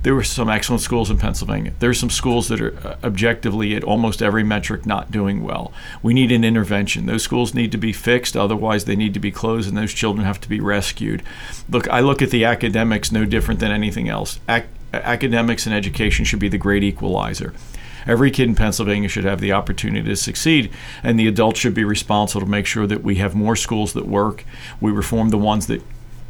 there 0.02 0.14
were 0.14 0.24
some 0.24 0.50
excellent 0.50 0.82
schools 0.82 1.10
in 1.10 1.18
Pennsylvania. 1.18 1.72
There 1.78 1.90
are 1.90 1.94
some 1.94 2.10
schools 2.10 2.48
that 2.48 2.60
are 2.60 2.76
uh, 2.86 2.96
objectively 3.02 3.74
at 3.74 3.84
almost 3.84 4.22
every 4.22 4.44
metric 4.44 4.84
not 4.84 5.10
doing 5.10 5.42
well. 5.42 5.72
We 6.02 6.12
need 6.12 6.32
an 6.32 6.44
intervention. 6.44 7.06
Those 7.06 7.22
schools 7.22 7.54
need 7.54 7.72
to 7.72 7.78
be 7.78 7.92
fixed, 7.92 8.36
otherwise, 8.36 8.84
they 8.84 8.96
need 8.96 9.14
to 9.14 9.20
be 9.20 9.30
closed, 9.30 9.68
and 9.68 9.76
those 9.76 9.94
children 9.94 10.26
have 10.26 10.40
to 10.42 10.48
be 10.48 10.60
rescued. 10.60 11.22
Look, 11.68 11.88
I 11.88 12.00
look 12.00 12.20
at 12.20 12.30
the 12.30 12.44
academics 12.44 13.12
no 13.12 13.24
different 13.24 13.60
than 13.60 13.72
anything 13.72 14.08
else. 14.08 14.40
Ac- 14.48 14.66
academics 14.92 15.66
and 15.66 15.74
education 15.74 16.24
should 16.24 16.38
be 16.38 16.48
the 16.48 16.58
great 16.58 16.82
equalizer. 16.82 17.54
Every 18.06 18.30
kid 18.30 18.48
in 18.48 18.54
Pennsylvania 18.54 19.08
should 19.08 19.24
have 19.24 19.40
the 19.40 19.52
opportunity 19.52 20.08
to 20.08 20.16
succeed, 20.16 20.70
and 21.02 21.18
the 21.18 21.28
adults 21.28 21.60
should 21.60 21.74
be 21.74 21.84
responsible 21.84 22.44
to 22.44 22.50
make 22.50 22.66
sure 22.66 22.86
that 22.86 23.02
we 23.02 23.16
have 23.16 23.34
more 23.34 23.56
schools 23.56 23.92
that 23.94 24.06
work. 24.06 24.44
We 24.80 24.92
reform 24.92 25.30
the 25.30 25.38
ones 25.38 25.66
that 25.66 25.82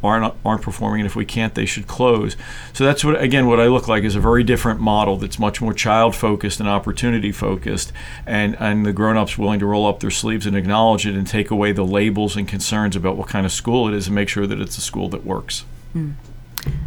aren't 0.05 0.35
aren't 0.45 0.63
performing, 0.63 1.01
and 1.01 1.07
if 1.07 1.17
we 1.17 1.25
can't, 1.25 1.55
they 1.55 1.65
should 1.65 1.87
close. 1.87 2.37
So 2.73 2.85
that's 2.85 3.05
what 3.05 3.21
again 3.21 3.47
what 3.47 3.59
I 3.59 3.67
look 3.67 3.89
like 3.89 4.05
is 4.05 4.15
a 4.15 4.21
very 4.21 4.45
different 4.45 4.81
model 4.81 5.17
that's 5.17 5.39
much 5.39 5.61
more 5.61 5.73
child 5.73 6.15
focused 6.15 6.61
and 6.61 6.69
opportunity 6.69 7.33
focused, 7.33 7.93
and 8.27 8.57
and 8.61 8.85
the 8.85 8.93
grown 8.93 9.17
ups 9.17 9.39
willing 9.39 9.61
to 9.61 9.67
roll 9.67 9.87
up 9.87 10.01
their 10.01 10.11
sleeves 10.11 10.47
and 10.47 10.57
acknowledge 10.57 11.07
it 11.07 11.15
and 11.15 11.27
take 11.27 11.51
away 11.51 11.73
the 11.73 11.85
labels 11.85 12.37
and 12.37 12.47
concerns 12.47 12.95
about 12.95 13.17
what 13.17 13.29
kind 13.29 13.47
of 13.47 13.53
school 13.53 13.89
it 13.89 13.95
is 13.95 14.07
and 14.07 14.15
make 14.15 14.29
sure 14.29 14.47
that 14.47 14.61
it's 14.61 14.79
a 14.79 14.83
school 14.83 15.09
that 15.09 15.25
works. 15.25 15.65
Mm. 15.95 16.15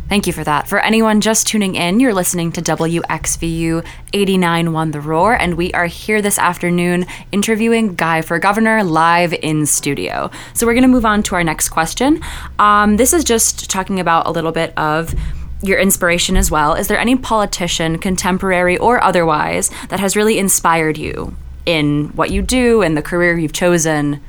Thank 0.09 0.25
you 0.25 0.31
for 0.31 0.43
that. 0.45 0.69
For 0.69 0.79
anyone 0.79 1.19
just 1.19 1.47
tuning 1.47 1.75
in, 1.75 1.99
you're 1.99 2.13
listening 2.13 2.53
to 2.53 2.61
WXVU 2.61 3.85
89.1 4.13 4.91
The 4.93 5.01
Roar, 5.01 5.33
and 5.33 5.55
we 5.55 5.73
are 5.73 5.87
here 5.87 6.21
this 6.21 6.39
afternoon 6.39 7.05
interviewing 7.33 7.95
Guy 7.95 8.21
for 8.21 8.39
Governor 8.39 8.85
live 8.85 9.33
in 9.33 9.65
studio. 9.65 10.31
So 10.53 10.65
we're 10.65 10.73
going 10.73 10.83
to 10.83 10.87
move 10.87 11.05
on 11.05 11.23
to 11.23 11.35
our 11.35 11.43
next 11.43 11.69
question. 11.69 12.21
Um, 12.57 12.95
this 12.95 13.11
is 13.11 13.25
just 13.25 13.69
talking 13.69 13.99
about 13.99 14.27
a 14.27 14.31
little 14.31 14.53
bit 14.53 14.73
of 14.77 15.13
your 15.61 15.79
inspiration 15.79 16.37
as 16.37 16.49
well. 16.49 16.73
Is 16.73 16.87
there 16.87 16.99
any 16.99 17.17
politician, 17.17 17.97
contemporary 17.97 18.77
or 18.77 19.03
otherwise, 19.03 19.69
that 19.89 19.99
has 19.99 20.15
really 20.15 20.39
inspired 20.39 20.97
you 20.97 21.35
in 21.65 22.09
what 22.15 22.31
you 22.31 22.41
do 22.41 22.81
and 22.81 22.95
the 22.95 23.01
career 23.01 23.37
you've 23.37 23.51
chosen? 23.51 24.21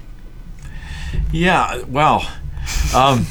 Yeah, 1.31 1.83
well, 1.85 2.29
um, 2.95 3.27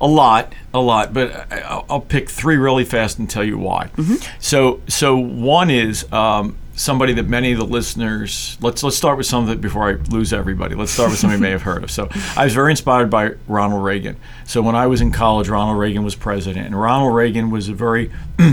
a 0.00 0.06
lot 0.06 0.52
a 0.72 0.80
lot, 0.80 1.12
but 1.12 1.52
I'll 1.52 2.00
pick 2.00 2.30
three 2.30 2.56
really 2.56 2.84
fast 2.84 3.18
and 3.18 3.28
tell 3.28 3.44
you 3.44 3.58
why. 3.58 3.90
Mm-hmm. 3.96 4.16
So, 4.38 4.80
so 4.86 5.16
one 5.18 5.68
is 5.68 6.10
um, 6.12 6.56
somebody 6.74 7.12
that 7.14 7.28
many 7.28 7.52
of 7.52 7.58
the 7.58 7.64
listeners. 7.64 8.56
Let's 8.60 8.82
let's 8.82 8.96
start 8.96 9.18
with 9.18 9.26
something 9.26 9.60
before 9.60 9.88
I 9.88 9.92
lose 10.10 10.32
everybody. 10.32 10.74
Let's 10.74 10.92
start 10.92 11.10
with 11.10 11.18
somebody 11.18 11.38
you 11.38 11.42
may 11.42 11.50
have 11.50 11.62
heard 11.62 11.82
of. 11.82 11.90
So, 11.90 12.08
I 12.36 12.44
was 12.44 12.54
very 12.54 12.70
inspired 12.70 13.10
by 13.10 13.32
Ronald 13.48 13.84
Reagan. 13.84 14.16
So, 14.46 14.62
when 14.62 14.76
I 14.76 14.86
was 14.86 15.00
in 15.00 15.10
college, 15.10 15.48
Ronald 15.48 15.78
Reagan 15.78 16.04
was 16.04 16.14
president, 16.14 16.66
and 16.66 16.80
Ronald 16.80 17.14
Reagan 17.14 17.50
was 17.50 17.68
a 17.68 17.74
very 17.74 18.10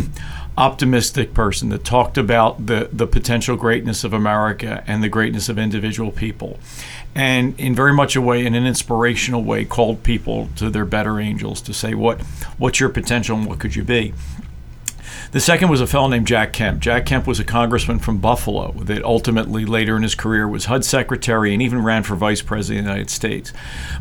optimistic 0.58 1.36
person 1.36 1.70
that 1.70 1.84
talked 1.84 2.18
about 2.18 2.66
the, 2.66 2.90
the 2.92 3.06
potential 3.06 3.56
greatness 3.56 4.04
of 4.04 4.12
America 4.12 4.84
and 4.88 5.04
the 5.04 5.10
greatness 5.10 5.50
of 5.50 5.60
individual 5.60 6.12
people 6.12 6.58
and 7.18 7.60
in 7.60 7.74
very 7.74 7.94
much 7.94 8.16
a 8.16 8.22
way, 8.22 8.46
in 8.46 8.54
an 8.54 8.68
inspirational 8.68 9.44
way, 9.44 9.66
called 9.66 10.04
people 10.04 10.50
to 10.56 10.70
their 10.70 10.86
better 10.86 11.20
angels 11.20 11.62
to 11.62 11.74
say, 11.74 11.96
what, 11.96 12.22
what's 12.60 12.80
your 12.80 12.90
potential 12.90 13.36
and 13.36 13.48
what 13.48 13.58
could 13.58 13.76
you 13.76 13.84
be? 13.84 14.14
The 15.32 15.40
second 15.40 15.70
was 15.70 15.82
a 15.82 15.88
fellow 15.88 16.10
named 16.10 16.28
Jack 16.28 16.54
Kemp. 16.54 16.80
Jack 16.80 17.08
Kemp 17.08 17.26
was 17.26 17.40
a 17.40 17.44
congressman 17.44 17.98
from 17.98 18.20
Buffalo 18.20 18.72
that 18.84 19.04
ultimately, 19.04 19.66
later 19.66 19.98
in 19.98 20.04
his 20.04 20.14
career, 20.14 20.48
was 20.48 20.66
HUD 20.66 20.86
secretary 20.86 21.54
and 21.54 21.62
even 21.62 21.84
ran 21.84 22.04
for 22.04 22.16
vice 22.16 22.44
president 22.44 22.82
of 22.82 22.86
the 22.86 22.92
United 22.92 23.10
States. 23.10 23.52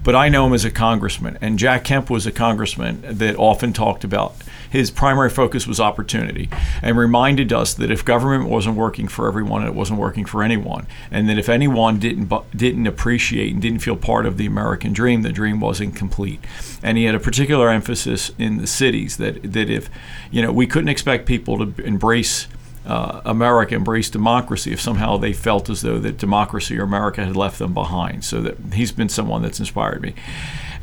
But 0.04 0.14
I 0.14 0.28
know 0.28 0.46
him 0.46 0.52
as 0.52 0.66
a 0.66 0.70
congressman, 0.70 1.38
and 1.40 1.58
Jack 1.58 1.84
Kemp 1.84 2.10
was 2.10 2.26
a 2.26 2.32
congressman 2.32 3.02
that 3.02 3.36
often 3.36 3.72
talked 3.72 4.04
about 4.04 4.36
his 4.70 4.90
primary 4.90 5.30
focus 5.30 5.66
was 5.66 5.80
opportunity 5.80 6.48
and 6.82 6.96
reminded 6.96 7.52
us 7.52 7.74
that 7.74 7.90
if 7.90 8.04
government 8.04 8.48
wasn't 8.48 8.76
working 8.76 9.08
for 9.08 9.28
everyone, 9.28 9.64
it 9.66 9.74
wasn't 9.74 9.98
working 9.98 10.24
for 10.24 10.42
anyone. 10.42 10.86
And 11.10 11.28
that 11.28 11.38
if 11.38 11.48
anyone 11.48 11.98
didn't, 11.98 12.32
didn't 12.56 12.86
appreciate 12.86 13.52
and 13.52 13.62
didn't 13.62 13.80
feel 13.80 13.96
part 13.96 14.26
of 14.26 14.36
the 14.36 14.46
American 14.46 14.92
dream, 14.92 15.22
the 15.22 15.32
dream 15.32 15.60
wasn't 15.60 15.96
complete. 15.96 16.40
And 16.82 16.98
he 16.98 17.04
had 17.04 17.14
a 17.14 17.20
particular 17.20 17.70
emphasis 17.70 18.30
in 18.38 18.58
the 18.58 18.66
cities 18.66 19.16
that, 19.16 19.52
that 19.52 19.70
if, 19.70 19.88
you 20.30 20.42
know, 20.42 20.52
we 20.52 20.66
couldn't 20.66 20.88
expect 20.88 21.26
people 21.26 21.58
to 21.58 21.84
embrace 21.84 22.48
uh, 22.86 23.20
America 23.24 23.74
embraced 23.74 24.12
democracy 24.12 24.72
if 24.72 24.80
somehow 24.80 25.16
they 25.16 25.32
felt 25.32 25.68
as 25.68 25.82
though 25.82 25.98
that 25.98 26.18
democracy 26.18 26.78
or 26.78 26.84
America 26.84 27.24
had 27.24 27.36
left 27.36 27.58
them 27.58 27.74
behind. 27.74 28.24
So 28.24 28.40
that 28.40 28.56
he's 28.72 28.92
been 28.92 29.08
someone 29.08 29.42
that's 29.42 29.58
inspired 29.58 30.02
me. 30.02 30.14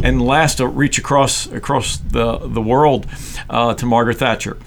And 0.03 0.21
last, 0.21 0.55
to 0.55 0.67
reach 0.67 0.97
across 0.97 1.47
across 1.47 1.97
the 1.97 2.37
the 2.39 2.61
world 2.61 3.07
uh, 3.49 3.73
to 3.75 3.85
Margaret 3.85 4.17
Thatcher. 4.17 4.57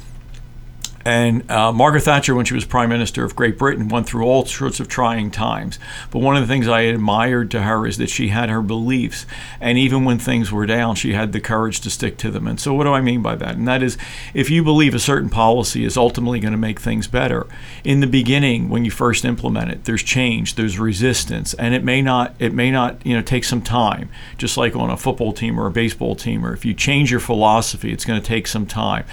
And 1.07 1.49
uh, 1.49 1.71
Margaret 1.71 2.01
Thatcher, 2.01 2.35
when 2.35 2.47
she 2.47 2.55
was 2.55 2.65
Prime 2.65 2.89
Minister 2.89 3.25
of 3.25 3.37
Great 3.37 3.57
Britain, 3.57 3.87
went 3.87 4.09
through 4.09 4.25
all 4.25 4.45
sorts 4.45 4.81
of 4.81 4.89
trying 4.89 5.31
times. 5.31 5.79
But 6.11 6.19
one 6.19 6.37
of 6.37 6.43
the 6.43 6.53
things 6.53 6.67
I 6.67 6.81
admired 6.81 7.49
to 7.53 7.63
her 7.63 7.87
is 7.87 7.97
that 7.99 8.11
she 8.11 8.31
had 8.31 8.51
her 8.51 8.61
beliefs. 8.61 9.25
And 9.61 9.79
even 9.79 10.05
when 10.05 10.19
things 10.19 10.51
were 10.51 10.67
down, 10.67 10.97
she 10.97 11.13
had 11.13 11.31
the 11.31 11.41
courage 11.41 11.81
to 11.83 11.91
stick 11.91 12.17
to 12.19 12.31
them. 12.33 12.49
And 12.49 12.59
so, 12.59 12.75
what 12.75 12.85
do 12.85 12.93
I 12.93 13.01
mean 13.01 13.23
by 13.23 13.37
that? 13.37 13.55
And 13.55 13.69
that 13.69 13.85
is, 13.85 13.97
if 14.35 14.51
you 14.51 14.65
believe 14.65 14.97
a 14.97 14.99
certain 14.99 15.31
policy 15.31 15.85
is 15.85 15.97
ultimately 15.97 16.41
going 16.41 16.51
to 16.51 16.59
make 16.59 16.81
things 16.81 17.07
better, 17.07 17.47
in 17.85 18.01
the 18.01 18.09
beginning, 18.09 18.69
when 18.69 18.85
you 18.85 18.91
first 18.91 19.25
implement 19.25 19.71
it, 19.71 19.85
there's 19.85 20.03
change, 20.03 20.57
there's 20.57 20.77
resistance, 20.77 21.55
and 21.55 21.73
it 21.73 21.85
may 21.85 22.03
not, 22.03 22.35
it 22.41 22.53
may 22.53 22.73
not, 22.73 23.07
you 23.07 23.15
know, 23.15 23.23
take 23.23 23.45
some 23.45 23.63
time. 23.63 24.11
Just 24.39 24.57
like 24.57 24.75
on 24.75 24.91
a 24.91 24.97
football 24.97 25.33
team 25.33 25.61
or 25.61 25.69
a 25.69 25.71
baseball 25.71 26.17
team, 26.17 26.45
or 26.45 26.53
if 26.53 26.65
you 26.65 26.75
change 26.75 27.13
your 27.13 27.21
philosophy, 27.21 27.93
it's 27.93 28.05
going 28.05 28.21
to 28.21 28.27
take 28.27 28.49
some 28.49 28.67
time. 28.67 29.05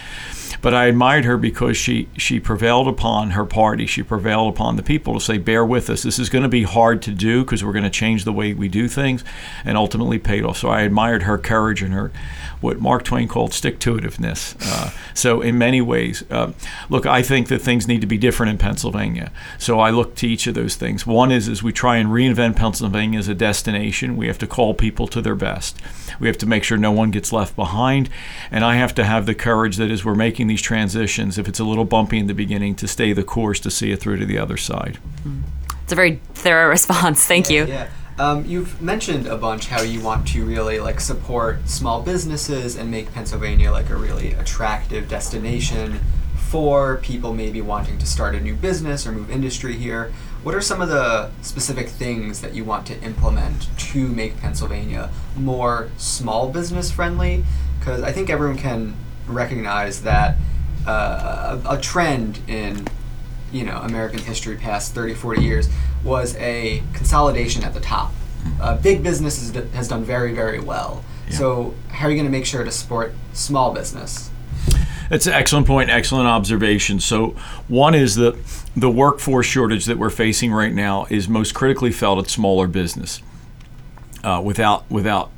But 0.62 0.74
I 0.74 0.86
admired 0.86 1.26
her 1.26 1.38
because 1.38 1.78
she 1.78 2.08
she 2.18 2.40
prevailed 2.40 2.88
upon 2.88 3.32
her 3.32 3.46
party. 3.46 3.86
She 3.86 4.04
prevailed 4.04 4.54
upon 4.54 4.76
the 4.76 4.84
people 4.84 5.14
to 5.14 5.20
say, 5.20 5.38
"Bear 5.38 5.66
with 5.66 5.90
us. 5.90 6.04
This 6.04 6.20
is 6.20 6.30
going 6.30 6.44
to 6.44 6.50
be 6.50 6.64
hard 6.64 7.02
to 7.04 7.12
do 7.12 7.44
because 7.44 7.64
we're 7.64 7.74
going 7.74 7.84
to 7.84 7.90
change 7.90 8.24
the 8.24 8.34
way 8.34 8.54
we 8.54 8.68
do 8.68 8.88
things," 8.88 9.24
and 9.66 9.78
ultimately 9.78 10.20
paid 10.20 10.44
off. 10.44 10.58
So 10.58 10.70
I 10.70 10.82
admired 10.82 11.24
her 11.24 11.38
courage 11.38 11.82
and 11.82 11.94
her 11.94 12.12
what 12.64 12.80
Mark 12.80 13.04
Twain 13.04 13.28
called 13.28 13.54
stick 13.54 13.78
to 13.80 13.98
itiveness. 13.98 14.56
Uh, 14.62 14.90
so, 15.14 15.42
in 15.42 15.58
many 15.58 15.82
ways, 15.82 16.24
uh, 16.32 16.54
look, 16.90 17.06
I 17.06 17.22
think 17.22 17.50
that 17.50 17.60
things 17.60 17.90
need 17.90 18.00
to 18.00 18.08
be 18.08 18.18
different 18.18 18.52
in 18.52 18.58
Pennsylvania. 18.58 19.34
So, 19.60 19.82
I 19.82 19.90
look 19.90 20.16
to 20.16 20.28
each 20.28 20.48
of 20.48 20.56
those 20.56 20.76
things. 20.76 21.06
One 21.06 21.30
is, 21.30 21.50
is 21.50 21.62
we 21.62 21.74
try 21.74 21.98
and 21.98 22.10
reinvent 22.10 22.56
Pennsylvania 22.56 23.20
as 23.20 23.28
a 23.28 23.36
destination. 23.36 24.16
We 24.16 24.28
have 24.28 24.40
to 24.40 24.48
call 24.48 24.74
people 24.74 25.08
to 25.08 25.22
their 25.22 25.36
best. 25.36 25.78
We 26.20 26.28
have 26.28 26.38
to 26.38 26.46
make 26.46 26.64
sure 26.64 26.78
no 26.78 26.92
one 26.92 27.12
gets 27.12 27.34
left 27.34 27.56
behind. 27.58 28.10
And 28.50 28.64
I 28.64 28.76
have 28.76 28.96
to 28.96 29.04
have 29.04 29.26
the 29.26 29.36
courage 29.36 29.76
that 29.76 29.92
as 29.92 30.06
we're 30.06 30.16
making 30.16 30.43
these 30.48 30.62
transitions, 30.62 31.38
if 31.38 31.48
it's 31.48 31.60
a 31.60 31.64
little 31.64 31.86
bumpy 31.86 32.20
in 32.20 32.28
the 32.28 32.34
beginning, 32.34 32.76
to 32.76 32.88
stay 32.88 33.14
the 33.14 33.24
course 33.24 33.60
to 33.62 33.72
see 33.72 33.92
it 33.92 34.00
through 34.00 34.18
to 34.18 34.26
the 34.26 34.38
other 34.38 34.58
side. 34.58 34.98
It's 35.84 35.92
a 35.92 35.96
very 35.96 36.20
thorough 36.34 36.70
response. 36.78 37.26
Thank 37.26 37.50
yeah, 37.50 37.56
you. 37.56 37.68
Yeah. 37.68 37.90
Um, 38.20 38.46
you've 38.46 38.80
mentioned 38.80 39.26
a 39.26 39.38
bunch 39.38 39.68
how 39.68 39.82
you 39.82 40.00
want 40.00 40.28
to 40.30 40.46
really 40.46 40.80
like 40.80 41.00
support 41.00 41.68
small 41.68 42.02
businesses 42.02 42.76
and 42.76 42.92
make 42.92 43.12
Pennsylvania 43.12 43.72
like 43.72 43.90
a 43.90 43.96
really 43.96 44.34
attractive 44.34 45.10
destination 45.10 46.00
for 46.36 46.98
people 46.98 47.34
maybe 47.34 47.62
wanting 47.62 47.98
to 47.98 48.06
start 48.06 48.36
a 48.36 48.40
new 48.40 48.54
business 48.54 49.08
or 49.08 49.12
move 49.12 49.32
industry 49.32 49.76
here. 49.76 50.14
What 50.44 50.54
are 50.54 50.62
some 50.62 50.82
of 50.82 50.90
the 50.90 51.32
specific 51.42 51.90
things 51.90 52.42
that 52.42 52.54
you 52.54 52.64
want 52.64 52.86
to 52.88 53.02
implement 53.02 53.76
to 53.92 54.08
make 54.08 54.40
Pennsylvania 54.40 55.10
more 55.36 55.90
small 55.98 56.50
business 56.50 56.92
friendly? 56.92 57.44
Because 57.80 58.04
I 58.04 58.12
think 58.12 58.30
everyone 58.30 58.58
can 58.58 58.96
recognize 59.28 60.02
that 60.04 60.36
uh, 60.88 61.60
a, 61.66 61.76
a 61.76 61.82
trend 61.82 62.40
in 62.48 62.88
you 63.52 63.64
know 63.64 63.78
American 63.78 64.20
history 64.20 64.58
past 64.58 64.94
30, 64.94 65.14
40 65.14 65.42
years 65.42 65.70
was 66.04 66.36
a 66.38 66.84
consolidation 66.94 67.64
at 67.64 67.74
the 67.74 67.80
top. 67.80 68.14
Uh, 68.60 68.76
big 68.78 69.04
business 69.04 69.50
d- 69.50 69.62
has 69.74 69.88
done 69.88 70.04
very, 70.04 70.34
very 70.34 70.60
well. 70.60 71.04
Yeah. 71.30 71.38
So 71.38 71.74
how 71.90 72.08
are 72.08 72.10
you 72.10 72.18
going 72.18 72.26
to 72.26 72.32
make 72.32 72.46
sure 72.46 72.64
to 72.64 72.72
support 72.72 73.14
small 73.32 73.74
business? 73.74 74.30
That's 75.10 75.28
an 75.28 75.34
excellent 75.34 75.68
point, 75.68 75.90
excellent 75.90 76.28
observation. 76.28 77.00
So, 77.00 77.36
one 77.68 77.94
is 77.94 78.16
that 78.16 78.36
the 78.76 78.90
workforce 78.90 79.46
shortage 79.46 79.86
that 79.86 79.98
we're 79.98 80.10
facing 80.10 80.52
right 80.52 80.74
now 80.74 81.06
is 81.10 81.28
most 81.28 81.54
critically 81.54 81.92
felt 81.92 82.20
at 82.20 82.30
smaller 82.30 82.68
business. 82.68 83.22
Uh, 84.24 84.42
without, 84.44 84.90
without, 84.90 85.30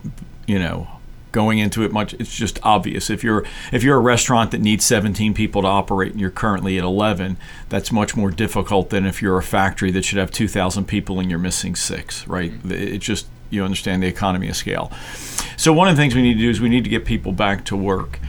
you 0.48 0.60
know, 0.60 0.88
going 1.36 1.60
into 1.60 1.84
it 1.84 1.92
much, 1.92 2.14
it's 2.14 2.34
just 2.34 2.60
obvious. 2.64 3.10
If 3.10 3.22
you're 3.22 3.44
if 3.74 3.84
you're 3.84 3.98
a 3.98 4.02
restaurant 4.02 4.52
that 4.52 4.62
needs 4.62 4.86
17 4.86 5.34
people 5.34 5.64
to 5.64 5.68
operate 5.68 6.14
and 6.14 6.22
you're 6.22 6.32
currently 6.32 6.78
at 6.78 6.86
11, 6.86 7.36
that's 7.68 7.92
much 7.92 8.16
more 8.16 8.32
difficult 8.32 8.90
than 8.90 9.06
if 9.06 9.22
you're 9.22 9.38
a 9.38 9.44
factory 9.44 9.92
that 9.92 10.06
should 10.06 10.18
have 10.18 10.32
2,000 10.32 10.86
people 10.86 11.20
and 11.20 11.30
you're 11.30 11.38
missing 11.38 11.76
six. 11.76 12.26
Right? 12.26 12.54
It 12.72 13.00
just 13.00 13.28
you 13.50 13.66
understand 13.66 14.02
the 14.02 14.08
economy 14.08 14.48
of 14.48 14.56
scale. 14.56 14.94
So 15.58 15.74
one 15.74 15.90
of 15.90 15.98
the 15.98 16.02
things 16.02 16.16
we 16.16 16.22
need 16.22 16.36
to 16.36 16.40
do 16.40 16.50
is 16.50 16.62
we 16.62 16.70
need 16.70 16.86
to 16.86 16.90
get 16.90 17.04
people 17.04 17.34
back 17.34 17.66
to 17.66 17.76
work. 17.76 18.20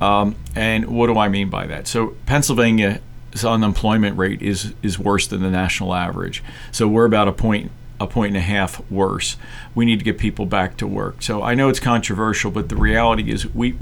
Um, 0.00 0.34
and 0.56 0.86
what 0.86 1.06
do 1.06 1.16
I 1.16 1.28
mean 1.28 1.48
by 1.48 1.68
that? 1.68 1.86
So 1.86 2.16
Pennsylvania's 2.26 3.00
unemployment 3.44 4.18
rate 4.18 4.42
is 4.42 4.74
is 4.82 4.98
worse 4.98 5.28
than 5.28 5.40
the 5.40 5.50
national 5.50 5.94
average. 5.94 6.42
So 6.72 6.88
we're 6.88 7.06
about 7.06 7.28
a 7.28 7.32
point 7.32 7.70
a 7.98 8.06
point 8.06 8.28
and 8.28 8.36
a 8.36 8.40
half 8.40 8.88
worse. 8.90 9.36
We 9.74 9.84
need 9.84 9.98
to 9.98 10.04
get 10.04 10.18
people 10.18 10.46
back 10.46 10.76
to 10.78 10.86
work. 10.86 11.22
So 11.22 11.42
I 11.42 11.54
know 11.54 11.68
it's 11.68 11.80
controversial, 11.80 12.50
but 12.50 12.68
the 12.68 12.76
reality 12.76 13.30
is 13.30 13.46
we 13.54 13.76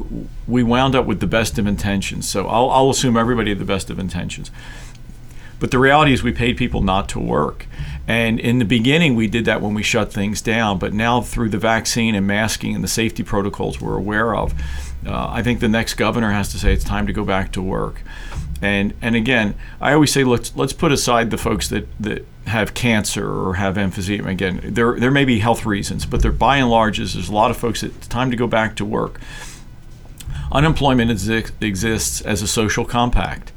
we 0.47 0.63
wound 0.63 0.95
up 0.95 1.07
with 1.07 1.21
the 1.21 1.27
best 1.27 1.59
of 1.59 1.67
intentions. 1.67 2.29
So 2.29 2.47
I'll, 2.47 2.71
I'll 2.71 2.91
assume 2.91 3.17
everybody 3.17 3.51
had 3.51 3.59
the 3.59 3.65
best 3.65 3.91
of 3.91 3.99
intentions. 3.99 4.51
But 5.61 5.71
the 5.71 5.79
reality 5.79 6.13
is 6.13 6.23
we 6.23 6.33
paid 6.33 6.57
people 6.57 6.83
not 6.83 7.09
to 7.11 7.19
work. 7.19 7.67
And 8.07 8.39
in 8.39 8.59
the 8.59 8.65
beginning, 8.65 9.15
we 9.15 9.29
did 9.29 9.47
that 9.47 9.63
when 9.63 9.73
we 9.73 9.83
shut 9.83 10.13
things 10.13 10.43
down. 10.43 10.79
But 10.79 10.93
now, 10.93 11.23
through 11.23 11.49
the 11.49 11.59
vaccine 11.59 12.15
and 12.15 12.27
masking 12.27 12.75
and 12.75 12.85
the 12.85 12.89
safety 12.89 13.23
protocols 13.23 13.81
we're 13.81 13.97
aware 13.97 14.37
of, 14.37 14.53
uh, 15.07 15.29
I 15.31 15.43
think 15.43 15.61
the 15.61 15.69
next 15.69 15.95
governor 15.95 16.33
has 16.33 16.51
to 16.51 16.59
say 16.59 16.73
it's 16.73 16.85
time 16.85 17.07
to 17.07 17.13
go 17.13 17.25
back 17.25 17.51
to 17.53 17.63
work. 17.63 18.03
And 18.65 18.95
and 19.03 19.15
again, 19.15 19.57
I 19.79 19.93
always 19.93 20.11
say 20.11 20.25
let's 20.25 20.57
let's 20.57 20.73
put 20.73 20.91
aside 20.91 21.31
the 21.31 21.37
folks 21.37 21.69
that, 21.69 21.87
that 22.01 22.27
have 22.47 22.73
cancer 22.73 23.31
or 23.31 23.55
have 23.55 23.75
emphysema. 23.75 24.29
Again, 24.29 24.61
there 24.65 24.99
there 24.99 25.11
may 25.11 25.27
be 25.27 25.41
health 25.41 25.67
reasons, 25.67 26.07
but 26.07 26.23
there 26.23 26.33
by 26.33 26.57
and 26.57 26.71
large 26.71 26.99
is 26.99 27.13
there's 27.13 27.29
a 27.29 27.35
lot 27.35 27.51
of 27.51 27.59
folks 27.59 27.83
that 27.83 27.95
it's 27.95 28.07
time 28.07 28.31
to 28.31 28.39
go 28.39 28.47
back 28.47 28.75
to 28.77 28.85
work. 28.87 29.21
Unemployment 30.51 31.11
exi- 31.11 31.51
exists 31.61 32.23
as 32.23 32.41
a 32.41 32.49
social 32.49 32.87
compact. 32.87 33.53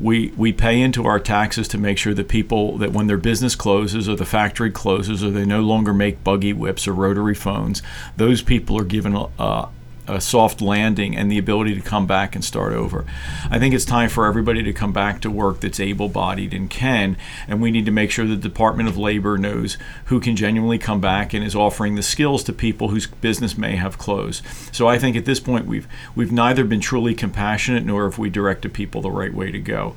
We, 0.00 0.28
we 0.36 0.52
pay 0.52 0.80
into 0.80 1.06
our 1.06 1.18
taxes 1.18 1.66
to 1.68 1.78
make 1.78 1.98
sure 1.98 2.14
that 2.14 2.28
people 2.28 2.78
that 2.78 2.92
when 2.92 3.08
their 3.08 3.16
business 3.16 3.54
closes 3.56 4.08
or 4.08 4.16
the 4.16 4.24
factory 4.24 4.70
closes 4.70 5.22
or 5.22 5.30
they 5.30 5.44
no 5.44 5.60
longer 5.60 5.92
make 5.92 6.24
buggy 6.24 6.52
whips 6.52 6.88
or 6.88 6.92
rotary 6.92 7.34
phones, 7.34 7.82
those 8.16 8.42
people 8.42 8.78
are 8.78 8.84
given 8.84 9.14
a, 9.14 9.68
a 10.08 10.20
soft 10.20 10.60
landing 10.60 11.16
and 11.16 11.30
the 11.30 11.38
ability 11.38 11.74
to 11.74 11.80
come 11.80 12.06
back 12.06 12.34
and 12.34 12.44
start 12.44 12.72
over. 12.72 13.04
I 13.50 13.58
think 13.58 13.74
it's 13.74 13.84
time 13.84 14.08
for 14.08 14.26
everybody 14.26 14.62
to 14.62 14.72
come 14.72 14.92
back 14.92 15.20
to 15.20 15.30
work 15.30 15.60
that's 15.60 15.80
able 15.80 16.08
bodied 16.08 16.54
and 16.54 16.68
can, 16.68 17.16
and 17.46 17.60
we 17.60 17.70
need 17.70 17.86
to 17.86 17.92
make 17.92 18.10
sure 18.10 18.26
the 18.26 18.36
Department 18.36 18.88
of 18.88 18.96
Labor 18.96 19.38
knows 19.38 19.76
who 20.06 20.20
can 20.20 20.36
genuinely 20.36 20.78
come 20.78 21.00
back 21.00 21.34
and 21.34 21.44
is 21.44 21.54
offering 21.54 21.94
the 21.94 22.02
skills 22.02 22.42
to 22.44 22.52
people 22.52 22.88
whose 22.88 23.06
business 23.06 23.58
may 23.58 23.76
have 23.76 23.98
closed. 23.98 24.44
So 24.72 24.88
I 24.88 24.98
think 24.98 25.16
at 25.16 25.24
this 25.24 25.40
point 25.40 25.66
we've 25.66 25.86
we've 26.14 26.32
neither 26.32 26.64
been 26.64 26.80
truly 26.80 27.14
compassionate 27.14 27.84
nor 27.84 28.04
have 28.04 28.18
we 28.18 28.30
directed 28.30 28.72
people 28.72 29.02
the 29.02 29.10
right 29.10 29.34
way 29.34 29.50
to 29.50 29.58
go. 29.58 29.94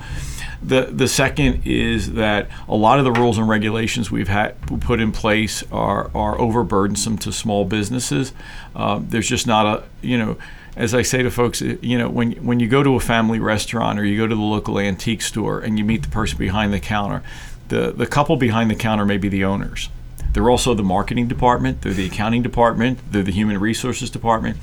The 0.63 0.89
the 0.91 1.07
second 1.07 1.63
is 1.65 2.13
that 2.13 2.49
a 2.67 2.75
lot 2.75 2.99
of 2.99 3.05
the 3.05 3.11
rules 3.11 3.37
and 3.37 3.49
regulations 3.49 4.11
we've 4.11 4.27
had 4.27 4.61
put 4.81 4.99
in 4.99 5.11
place 5.11 5.63
are 5.71 6.11
are 6.13 6.37
overburdensome 6.37 7.19
to 7.21 7.31
small 7.31 7.65
businesses. 7.65 8.31
Uh, 8.75 8.99
there's 9.01 9.27
just 9.27 9.47
not 9.47 9.65
a 9.65 9.83
you 10.01 10.17
know 10.17 10.37
as 10.75 10.93
I 10.93 11.01
say 11.01 11.21
to 11.21 11.29
folks, 11.29 11.61
you 11.61 11.97
know, 11.97 12.09
when 12.09 12.33
when 12.45 12.59
you 12.59 12.67
go 12.67 12.83
to 12.83 12.95
a 12.95 12.99
family 12.99 13.39
restaurant 13.39 13.99
or 13.99 14.05
you 14.05 14.17
go 14.17 14.27
to 14.27 14.35
the 14.35 14.41
local 14.41 14.79
antique 14.79 15.21
store 15.21 15.59
and 15.59 15.77
you 15.77 15.83
meet 15.83 16.03
the 16.03 16.09
person 16.09 16.37
behind 16.37 16.73
the 16.73 16.79
counter, 16.79 17.23
the 17.67 17.91
the 17.91 18.07
couple 18.07 18.37
behind 18.37 18.69
the 18.71 18.75
counter 18.75 19.05
may 19.05 19.17
be 19.17 19.29
the 19.29 19.43
owners. 19.43 19.89
They're 20.33 20.49
also 20.49 20.73
the 20.73 20.83
marketing 20.83 21.27
department, 21.27 21.81
they're 21.81 21.91
the 21.91 22.05
accounting 22.05 22.41
department, 22.41 22.99
they're 23.11 23.21
the 23.23 23.33
human 23.33 23.59
resources 23.59 24.09
department. 24.09 24.57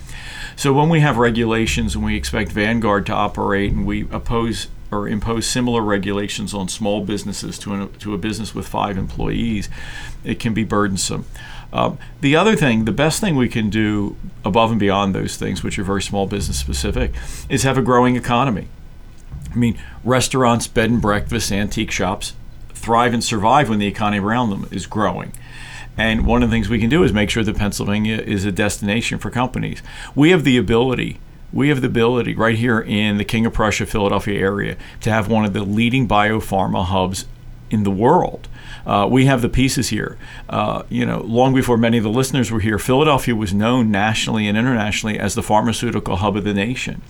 So 0.56 0.72
when 0.72 0.88
we 0.88 1.00
have 1.00 1.18
regulations 1.18 1.94
and 1.94 2.02
we 2.02 2.16
expect 2.16 2.52
Vanguard 2.52 3.04
to 3.06 3.12
operate 3.12 3.72
and 3.72 3.86
we 3.86 4.08
oppose 4.10 4.68
or 4.90 5.08
impose 5.08 5.46
similar 5.46 5.82
regulations 5.82 6.54
on 6.54 6.68
small 6.68 7.04
businesses 7.04 7.58
to, 7.58 7.74
an, 7.74 7.92
to 7.94 8.14
a 8.14 8.18
business 8.18 8.54
with 8.54 8.66
five 8.66 8.96
employees, 8.96 9.68
it 10.24 10.38
can 10.38 10.54
be 10.54 10.64
burdensome. 10.64 11.24
Um, 11.72 11.98
the 12.20 12.34
other 12.34 12.56
thing, 12.56 12.86
the 12.86 12.92
best 12.92 13.20
thing 13.20 13.36
we 13.36 13.48
can 13.48 13.68
do 13.68 14.16
above 14.44 14.70
and 14.70 14.80
beyond 14.80 15.14
those 15.14 15.36
things, 15.36 15.62
which 15.62 15.78
are 15.78 15.84
very 15.84 16.02
small 16.02 16.26
business 16.26 16.58
specific, 16.58 17.12
is 17.48 17.62
have 17.64 17.76
a 17.76 17.82
growing 17.82 18.16
economy. 18.16 18.68
I 19.52 19.54
mean, 19.54 19.78
restaurants, 20.04 20.66
bed 20.66 20.90
and 20.90 21.02
breakfast, 21.02 21.52
antique 21.52 21.90
shops 21.90 22.34
thrive 22.70 23.12
and 23.12 23.22
survive 23.22 23.68
when 23.68 23.78
the 23.78 23.86
economy 23.86 24.20
around 24.20 24.50
them 24.50 24.68
is 24.70 24.86
growing. 24.86 25.32
And 25.96 26.26
one 26.26 26.42
of 26.42 26.48
the 26.48 26.54
things 26.54 26.68
we 26.68 26.78
can 26.78 26.88
do 26.88 27.02
is 27.02 27.12
make 27.12 27.28
sure 27.28 27.42
that 27.42 27.56
Pennsylvania 27.56 28.18
is 28.18 28.44
a 28.44 28.52
destination 28.52 29.18
for 29.18 29.30
companies. 29.30 29.82
We 30.14 30.30
have 30.30 30.44
the 30.44 30.56
ability 30.56 31.18
we 31.52 31.68
have 31.68 31.80
the 31.80 31.86
ability 31.86 32.34
right 32.34 32.56
here 32.56 32.80
in 32.80 33.18
the 33.18 33.24
King 33.24 33.46
of 33.46 33.52
Prussia, 33.52 33.86
Philadelphia 33.86 34.38
area 34.38 34.76
to 35.00 35.10
have 35.10 35.28
one 35.28 35.44
of 35.44 35.52
the 35.52 35.62
leading 35.62 36.06
biopharma 36.06 36.84
hubs 36.84 37.26
in 37.70 37.84
the 37.84 37.90
world. 37.90 38.48
Uh, 38.88 39.06
we 39.06 39.26
have 39.26 39.42
the 39.42 39.48
pieces 39.50 39.90
here. 39.90 40.16
Uh, 40.48 40.82
you 40.88 41.04
know, 41.04 41.20
long 41.20 41.54
before 41.54 41.76
many 41.76 41.98
of 41.98 42.04
the 42.04 42.10
listeners 42.10 42.50
were 42.50 42.60
here, 42.60 42.78
Philadelphia 42.78 43.36
was 43.36 43.52
known 43.52 43.90
nationally 43.90 44.48
and 44.48 44.56
internationally 44.56 45.18
as 45.18 45.34
the 45.34 45.42
pharmaceutical 45.42 46.16
hub 46.16 46.36
of 46.38 46.44
the 46.44 46.54
nation. 46.54 47.02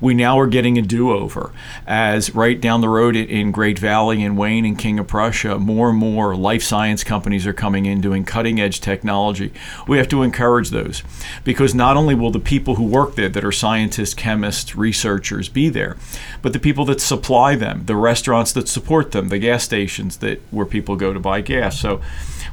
We 0.00 0.14
now 0.14 0.38
are 0.38 0.46
getting 0.46 0.78
a 0.78 0.82
do-over 0.82 1.50
as 1.84 2.32
right 2.32 2.60
down 2.60 2.80
the 2.80 2.88
road 2.88 3.16
in 3.16 3.50
Great 3.50 3.78
Valley 3.78 4.22
and 4.22 4.38
Wayne 4.38 4.64
and 4.64 4.78
King 4.78 5.00
of 5.00 5.08
Prussia, 5.08 5.58
more 5.58 5.90
and 5.90 5.98
more 5.98 6.36
life 6.36 6.62
science 6.62 7.02
companies 7.02 7.44
are 7.44 7.52
coming 7.52 7.86
in 7.86 8.00
doing 8.00 8.24
cutting-edge 8.24 8.80
technology. 8.80 9.52
We 9.88 9.98
have 9.98 10.08
to 10.10 10.22
encourage 10.22 10.70
those 10.70 11.02
because 11.42 11.74
not 11.74 11.96
only 11.96 12.14
will 12.14 12.30
the 12.30 12.38
people 12.38 12.76
who 12.76 12.84
work 12.84 13.16
there 13.16 13.28
that 13.28 13.44
are 13.44 13.50
scientists, 13.50 14.14
chemists, 14.14 14.76
researchers 14.76 15.48
be 15.48 15.68
there, 15.68 15.96
but 16.40 16.52
the 16.52 16.60
people 16.60 16.84
that 16.84 17.00
supply 17.00 17.56
them, 17.56 17.86
the 17.86 17.96
restaurants 17.96 18.52
that 18.52 18.68
support 18.68 19.10
them, 19.10 19.28
the 19.28 19.38
gas 19.38 19.64
stations 19.64 20.18
that 20.18 20.40
where 20.52 20.66
people 20.66 20.94
go 20.94 21.15
to 21.16 21.20
buy 21.20 21.40
gas. 21.40 21.80
So, 21.80 22.00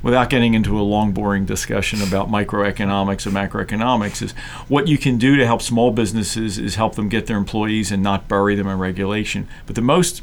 without 0.02 0.30
getting 0.30 0.54
into 0.54 0.80
a 0.80 0.82
long, 0.82 1.12
boring 1.12 1.46
discussion 1.46 2.02
about 2.02 2.30
microeconomics 2.30 3.26
and 3.26 3.36
macroeconomics, 3.36 4.22
is 4.22 4.32
what 4.68 4.88
you 4.88 4.98
can 4.98 5.18
do 5.18 5.36
to 5.38 5.46
help 5.46 5.62
small 5.62 5.92
businesses 5.92 6.58
is 6.58 6.76
help 6.76 6.96
them 6.96 7.10
get 7.10 7.28
their 7.28 7.38
employees 7.38 7.92
and 7.92 8.04
not 8.04 8.28
bury 8.28 8.56
them 8.56 8.68
in 8.68 8.78
regulation. 8.80 9.48
But 9.66 9.76
the 9.76 9.82
most 9.82 10.22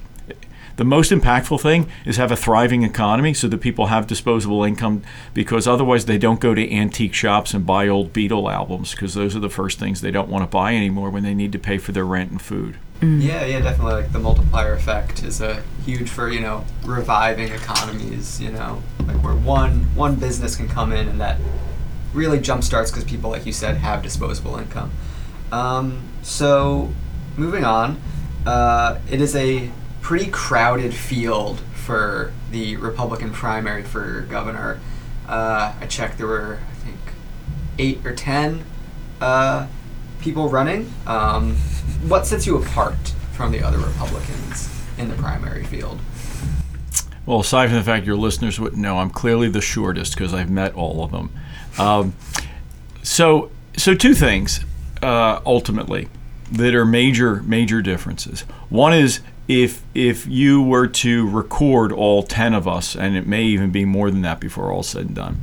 the 0.80 0.84
most 0.84 1.12
impactful 1.12 1.60
thing 1.60 1.86
is 2.06 2.16
have 2.16 2.32
a 2.32 2.36
thriving 2.36 2.84
economy 2.84 3.34
so 3.34 3.46
that 3.46 3.58
people 3.58 3.88
have 3.88 4.06
disposable 4.06 4.64
income 4.64 5.02
because 5.34 5.68
otherwise 5.68 6.06
they 6.06 6.16
don't 6.16 6.40
go 6.40 6.54
to 6.54 6.74
antique 6.74 7.12
shops 7.12 7.52
and 7.52 7.66
buy 7.66 7.86
old 7.86 8.14
Beatle 8.14 8.50
albums 8.50 8.92
because 8.92 9.12
those 9.12 9.36
are 9.36 9.40
the 9.40 9.50
first 9.50 9.78
things 9.78 10.00
they 10.00 10.10
don't 10.10 10.30
want 10.30 10.42
to 10.42 10.46
buy 10.46 10.74
anymore 10.74 11.10
when 11.10 11.22
they 11.22 11.34
need 11.34 11.52
to 11.52 11.58
pay 11.58 11.76
for 11.76 11.92
their 11.92 12.06
rent 12.06 12.30
and 12.30 12.40
food. 12.40 12.78
Mm. 13.00 13.22
Yeah, 13.22 13.44
yeah, 13.44 13.60
definitely. 13.60 13.92
Like 13.92 14.12
the 14.12 14.20
multiplier 14.20 14.72
effect 14.72 15.22
is 15.22 15.42
a 15.42 15.62
huge 15.84 16.08
for 16.08 16.30
you 16.30 16.40
know 16.40 16.64
reviving 16.86 17.52
economies. 17.52 18.40
You 18.40 18.52
know, 18.52 18.82
like 19.06 19.22
where 19.22 19.34
one 19.34 19.94
one 19.94 20.14
business 20.14 20.56
can 20.56 20.66
come 20.66 20.92
in 20.92 21.08
and 21.08 21.20
that 21.20 21.38
really 22.14 22.38
jumpstarts 22.38 22.90
because 22.90 23.04
people, 23.04 23.28
like 23.28 23.44
you 23.44 23.52
said, 23.52 23.76
have 23.76 24.02
disposable 24.02 24.56
income. 24.56 24.92
Um, 25.52 26.04
so, 26.22 26.90
moving 27.36 27.66
on, 27.66 28.00
uh, 28.46 28.98
it 29.10 29.20
is 29.20 29.36
a 29.36 29.70
pretty 30.00 30.30
crowded 30.30 30.94
field 30.94 31.60
for 31.74 32.32
the 32.50 32.76
Republican 32.76 33.30
primary 33.30 33.82
for 33.82 34.22
governor. 34.22 34.80
Uh, 35.28 35.74
I 35.80 35.86
checked, 35.86 36.18
there 36.18 36.26
were 36.26 36.58
I 36.70 36.74
think 36.84 36.98
eight 37.78 38.04
or 38.04 38.14
ten 38.14 38.64
uh, 39.20 39.66
people 40.20 40.48
running. 40.48 40.92
Um, 41.06 41.56
what 42.06 42.26
sets 42.26 42.46
you 42.46 42.56
apart 42.56 42.96
from 43.32 43.52
the 43.52 43.62
other 43.62 43.78
Republicans 43.78 44.68
in 44.98 45.08
the 45.08 45.14
primary 45.16 45.64
field? 45.64 45.98
Well, 47.26 47.40
aside 47.40 47.68
from 47.68 47.76
the 47.76 47.84
fact 47.84 48.06
your 48.06 48.16
listeners 48.16 48.58
wouldn't 48.58 48.80
know, 48.80 48.98
I'm 48.98 49.10
clearly 49.10 49.48
the 49.48 49.60
shortest 49.60 50.14
because 50.14 50.34
I've 50.34 50.50
met 50.50 50.74
all 50.74 51.04
of 51.04 51.10
them. 51.12 51.30
Um, 51.78 52.14
so, 53.02 53.50
so 53.76 53.94
two 53.94 54.14
things 54.14 54.64
uh, 55.02 55.40
ultimately 55.46 56.08
that 56.52 56.74
are 56.74 56.84
major 56.84 57.42
major 57.44 57.80
differences. 57.80 58.40
One 58.68 58.92
is 58.92 59.20
if 59.50 59.82
if 59.94 60.28
you 60.28 60.62
were 60.62 60.86
to 60.86 61.28
record 61.28 61.90
all 61.90 62.22
ten 62.22 62.54
of 62.54 62.68
us, 62.68 62.94
and 62.94 63.16
it 63.16 63.26
may 63.26 63.42
even 63.42 63.72
be 63.72 63.84
more 63.84 64.10
than 64.10 64.22
that 64.22 64.38
before 64.38 64.70
all 64.70 64.84
said 64.84 65.06
and 65.06 65.16
done 65.16 65.40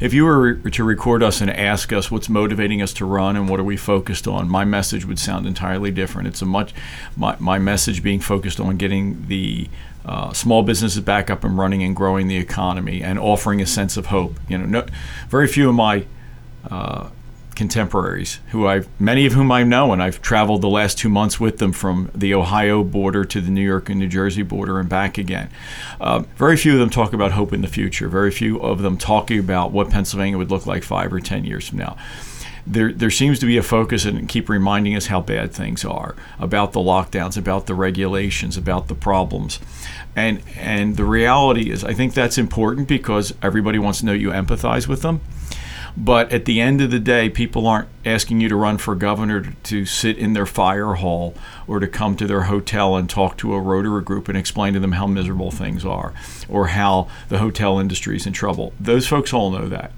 if 0.00 0.14
you 0.14 0.24
were 0.24 0.54
to 0.54 0.84
record 0.84 1.22
us 1.22 1.40
and 1.40 1.50
ask 1.50 1.92
us 1.92 2.10
what's 2.10 2.28
motivating 2.28 2.80
us 2.80 2.92
to 2.94 3.04
run 3.04 3.36
and 3.36 3.48
what 3.48 3.58
are 3.58 3.64
we 3.64 3.76
focused 3.76 4.28
on, 4.28 4.48
my 4.48 4.64
message 4.64 5.04
would 5.04 5.18
sound 5.18 5.46
entirely 5.46 5.90
different. 5.90 6.28
It's 6.28 6.42
a 6.42 6.46
much 6.46 6.72
my, 7.16 7.36
my 7.38 7.58
message 7.58 8.02
being 8.02 8.20
focused 8.20 8.60
on 8.60 8.76
getting 8.76 9.26
the 9.26 9.68
uh, 10.04 10.32
small 10.32 10.62
businesses 10.62 11.00
back 11.00 11.30
up 11.30 11.44
and 11.44 11.58
running 11.58 11.82
and 11.82 11.94
growing 11.94 12.28
the 12.28 12.36
economy 12.36 13.02
and 13.02 13.18
offering 13.18 13.60
a 13.60 13.66
sense 13.66 13.96
of 13.96 14.06
hope. 14.06 14.38
You 14.48 14.58
know, 14.58 14.66
no, 14.66 14.86
very 15.28 15.48
few 15.48 15.68
of 15.68 15.74
my 15.74 16.06
uh, 16.70 17.10
contemporaries 17.58 18.38
who 18.50 18.68
I've 18.68 18.88
many 19.00 19.26
of 19.26 19.32
whom 19.32 19.50
I 19.50 19.64
know 19.64 19.92
and 19.92 20.00
I've 20.00 20.22
traveled 20.22 20.62
the 20.62 20.68
last 20.68 20.96
two 20.96 21.08
months 21.08 21.40
with 21.40 21.58
them 21.58 21.72
from 21.72 22.08
the 22.14 22.32
Ohio 22.32 22.84
border 22.84 23.24
to 23.24 23.40
the 23.40 23.50
New 23.50 23.64
York 23.64 23.90
and 23.90 23.98
New 23.98 24.06
Jersey 24.06 24.42
border 24.42 24.78
and 24.78 24.88
back 24.88 25.18
again. 25.18 25.50
Uh, 26.00 26.20
very 26.36 26.56
few 26.56 26.74
of 26.74 26.78
them 26.78 26.88
talk 26.88 27.12
about 27.12 27.32
hope 27.32 27.52
in 27.52 27.60
the 27.60 27.66
future. 27.68 28.08
Very 28.08 28.30
few 28.30 28.60
of 28.60 28.82
them 28.82 28.96
talking 28.96 29.40
about 29.40 29.72
what 29.72 29.90
Pennsylvania 29.90 30.38
would 30.38 30.52
look 30.52 30.66
like 30.66 30.84
five 30.84 31.12
or 31.12 31.18
ten 31.18 31.44
years 31.44 31.68
from 31.68 31.78
now. 31.78 31.96
There, 32.64 32.92
there 32.92 33.10
seems 33.10 33.40
to 33.40 33.46
be 33.46 33.56
a 33.56 33.62
focus 33.62 34.04
and 34.04 34.28
keep 34.28 34.48
reminding 34.48 34.94
us 34.94 35.06
how 35.06 35.20
bad 35.20 35.52
things 35.52 35.84
are 35.84 36.14
about 36.38 36.72
the 36.72 36.80
lockdowns, 36.80 37.36
about 37.36 37.66
the 37.66 37.74
regulations, 37.74 38.56
about 38.56 38.86
the 38.86 38.94
problems. 38.94 39.58
And, 40.14 40.42
and 40.56 40.96
the 40.96 41.04
reality 41.04 41.70
is, 41.70 41.82
I 41.82 41.92
think 41.92 42.14
that's 42.14 42.38
important 42.38 42.86
because 42.86 43.34
everybody 43.42 43.78
wants 43.80 43.98
to 44.00 44.06
know 44.06 44.12
you 44.12 44.30
empathize 44.30 44.86
with 44.86 45.02
them. 45.02 45.22
But 46.00 46.32
at 46.32 46.44
the 46.44 46.60
end 46.60 46.80
of 46.80 46.92
the 46.92 47.00
day, 47.00 47.28
people 47.28 47.66
aren't 47.66 47.88
asking 48.04 48.40
you 48.40 48.48
to 48.50 48.54
run 48.54 48.78
for 48.78 48.94
governor 48.94 49.52
to, 49.64 49.84
sit 49.84 50.16
in 50.16 50.32
their 50.32 50.46
fire 50.46 50.94
hall 50.94 51.34
or 51.66 51.80
to 51.80 51.88
come 51.88 52.16
to 52.16 52.26
their 52.26 52.42
hotel 52.42 52.94
and 52.94 53.10
talk 53.10 53.36
to 53.38 53.52
a 53.52 53.60
Rotary 53.60 54.02
group 54.02 54.28
and 54.28 54.38
explain 54.38 54.74
to 54.74 54.80
them 54.80 54.92
how 54.92 55.08
miserable 55.08 55.50
things 55.50 55.84
are 55.84 56.14
or 56.48 56.68
how 56.68 57.08
the 57.28 57.38
hotel 57.38 57.80
industry 57.80 58.14
is 58.14 58.28
in 58.28 58.32
trouble. 58.32 58.72
Those 58.78 59.08
folks 59.08 59.32
all 59.32 59.50
know 59.50 59.68
that. 59.68 59.90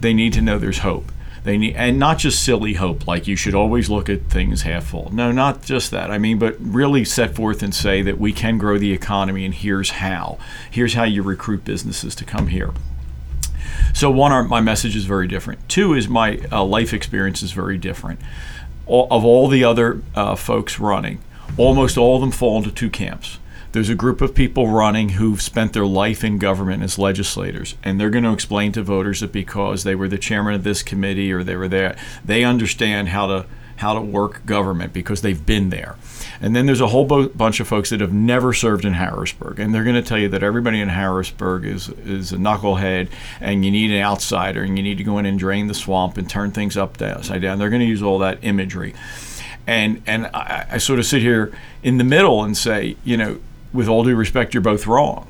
They 0.00 0.12
need 0.12 0.32
to 0.32 0.42
know 0.42 0.58
there's 0.58 0.78
hope. 0.78 1.12
They 1.44 1.56
need, 1.58 1.76
and 1.76 1.96
not 1.96 2.18
just 2.18 2.42
silly 2.42 2.74
hope, 2.74 3.06
like 3.06 3.28
you 3.28 3.36
should 3.36 3.54
always 3.54 3.88
look 3.88 4.08
at 4.08 4.24
things 4.24 4.62
half 4.62 4.86
full. 4.86 5.12
No, 5.14 5.30
not 5.30 5.62
just 5.62 5.92
that. 5.92 6.10
I 6.10 6.18
mean, 6.18 6.40
but 6.40 6.56
really 6.58 7.04
set 7.04 7.36
forth 7.36 7.62
and 7.62 7.72
say 7.72 8.02
that 8.02 8.18
we 8.18 8.32
can 8.32 8.58
grow 8.58 8.78
the 8.78 8.92
economy, 8.92 9.44
and 9.44 9.54
here's 9.54 9.90
how. 9.90 10.38
Here's 10.68 10.94
how 10.94 11.04
you 11.04 11.22
recruit 11.22 11.64
businesses 11.64 12.16
to 12.16 12.24
come 12.24 12.48
here. 12.48 12.72
So 13.94 14.10
one, 14.10 14.48
my 14.48 14.60
message 14.60 14.96
is 14.96 15.04
very 15.04 15.26
different. 15.26 15.68
Two 15.68 15.94
is 15.94 16.08
my 16.08 16.40
uh, 16.52 16.64
life 16.64 16.92
experience 16.92 17.42
is 17.42 17.52
very 17.52 17.78
different. 17.78 18.20
All, 18.86 19.08
of 19.10 19.24
all 19.24 19.48
the 19.48 19.64
other 19.64 20.02
uh, 20.14 20.36
folks 20.36 20.78
running, 20.78 21.20
almost 21.56 21.96
all 21.96 22.16
of 22.16 22.20
them 22.20 22.30
fall 22.30 22.58
into 22.58 22.70
two 22.70 22.90
camps. 22.90 23.38
There's 23.72 23.88
a 23.90 23.94
group 23.94 24.20
of 24.20 24.34
people 24.34 24.68
running 24.68 25.10
who've 25.10 25.42
spent 25.42 25.72
their 25.72 25.84
life 25.84 26.24
in 26.24 26.38
government 26.38 26.82
as 26.82 26.98
legislators, 26.98 27.74
and 27.84 28.00
they're 28.00 28.10
going 28.10 28.24
to 28.24 28.32
explain 28.32 28.72
to 28.72 28.82
voters 28.82 29.20
that 29.20 29.32
because 29.32 29.84
they 29.84 29.94
were 29.94 30.08
the 30.08 30.18
chairman 30.18 30.54
of 30.54 30.64
this 30.64 30.82
committee 30.82 31.30
or 31.32 31.42
they 31.42 31.56
were 31.56 31.68
there, 31.68 31.96
they 32.24 32.42
understand 32.42 33.08
how 33.08 33.26
to 33.26 33.46
how 33.76 33.94
to 33.94 34.00
work 34.00 34.44
government 34.46 34.92
because 34.92 35.22
they've 35.22 35.44
been 35.44 35.70
there. 35.70 35.96
And 36.40 36.54
then 36.54 36.66
there's 36.66 36.80
a 36.80 36.88
whole 36.88 37.04
bo- 37.04 37.28
bunch 37.28 37.60
of 37.60 37.68
folks 37.68 37.90
that 37.90 38.00
have 38.00 38.12
never 38.12 38.52
served 38.52 38.84
in 38.84 38.94
Harrisburg, 38.94 39.58
and 39.58 39.74
they're 39.74 39.84
going 39.84 39.96
to 39.96 40.02
tell 40.02 40.18
you 40.18 40.28
that 40.30 40.42
everybody 40.42 40.80
in 40.80 40.88
Harrisburg 40.88 41.64
is 41.64 41.88
is 41.88 42.32
a 42.32 42.36
knucklehead, 42.36 43.08
and 43.40 43.64
you 43.64 43.70
need 43.70 43.90
an 43.90 44.02
outsider, 44.02 44.62
and 44.62 44.76
you 44.76 44.82
need 44.82 44.98
to 44.98 45.04
go 45.04 45.18
in 45.18 45.26
and 45.26 45.38
drain 45.38 45.66
the 45.66 45.74
swamp 45.74 46.18
and 46.18 46.28
turn 46.28 46.50
things 46.50 46.76
upside 46.76 47.42
down. 47.42 47.58
They're 47.58 47.70
going 47.70 47.80
to 47.80 47.86
use 47.86 48.02
all 48.02 48.18
that 48.18 48.38
imagery, 48.42 48.94
and 49.66 50.02
and 50.06 50.26
I, 50.28 50.66
I 50.72 50.78
sort 50.78 50.98
of 50.98 51.06
sit 51.06 51.22
here 51.22 51.52
in 51.82 51.98
the 51.98 52.04
middle 52.04 52.44
and 52.44 52.56
say, 52.56 52.96
you 53.04 53.16
know, 53.16 53.38
with 53.72 53.88
all 53.88 54.04
due 54.04 54.16
respect, 54.16 54.54
you're 54.54 54.62
both 54.62 54.86
wrong 54.86 55.28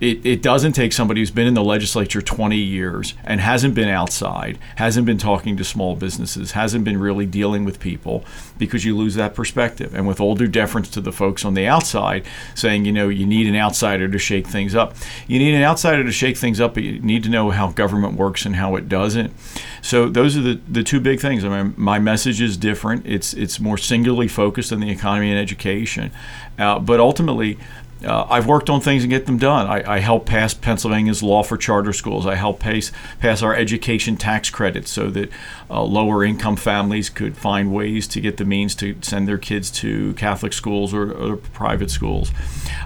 it, 0.00 0.24
it 0.26 0.42
doesn't 0.42 0.72
take 0.72 0.92
somebody 0.92 1.20
who's 1.20 1.30
been 1.30 1.46
in 1.46 1.54
the 1.54 1.64
legislature 1.64 2.20
20 2.20 2.56
years 2.56 3.14
and 3.24 3.40
hasn't 3.40 3.74
been 3.74 3.88
outside, 3.88 4.58
hasn't 4.76 5.06
been 5.06 5.16
talking 5.16 5.56
to 5.56 5.64
small 5.64 5.96
businesses, 5.96 6.52
hasn't 6.52 6.84
been 6.84 6.98
really 6.98 7.24
dealing 7.24 7.64
with 7.64 7.80
people 7.80 8.24
because 8.58 8.84
you 8.84 8.96
lose 8.96 9.14
that 9.14 9.34
perspective. 9.34 9.94
And 9.94 10.06
with 10.06 10.20
all 10.20 10.34
due 10.34 10.48
deference 10.48 10.90
to 10.90 11.00
the 11.00 11.12
folks 11.12 11.44
on 11.44 11.54
the 11.54 11.66
outside 11.66 12.26
saying, 12.54 12.84
you 12.84 12.92
know, 12.92 13.08
you 13.08 13.26
need 13.26 13.46
an 13.46 13.56
outsider 13.56 14.06
to 14.08 14.18
shake 14.18 14.46
things 14.46 14.74
up, 14.74 14.94
you 15.26 15.38
need 15.38 15.54
an 15.54 15.62
outsider 15.62 16.04
to 16.04 16.12
shake 16.12 16.36
things 16.36 16.60
up, 16.60 16.74
but 16.74 16.82
you 16.82 17.00
need 17.00 17.22
to 17.22 17.30
know 17.30 17.50
how 17.50 17.70
government 17.70 18.14
works 18.14 18.44
and 18.44 18.56
how 18.56 18.76
it 18.76 18.88
doesn't. 18.88 19.32
So 19.80 20.08
those 20.08 20.36
are 20.36 20.42
the, 20.42 20.60
the 20.68 20.82
two 20.82 21.00
big 21.00 21.20
things. 21.20 21.44
I 21.44 21.62
mean, 21.62 21.74
my 21.76 21.98
message 21.98 22.40
is 22.40 22.56
different. 22.56 23.06
It's, 23.06 23.32
it's 23.32 23.58
more 23.60 23.78
singularly 23.78 24.28
focused 24.28 24.72
on 24.72 24.80
the 24.80 24.90
economy 24.90 25.30
and 25.30 25.38
education. 25.38 26.10
Uh, 26.58 26.78
but 26.78 27.00
ultimately, 27.00 27.58
uh, 28.06 28.26
I've 28.30 28.46
worked 28.46 28.70
on 28.70 28.80
things 28.80 29.02
and 29.02 29.10
get 29.10 29.26
them 29.26 29.36
done. 29.36 29.66
I, 29.66 29.96
I 29.96 29.98
helped 29.98 30.26
pass 30.26 30.54
Pennsylvania's 30.54 31.22
law 31.22 31.42
for 31.42 31.56
charter 31.56 31.92
schools. 31.92 32.26
I 32.26 32.36
helped 32.36 32.60
pass, 32.60 32.92
pass 33.20 33.42
our 33.42 33.54
education 33.54 34.16
tax 34.16 34.48
credits 34.48 34.90
so 34.90 35.10
that 35.10 35.30
uh, 35.68 35.82
lower 35.82 36.24
income 36.24 36.56
families 36.56 37.10
could 37.10 37.36
find 37.36 37.72
ways 37.72 38.06
to 38.08 38.20
get 38.20 38.36
the 38.36 38.44
means 38.44 38.74
to 38.76 38.96
send 39.02 39.26
their 39.26 39.38
kids 39.38 39.70
to 39.72 40.14
Catholic 40.14 40.52
schools 40.52 40.94
or, 40.94 41.12
or 41.12 41.36
private 41.36 41.90
schools. 41.90 42.30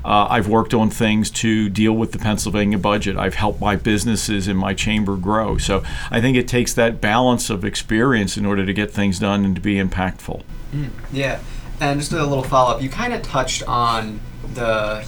Uh, 0.04 0.26
I've 0.30 0.48
worked 0.48 0.72
on 0.72 0.88
things 0.88 1.30
to 1.32 1.68
deal 1.68 1.92
with 1.92 2.12
the 2.12 2.18
Pennsylvania 2.18 2.78
budget. 2.78 3.16
I've 3.16 3.34
helped 3.34 3.60
my 3.60 3.76
businesses 3.76 4.48
in 4.48 4.56
my 4.56 4.72
chamber 4.72 5.16
grow. 5.16 5.58
So 5.58 5.82
I 6.10 6.20
think 6.20 6.36
it 6.36 6.48
takes 6.48 6.72
that 6.74 7.00
balance 7.00 7.50
of 7.50 7.64
experience 7.64 8.36
in 8.36 8.46
order 8.46 8.64
to 8.64 8.72
get 8.72 8.90
things 8.90 9.18
done 9.18 9.44
and 9.44 9.54
to 9.54 9.60
be 9.60 9.74
impactful. 9.74 10.42
Mm, 10.72 10.90
yeah. 11.12 11.40
And 11.80 11.98
just 12.00 12.12
a 12.12 12.24
little 12.24 12.42
follow 12.42 12.76
up, 12.76 12.82
you 12.82 12.88
kind 12.88 13.12
of 13.12 13.22
touched 13.22 13.62
on 13.64 14.20
the 14.54 15.04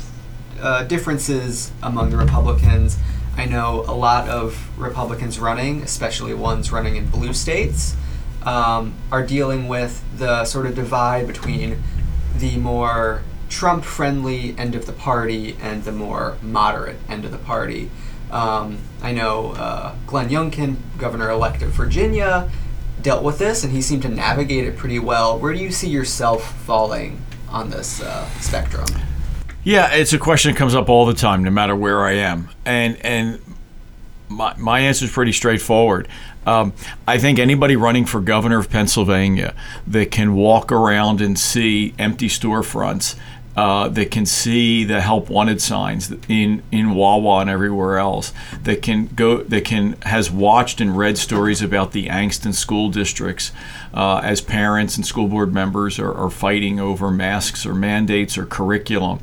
uh, 0.61 0.85
differences 0.85 1.73
among 1.83 2.11
the 2.11 2.17
Republicans. 2.17 2.99
I 3.37 3.47
know 3.47 3.85
a 3.89 3.95
lot 3.95 4.29
of 4.29 4.69
Republicans 4.79 5.39
running, 5.39 5.83
especially 5.83 6.35
ones 6.35 6.71
running 6.71 6.97
in 6.97 7.07
blue 7.07 7.33
states, 7.33 7.97
um, 8.45 8.95
are 9.11 9.25
dealing 9.25 9.69
with 9.69 10.03
the 10.19 10.45
sort 10.45 10.67
of 10.67 10.75
divide 10.75 11.27
between 11.27 11.83
the 12.37 12.57
more 12.59 13.23
Trump 13.49 13.85
friendly 13.85 14.57
end 14.59 14.75
of 14.75 14.87
the 14.87 14.93
party 14.93 15.57
and 15.61 15.85
the 15.85 15.93
more 15.93 16.37
moderate 16.43 16.97
end 17.09 17.25
of 17.25 17.31
the 17.31 17.39
party. 17.39 17.91
Um, 18.31 18.79
I 19.03 19.13
know 19.13 19.53
uh, 19.53 19.95
Glenn 20.07 20.31
Youngkin, 20.31 20.77
governor 20.97 21.31
elect 21.31 21.63
of 21.63 21.71
Virginia, 21.71 22.51
dealt 23.03 23.23
with 23.23 23.39
this 23.39 23.63
and 23.63 23.73
he 23.73 23.83
seemed 23.83 24.03
to 24.03 24.09
navigate 24.09 24.65
it 24.65 24.77
pretty 24.77 24.99
well. 24.99 25.39
Where 25.39 25.53
do 25.53 25.59
you 25.59 25.71
see 25.71 25.89
yourself 25.89 26.57
falling 26.65 27.23
on 27.49 27.71
this 27.71 28.01
uh, 28.01 28.29
spectrum? 28.41 28.87
Yeah, 29.65 29.93
it's 29.95 30.13
a 30.13 30.19
question 30.19 30.53
that 30.53 30.59
comes 30.59 30.75
up 30.75 30.89
all 30.89 31.07
the 31.07 31.15
time, 31.15 31.45
no 31.45 31.51
matter 31.51 31.77
where 31.77 32.01
I 32.01 32.15
am, 32.15 32.49
and 32.65 32.97
and 33.05 33.41
my 34.29 34.57
my 34.57 34.81
answer 34.81 35.05
is 35.05 35.13
pretty 35.13 35.33
straightforward. 35.33 36.09
Um, 36.45 36.73
I 37.07 37.19
think 37.19 37.39
anybody 37.39 37.77
running 37.77 38.05
for 38.05 38.21
governor 38.21 38.59
of 38.59 38.69
Pennsylvania 38.69 39.55
that 39.87 40.11
can 40.11 40.35
walk 40.35 40.73
around 40.73 41.21
and 41.21 41.39
see 41.39 41.95
empty 41.97 42.27
storefronts 42.27 43.17
uh, 43.57 43.89
that 43.89 44.11
can 44.11 44.25
see 44.25 44.83
the 44.83 45.01
help 45.01 45.29
wanted 45.29 45.61
signs 45.61 46.13
in 46.29 46.63
in 46.73 46.95
Wawa 46.95 47.41
and 47.43 47.51
everywhere 47.51 47.99
else 47.99 48.33
that 48.63 48.83
can 48.83 49.07
go 49.15 49.45
that 49.45 49.65
can 49.65 49.93
has 50.03 50.31
watched 50.31 50.81
and 50.81 50.97
read 50.97 51.19
stories 51.19 51.63
about 51.63 51.93
the 51.93 52.09
angst 52.09 52.47
in 52.47 52.53
school 52.53 52.89
districts 52.89 53.53
uh, 53.95 54.21
as 54.25 54.41
parents 54.41 54.97
and 54.97 55.07
school 55.07 55.29
board 55.29 55.53
members 55.53 55.99
are, 55.99 56.13
are 56.13 56.31
fighting 56.31 56.81
over 56.81 57.11
masks 57.11 57.67
or 57.67 57.75
mandates 57.75 58.39
or 58.39 58.47
curriculum 58.47 59.21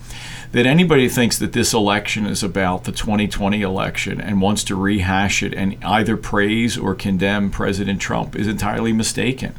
that 0.52 0.66
anybody 0.66 1.08
thinks 1.08 1.38
that 1.38 1.54
this 1.54 1.74
election 1.74 2.26
is 2.26 2.42
about 2.42 2.86
the 2.86 2.92
2020 2.92 3.62
election 3.62 4.20
and 4.20 4.42
wants 4.42 4.64
to 4.64 4.76
rehash 4.76 5.44
it 5.44 5.54
and 5.54 5.78
either 5.84 6.18
praise 6.18 6.78
or 6.78 6.96
condemn 6.96 7.52
President 7.52 8.02
Trump 8.02 8.36
is 8.36 8.48
entirely 8.48 8.92
mistaken. 8.92 9.54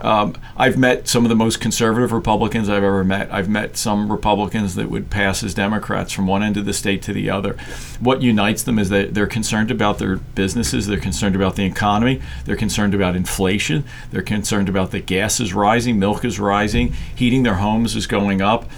Um, 0.00 0.34
I've 0.56 0.76
met 0.76 1.06
some 1.06 1.24
of 1.24 1.28
the 1.28 1.36
most 1.36 1.60
conservative 1.60 2.12
Republicans 2.12 2.68
I've 2.68 2.82
ever 2.82 3.04
met. 3.04 3.32
I've 3.32 3.48
met 3.48 3.76
some 3.76 4.10
Republicans 4.10 4.74
that 4.74 4.90
would 4.90 5.08
pass 5.08 5.42
as 5.44 5.54
Democrats 5.54 6.12
from 6.12 6.26
one 6.26 6.42
end 6.42 6.56
of 6.56 6.64
the 6.64 6.72
state 6.72 7.00
to 7.02 7.12
the 7.12 7.30
other. 7.30 7.56
What 8.00 8.20
unites 8.20 8.62
them 8.62 8.78
is 8.78 8.88
that 8.88 9.14
they're 9.14 9.26
concerned 9.26 9.70
about 9.70 9.98
their 9.98 10.16
businesses, 10.16 10.86
they're 10.86 10.98
concerned 10.98 11.36
about 11.36 11.56
the 11.56 11.64
economy, 11.64 12.20
they're 12.44 12.56
concerned 12.56 12.94
about 12.94 13.14
inflation, 13.14 13.84
they're 14.10 14.22
concerned 14.22 14.68
about 14.68 14.90
the 14.90 15.00
gas 15.00 15.38
is 15.38 15.54
rising, 15.54 15.98
milk 15.98 16.24
is 16.24 16.40
rising, 16.40 16.92
heating 17.14 17.44
their 17.44 17.54
homes 17.54 17.94
is 17.94 18.06
going 18.06 18.42
up, 18.42 18.68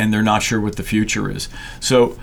and 0.00 0.12
they're 0.12 0.22
not 0.22 0.42
sure 0.42 0.60
what 0.60 0.76
the 0.76 0.82
future 0.82 1.30
is. 1.30 1.48
So, 1.78 2.18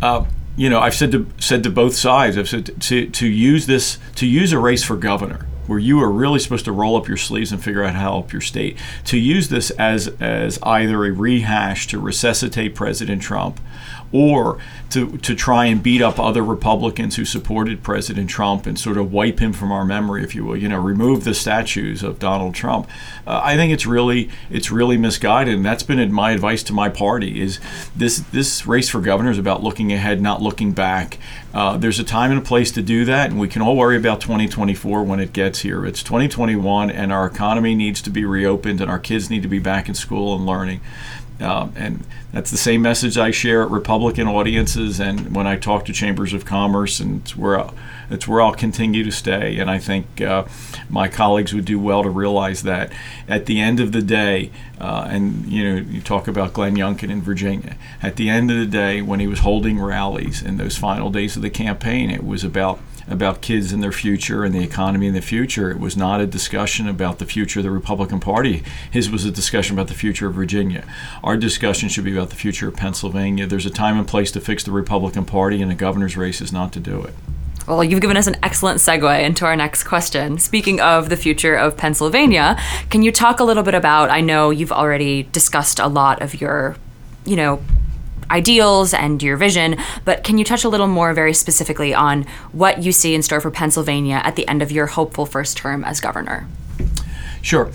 uh, 0.00 0.24
you 0.56 0.70
know, 0.70 0.78
I've 0.80 0.94
said 0.94 1.10
to 1.12 1.26
said 1.38 1.62
to 1.64 1.70
both 1.70 1.96
sides, 1.96 2.38
I've 2.38 2.48
said 2.48 2.66
to, 2.66 2.72
to, 2.72 3.10
to 3.10 3.26
use 3.26 3.66
this 3.66 3.98
to 4.14 4.26
use 4.26 4.52
a 4.52 4.58
race 4.58 4.84
for 4.84 4.96
governor 4.96 5.46
where 5.66 5.80
you 5.80 6.00
are 6.00 6.10
really 6.10 6.38
supposed 6.38 6.64
to 6.64 6.72
roll 6.72 6.96
up 6.96 7.08
your 7.08 7.16
sleeves 7.16 7.50
and 7.50 7.62
figure 7.62 7.82
out 7.82 7.94
how 7.94 8.04
to 8.04 8.12
help 8.12 8.32
your 8.32 8.40
state. 8.40 8.78
To 9.06 9.18
use 9.18 9.48
this 9.48 9.70
as 9.72 10.08
as 10.20 10.58
either 10.62 11.04
a 11.04 11.10
rehash 11.10 11.88
to 11.88 11.98
resuscitate 11.98 12.74
President 12.74 13.20
Trump 13.20 13.60
or 14.12 14.58
to, 14.90 15.18
to 15.18 15.34
try 15.34 15.66
and 15.66 15.82
beat 15.82 16.00
up 16.00 16.18
other 16.18 16.42
Republicans 16.42 17.16
who 17.16 17.24
supported 17.24 17.82
President 17.82 18.30
Trump 18.30 18.66
and 18.66 18.78
sort 18.78 18.96
of 18.96 19.12
wipe 19.12 19.40
him 19.40 19.52
from 19.52 19.72
our 19.72 19.84
memory, 19.84 20.22
if 20.22 20.34
you 20.34 20.44
will, 20.44 20.56
you 20.56 20.68
know, 20.68 20.78
remove 20.78 21.24
the 21.24 21.34
statues 21.34 22.02
of 22.02 22.18
Donald 22.18 22.54
Trump. 22.54 22.88
Uh, 23.26 23.40
I 23.42 23.56
think 23.56 23.72
it's 23.72 23.86
really 23.86 24.30
it's 24.50 24.70
really 24.70 24.96
misguided, 24.96 25.54
and 25.54 25.64
that's 25.64 25.82
been 25.82 26.12
my 26.12 26.32
advice 26.32 26.62
to 26.64 26.72
my 26.72 26.88
party: 26.88 27.40
is 27.40 27.60
this 27.94 28.18
this 28.32 28.66
race 28.66 28.88
for 28.88 29.00
governor 29.00 29.30
is 29.30 29.38
about 29.38 29.62
looking 29.62 29.92
ahead, 29.92 30.20
not 30.20 30.40
looking 30.40 30.72
back. 30.72 31.18
Uh, 31.52 31.76
there's 31.76 31.98
a 31.98 32.04
time 32.04 32.30
and 32.30 32.40
a 32.40 32.44
place 32.44 32.70
to 32.70 32.82
do 32.82 33.04
that, 33.06 33.30
and 33.30 33.40
we 33.40 33.48
can 33.48 33.62
all 33.62 33.76
worry 33.76 33.96
about 33.96 34.20
2024 34.20 35.02
when 35.02 35.18
it 35.18 35.32
gets 35.32 35.60
here. 35.60 35.86
It's 35.86 36.02
2021, 36.02 36.90
and 36.90 37.12
our 37.12 37.26
economy 37.26 37.74
needs 37.74 38.02
to 38.02 38.10
be 38.10 38.24
reopened, 38.24 38.80
and 38.80 38.90
our 38.90 38.98
kids 38.98 39.30
need 39.30 39.42
to 39.42 39.48
be 39.48 39.58
back 39.58 39.88
in 39.88 39.94
school 39.94 40.34
and 40.36 40.44
learning. 40.44 40.80
Um, 41.40 41.72
and 41.76 42.04
that's 42.32 42.50
the 42.50 42.56
same 42.56 42.82
message 42.82 43.18
I 43.18 43.30
share 43.30 43.62
at 43.62 43.70
Republican 43.70 44.26
audiences 44.26 45.00
and 45.00 45.34
when 45.34 45.46
I 45.46 45.56
talk 45.56 45.84
to 45.86 45.92
chambers 45.92 46.32
of 46.32 46.44
commerce, 46.44 46.98
and 46.98 47.20
it's 47.20 47.36
where 47.36 47.58
I'll, 47.58 47.74
it's 48.10 48.26
where 48.26 48.40
I'll 48.40 48.54
continue 48.54 49.04
to 49.04 49.12
stay. 49.12 49.58
And 49.58 49.70
I 49.70 49.78
think 49.78 50.20
uh, 50.20 50.44
my 50.88 51.08
colleagues 51.08 51.52
would 51.52 51.64
do 51.64 51.78
well 51.78 52.02
to 52.02 52.10
realize 52.10 52.62
that 52.62 52.92
at 53.28 53.46
the 53.46 53.60
end 53.60 53.80
of 53.80 53.92
the 53.92 54.02
day, 54.02 54.50
uh, 54.80 55.08
and 55.10 55.46
you 55.46 55.64
know, 55.64 55.80
you 55.80 56.00
talk 56.00 56.28
about 56.28 56.52
Glenn 56.52 56.76
Youngkin 56.76 57.10
in 57.10 57.20
Virginia. 57.22 57.76
At 58.02 58.16
the 58.16 58.28
end 58.28 58.50
of 58.50 58.58
the 58.58 58.66
day, 58.66 59.02
when 59.02 59.20
he 59.20 59.26
was 59.26 59.40
holding 59.40 59.80
rallies 59.80 60.42
in 60.42 60.56
those 60.56 60.76
final 60.76 61.10
days 61.10 61.36
of 61.36 61.42
the 61.42 61.50
campaign, 61.50 62.10
it 62.10 62.24
was 62.24 62.44
about 62.44 62.80
about 63.08 63.40
kids 63.40 63.72
and 63.72 63.82
their 63.82 63.92
future 63.92 64.44
and 64.44 64.54
the 64.54 64.62
economy 64.62 65.06
in 65.06 65.14
the 65.14 65.20
future. 65.20 65.70
It 65.70 65.78
was 65.78 65.96
not 65.96 66.20
a 66.20 66.26
discussion 66.26 66.88
about 66.88 67.18
the 67.18 67.26
future 67.26 67.60
of 67.60 67.64
the 67.64 67.70
Republican 67.70 68.20
Party. 68.20 68.62
His 68.90 69.10
was 69.10 69.24
a 69.24 69.30
discussion 69.30 69.76
about 69.76 69.88
the 69.88 69.94
future 69.94 70.26
of 70.26 70.34
Virginia. 70.34 70.84
Our 71.22 71.36
discussion 71.36 71.88
should 71.88 72.04
be 72.04 72.12
about 72.12 72.30
the 72.30 72.36
future 72.36 72.68
of 72.68 72.76
Pennsylvania. 72.76 73.46
There's 73.46 73.66
a 73.66 73.70
time 73.70 73.98
and 73.98 74.08
place 74.08 74.32
to 74.32 74.40
fix 74.40 74.64
the 74.64 74.72
Republican 74.72 75.24
Party, 75.24 75.62
and 75.62 75.70
a 75.70 75.74
governor's 75.74 76.16
race 76.16 76.40
is 76.40 76.52
not 76.52 76.72
to 76.72 76.80
do 76.80 77.02
it. 77.02 77.14
Well, 77.66 77.82
you've 77.82 78.00
given 78.00 78.16
us 78.16 78.28
an 78.28 78.36
excellent 78.44 78.78
segue 78.78 79.24
into 79.24 79.44
our 79.44 79.56
next 79.56 79.84
question. 79.84 80.38
Speaking 80.38 80.80
of 80.80 81.08
the 81.08 81.16
future 81.16 81.56
of 81.56 81.76
Pennsylvania, 81.76 82.56
can 82.90 83.02
you 83.02 83.10
talk 83.10 83.40
a 83.40 83.44
little 83.44 83.64
bit 83.64 83.74
about? 83.74 84.08
I 84.08 84.20
know 84.20 84.50
you've 84.50 84.70
already 84.70 85.24
discussed 85.24 85.80
a 85.80 85.88
lot 85.88 86.22
of 86.22 86.40
your, 86.40 86.76
you 87.24 87.34
know, 87.34 87.60
ideals 88.30 88.92
and 88.94 89.22
your 89.22 89.36
vision, 89.36 89.76
but 90.04 90.24
can 90.24 90.38
you 90.38 90.44
touch 90.44 90.64
a 90.64 90.68
little 90.68 90.86
more 90.86 91.14
very 91.14 91.32
specifically 91.32 91.94
on 91.94 92.24
what 92.52 92.82
you 92.82 92.92
see 92.92 93.14
in 93.14 93.22
store 93.22 93.40
for 93.40 93.50
Pennsylvania 93.50 94.20
at 94.24 94.36
the 94.36 94.46
end 94.48 94.62
of 94.62 94.72
your 94.72 94.86
hopeful 94.86 95.26
first 95.26 95.56
term 95.56 95.84
as 95.84 96.00
governor? 96.00 96.46
Sure. 97.42 97.70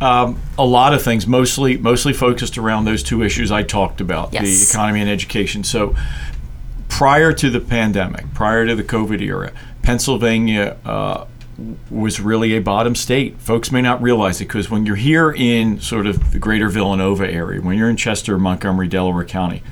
Um, 0.00 0.40
a 0.56 0.64
lot 0.64 0.94
of 0.94 1.02
things, 1.02 1.26
mostly 1.26 1.76
mostly 1.76 2.14
focused 2.14 2.56
around 2.56 2.86
those 2.86 3.02
two 3.02 3.22
issues 3.22 3.52
I 3.52 3.62
talked 3.62 4.00
about, 4.00 4.32
yes. 4.32 4.44
the 4.44 4.72
economy 4.72 5.02
and 5.02 5.10
education. 5.10 5.62
So, 5.62 5.94
prior 6.88 7.32
to 7.34 7.50
the 7.50 7.60
pandemic, 7.60 8.32
prior 8.32 8.66
to 8.66 8.74
the 8.74 8.82
COVID 8.82 9.20
era, 9.20 9.52
Pennsylvania 9.82 10.78
uh, 10.86 11.26
was 11.90 12.18
really 12.18 12.56
a 12.56 12.60
bottom 12.60 12.94
state. 12.94 13.38
Folks 13.40 13.70
may 13.70 13.82
not 13.82 14.00
realize 14.00 14.40
it 14.40 14.46
because 14.46 14.70
when 14.70 14.86
you're 14.86 14.96
here 14.96 15.32
in 15.32 15.80
sort 15.80 16.06
of 16.06 16.32
the 16.32 16.38
greater 16.38 16.70
Villanova 16.70 17.30
area, 17.30 17.60
when 17.60 17.76
you're 17.76 17.90
in 17.90 17.96
Chester, 17.96 18.38
Montgomery, 18.38 18.88
Delaware 18.88 19.26
County, 19.26 19.62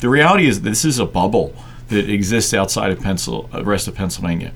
the 0.00 0.08
reality 0.08 0.46
is 0.46 0.62
this 0.62 0.84
is 0.84 0.98
a 0.98 1.06
bubble 1.06 1.54
that 1.88 2.08
exists 2.08 2.54
outside 2.54 2.90
of 2.90 3.00
Pencil, 3.00 3.48
the 3.52 3.58
uh, 3.58 3.64
rest 3.64 3.88
of 3.88 3.94
Pennsylvania. 3.94 4.52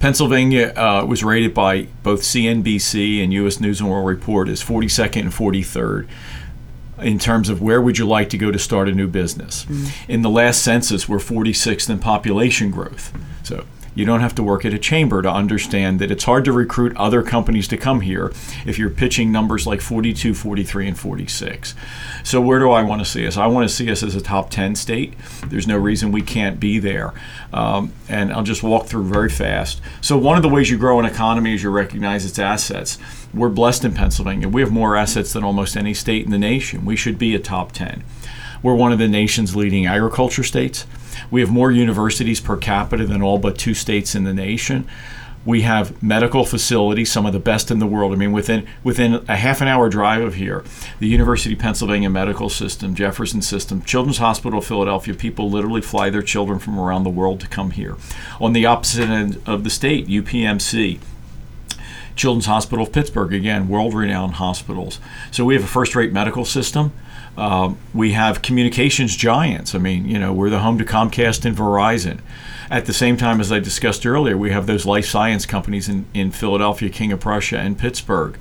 Pennsylvania 0.00 0.72
uh, 0.76 1.04
was 1.04 1.24
rated 1.24 1.52
by 1.52 1.88
both 2.02 2.22
CNBC 2.22 3.22
and 3.22 3.32
U.S. 3.32 3.58
News 3.60 3.80
and 3.80 3.90
World 3.90 4.06
Report 4.06 4.48
as 4.48 4.62
42nd 4.62 5.22
and 5.22 5.30
43rd 5.30 6.08
in 7.00 7.18
terms 7.18 7.48
of 7.48 7.60
where 7.60 7.80
would 7.80 7.98
you 7.98 8.06
like 8.06 8.30
to 8.30 8.38
go 8.38 8.50
to 8.50 8.58
start 8.58 8.88
a 8.88 8.92
new 8.92 9.08
business. 9.08 9.64
Mm-hmm. 9.64 10.12
In 10.12 10.22
the 10.22 10.30
last 10.30 10.62
census, 10.62 11.08
we're 11.08 11.18
46th 11.18 11.90
in 11.90 11.98
population 11.98 12.70
growth. 12.70 13.12
So 13.42 13.64
you 13.98 14.04
don't 14.04 14.20
have 14.20 14.34
to 14.36 14.44
work 14.44 14.64
at 14.64 14.72
a 14.72 14.78
chamber 14.78 15.22
to 15.22 15.28
understand 15.28 15.98
that 15.98 16.12
it's 16.12 16.22
hard 16.22 16.44
to 16.44 16.52
recruit 16.52 16.96
other 16.96 17.20
companies 17.20 17.66
to 17.66 17.76
come 17.76 18.00
here 18.02 18.30
if 18.64 18.78
you're 18.78 18.90
pitching 18.90 19.32
numbers 19.32 19.66
like 19.66 19.80
42, 19.80 20.34
43, 20.34 20.86
and 20.86 20.96
46. 20.96 21.74
So, 22.22 22.40
where 22.40 22.60
do 22.60 22.70
I 22.70 22.84
want 22.84 23.00
to 23.00 23.04
see 23.04 23.26
us? 23.26 23.36
I 23.36 23.48
want 23.48 23.68
to 23.68 23.74
see 23.74 23.90
us 23.90 24.04
as 24.04 24.14
a 24.14 24.20
top 24.20 24.50
10 24.50 24.76
state. 24.76 25.14
There's 25.48 25.66
no 25.66 25.76
reason 25.76 26.12
we 26.12 26.22
can't 26.22 26.60
be 26.60 26.78
there. 26.78 27.12
Um, 27.52 27.92
and 28.08 28.32
I'll 28.32 28.44
just 28.44 28.62
walk 28.62 28.86
through 28.86 29.02
very 29.02 29.30
fast. 29.30 29.80
So, 30.00 30.16
one 30.16 30.36
of 30.36 30.44
the 30.44 30.48
ways 30.48 30.70
you 30.70 30.78
grow 30.78 31.00
an 31.00 31.04
economy 31.04 31.54
is 31.54 31.64
you 31.64 31.70
recognize 31.70 32.24
its 32.24 32.38
assets. 32.38 32.98
We're 33.34 33.48
blessed 33.48 33.84
in 33.84 33.94
Pennsylvania. 33.94 34.48
We 34.48 34.60
have 34.60 34.70
more 34.70 34.94
assets 34.94 35.32
than 35.32 35.42
almost 35.42 35.76
any 35.76 35.92
state 35.92 36.24
in 36.24 36.30
the 36.30 36.38
nation. 36.38 36.84
We 36.84 36.94
should 36.94 37.18
be 37.18 37.34
a 37.34 37.40
top 37.40 37.72
10. 37.72 38.04
We're 38.62 38.76
one 38.76 38.92
of 38.92 39.00
the 39.00 39.08
nation's 39.08 39.56
leading 39.56 39.86
agriculture 39.86 40.44
states. 40.44 40.86
We 41.30 41.40
have 41.40 41.50
more 41.50 41.70
universities 41.70 42.40
per 42.40 42.56
capita 42.56 43.06
than 43.06 43.22
all 43.22 43.38
but 43.38 43.58
two 43.58 43.74
states 43.74 44.14
in 44.14 44.24
the 44.24 44.34
nation. 44.34 44.88
We 45.44 45.62
have 45.62 46.02
medical 46.02 46.44
facilities, 46.44 47.10
some 47.10 47.24
of 47.24 47.32
the 47.32 47.38
best 47.38 47.70
in 47.70 47.78
the 47.78 47.86
world. 47.86 48.12
I 48.12 48.16
mean, 48.16 48.32
within 48.32 48.66
within 48.84 49.24
a 49.28 49.36
half 49.36 49.60
an 49.60 49.68
hour 49.68 49.88
drive 49.88 50.22
of 50.22 50.34
here, 50.34 50.64
the 50.98 51.06
University 51.06 51.54
of 51.54 51.60
Pennsylvania 51.60 52.10
Medical 52.10 52.50
System, 52.50 52.94
Jefferson 52.94 53.40
System, 53.40 53.80
Children's 53.82 54.18
Hospital 54.18 54.58
of 54.58 54.66
Philadelphia, 54.66 55.14
people 55.14 55.48
literally 55.48 55.80
fly 55.80 56.10
their 56.10 56.22
children 56.22 56.58
from 56.58 56.78
around 56.78 57.04
the 57.04 57.10
world 57.10 57.40
to 57.40 57.48
come 57.48 57.70
here. 57.70 57.96
On 58.40 58.52
the 58.52 58.66
opposite 58.66 59.08
end 59.08 59.40
of 59.46 59.64
the 59.64 59.70
state, 59.70 60.06
UPMC, 60.08 60.98
Children's 62.18 62.46
Hospital 62.46 62.84
of 62.84 62.92
Pittsburgh, 62.92 63.32
again, 63.32 63.68
world 63.68 63.94
renowned 63.94 64.34
hospitals. 64.34 64.98
So 65.30 65.44
we 65.44 65.54
have 65.54 65.62
a 65.62 65.68
first 65.68 65.94
rate 65.94 66.12
medical 66.12 66.44
system. 66.44 66.92
Um, 67.38 67.78
we 67.94 68.12
have 68.12 68.42
communications 68.42 69.14
giants. 69.14 69.72
I 69.72 69.78
mean, 69.78 70.08
you 70.08 70.18
know, 70.18 70.32
we're 70.32 70.50
the 70.50 70.58
home 70.58 70.76
to 70.78 70.84
Comcast 70.84 71.44
and 71.44 71.56
Verizon. 71.56 72.18
At 72.68 72.86
the 72.86 72.92
same 72.92 73.16
time, 73.16 73.40
as 73.40 73.52
I 73.52 73.60
discussed 73.60 74.04
earlier, 74.04 74.36
we 74.36 74.50
have 74.50 74.66
those 74.66 74.84
life 74.84 75.06
science 75.06 75.46
companies 75.46 75.88
in, 75.88 76.06
in 76.12 76.32
Philadelphia, 76.32 76.90
King 76.90 77.12
of 77.12 77.20
Prussia, 77.20 77.58
and 77.58 77.78
Pittsburgh. 77.78 78.36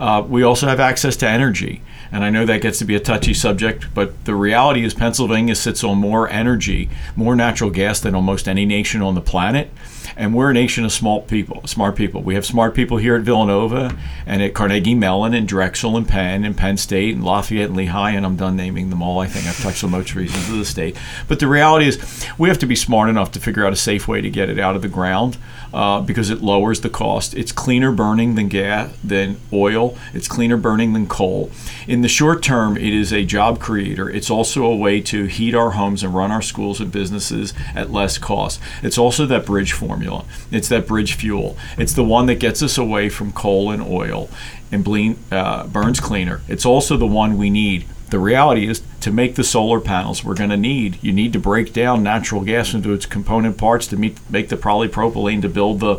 Uh, 0.00 0.26
we 0.28 0.42
also 0.42 0.66
have 0.66 0.80
access 0.80 1.16
to 1.18 1.28
energy. 1.28 1.82
And 2.10 2.24
I 2.24 2.30
know 2.30 2.44
that 2.46 2.62
gets 2.62 2.80
to 2.80 2.84
be 2.84 2.96
a 2.96 3.00
touchy 3.00 3.32
subject, 3.32 3.86
but 3.94 4.24
the 4.24 4.34
reality 4.34 4.84
is 4.84 4.92
Pennsylvania 4.92 5.54
sits 5.54 5.84
on 5.84 5.98
more 5.98 6.28
energy, 6.28 6.90
more 7.14 7.36
natural 7.36 7.70
gas 7.70 8.00
than 8.00 8.14
almost 8.14 8.48
any 8.48 8.66
nation 8.66 9.02
on 9.02 9.14
the 9.14 9.20
planet. 9.20 9.70
And 10.16 10.34
we're 10.34 10.50
a 10.50 10.54
nation 10.54 10.84
of 10.84 10.92
smart 10.92 11.26
people, 11.26 11.66
smart 11.66 11.96
people. 11.96 12.22
We 12.22 12.34
have 12.34 12.46
smart 12.46 12.74
people 12.74 12.98
here 12.98 13.16
at 13.16 13.22
Villanova 13.22 13.96
and 14.26 14.42
at 14.42 14.54
Carnegie 14.54 14.94
Mellon 14.94 15.34
and 15.34 15.48
Drexel 15.48 15.96
and 15.96 16.06
Penn 16.06 16.44
and 16.44 16.56
Penn 16.56 16.76
State 16.76 17.14
and 17.14 17.24
Lafayette 17.24 17.68
and 17.68 17.76
Lehigh, 17.76 18.10
and 18.10 18.24
I'm 18.24 18.36
done 18.36 18.56
naming 18.56 18.90
them 18.90 19.02
all. 19.02 19.20
I 19.20 19.26
think 19.26 19.46
I've 19.46 19.60
touched 19.60 19.82
on 19.84 19.90
most 19.90 20.14
regions 20.14 20.48
of 20.48 20.58
the 20.58 20.64
state. 20.64 20.96
But 21.28 21.40
the 21.40 21.48
reality 21.48 21.88
is, 21.88 22.26
we 22.38 22.48
have 22.48 22.58
to 22.58 22.66
be 22.66 22.76
smart 22.76 23.08
enough 23.08 23.32
to 23.32 23.40
figure 23.40 23.64
out 23.66 23.72
a 23.72 23.76
safe 23.76 24.06
way 24.06 24.20
to 24.20 24.30
get 24.30 24.48
it 24.48 24.58
out 24.58 24.76
of 24.76 24.82
the 24.82 24.88
ground 24.88 25.38
uh, 25.72 26.00
because 26.00 26.30
it 26.30 26.42
lowers 26.42 26.80
the 26.80 26.90
cost. 26.90 27.34
It's 27.34 27.52
cleaner 27.52 27.92
burning 27.92 28.34
than 28.34 28.48
gas, 28.48 28.96
than 29.02 29.38
oil. 29.52 29.96
It's 30.14 30.28
cleaner 30.28 30.56
burning 30.56 30.92
than 30.92 31.06
coal. 31.06 31.50
In 31.86 32.02
the 32.02 32.08
short 32.08 32.42
term, 32.42 32.76
it 32.76 32.92
is 32.92 33.12
a 33.12 33.24
job 33.24 33.60
creator. 33.60 34.08
It's 34.08 34.30
also 34.30 34.64
a 34.64 34.76
way 34.76 35.00
to 35.02 35.24
heat 35.24 35.54
our 35.54 35.72
homes 35.72 36.02
and 36.02 36.14
run 36.14 36.30
our 36.30 36.42
schools 36.42 36.80
and 36.80 36.90
businesses 36.90 37.52
at 37.74 37.90
less 37.90 38.18
cost. 38.18 38.60
It's 38.82 38.98
also 38.98 39.26
that 39.26 39.46
bridge 39.46 39.72
formula. 39.96 40.24
It's 40.50 40.68
that 40.68 40.86
bridge 40.86 41.14
fuel. 41.14 41.56
It's 41.78 41.94
the 41.94 42.04
one 42.04 42.26
that 42.26 42.36
gets 42.36 42.62
us 42.62 42.76
away 42.76 43.08
from 43.08 43.32
coal 43.32 43.70
and 43.70 43.82
oil 43.82 44.28
and 44.70 45.16
uh, 45.32 45.66
burns 45.68 46.00
cleaner. 46.00 46.42
It's 46.48 46.66
also 46.66 46.96
the 46.96 47.06
one 47.06 47.38
we 47.38 47.50
need 47.50 47.86
the 48.10 48.18
reality 48.20 48.68
is 48.68 48.82
to 49.00 49.10
make 49.10 49.34
the 49.34 49.42
solar 49.42 49.80
panels 49.80 50.22
we're 50.22 50.36
going 50.36 50.50
to 50.50 50.56
need 50.56 51.02
you 51.02 51.12
need 51.12 51.32
to 51.32 51.40
break 51.40 51.72
down 51.72 52.04
natural 52.04 52.40
gas 52.44 52.72
into 52.72 52.92
its 52.92 53.04
component 53.04 53.58
parts 53.58 53.88
to 53.88 53.96
meet, 53.96 54.18
make 54.30 54.48
the 54.48 54.56
polypropylene 54.56 55.42
to 55.42 55.48
build 55.48 55.80
the 55.80 55.96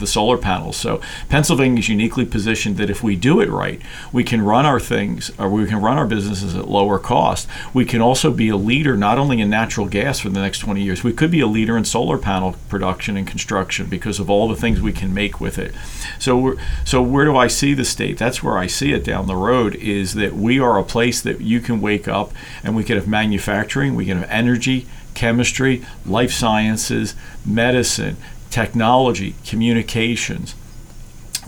the 0.00 0.06
solar 0.06 0.36
panels. 0.36 0.76
So 0.76 1.00
Pennsylvania 1.28 1.78
is 1.78 1.88
uniquely 1.88 2.24
positioned 2.24 2.76
that 2.78 2.90
if 2.90 3.02
we 3.02 3.16
do 3.16 3.40
it 3.40 3.48
right, 3.48 3.80
we 4.12 4.24
can 4.24 4.42
run 4.42 4.66
our 4.66 4.80
things 4.80 5.30
or 5.38 5.48
we 5.48 5.66
can 5.66 5.80
run 5.80 5.98
our 5.98 6.06
businesses 6.06 6.56
at 6.56 6.68
lower 6.68 6.98
cost. 6.98 7.48
We 7.72 7.84
can 7.84 8.00
also 8.00 8.30
be 8.32 8.48
a 8.48 8.56
leader 8.56 8.96
not 8.96 9.18
only 9.18 9.40
in 9.40 9.50
natural 9.50 9.86
gas 9.86 10.20
for 10.20 10.30
the 10.30 10.40
next 10.40 10.58
20 10.60 10.82
years, 10.82 11.04
we 11.04 11.12
could 11.12 11.30
be 11.30 11.40
a 11.40 11.46
leader 11.46 11.76
in 11.76 11.84
solar 11.84 12.18
panel 12.18 12.56
production 12.68 13.16
and 13.16 13.26
construction 13.26 13.86
because 13.86 14.18
of 14.18 14.28
all 14.28 14.48
the 14.48 14.56
things 14.56 14.80
we 14.80 14.92
can 14.92 15.14
make 15.14 15.40
with 15.40 15.58
it. 15.58 15.74
So 16.18 16.56
so 16.84 17.02
where 17.02 17.24
do 17.24 17.36
I 17.36 17.46
see 17.46 17.74
the 17.74 17.84
state? 17.84 18.18
That's 18.18 18.42
where 18.42 18.58
I 18.58 18.66
see 18.66 18.92
it 18.92 19.04
down 19.04 19.26
the 19.26 19.36
road 19.36 19.74
is 19.76 20.14
that 20.14 20.34
we 20.34 20.58
are 20.58 20.78
a 20.78 20.84
place 20.84 21.20
that 21.20 21.40
you 21.40 21.60
can 21.60 21.80
wake 21.80 22.08
up 22.08 22.32
and 22.64 22.74
we 22.74 22.84
can 22.84 22.96
have 22.96 23.06
manufacturing, 23.06 23.94
we 23.94 24.06
can 24.06 24.18
have 24.18 24.30
energy, 24.30 24.86
chemistry, 25.14 25.84
life 26.06 26.32
sciences, 26.32 27.14
medicine, 27.44 28.16
technology, 28.50 29.34
communications. 29.46 30.54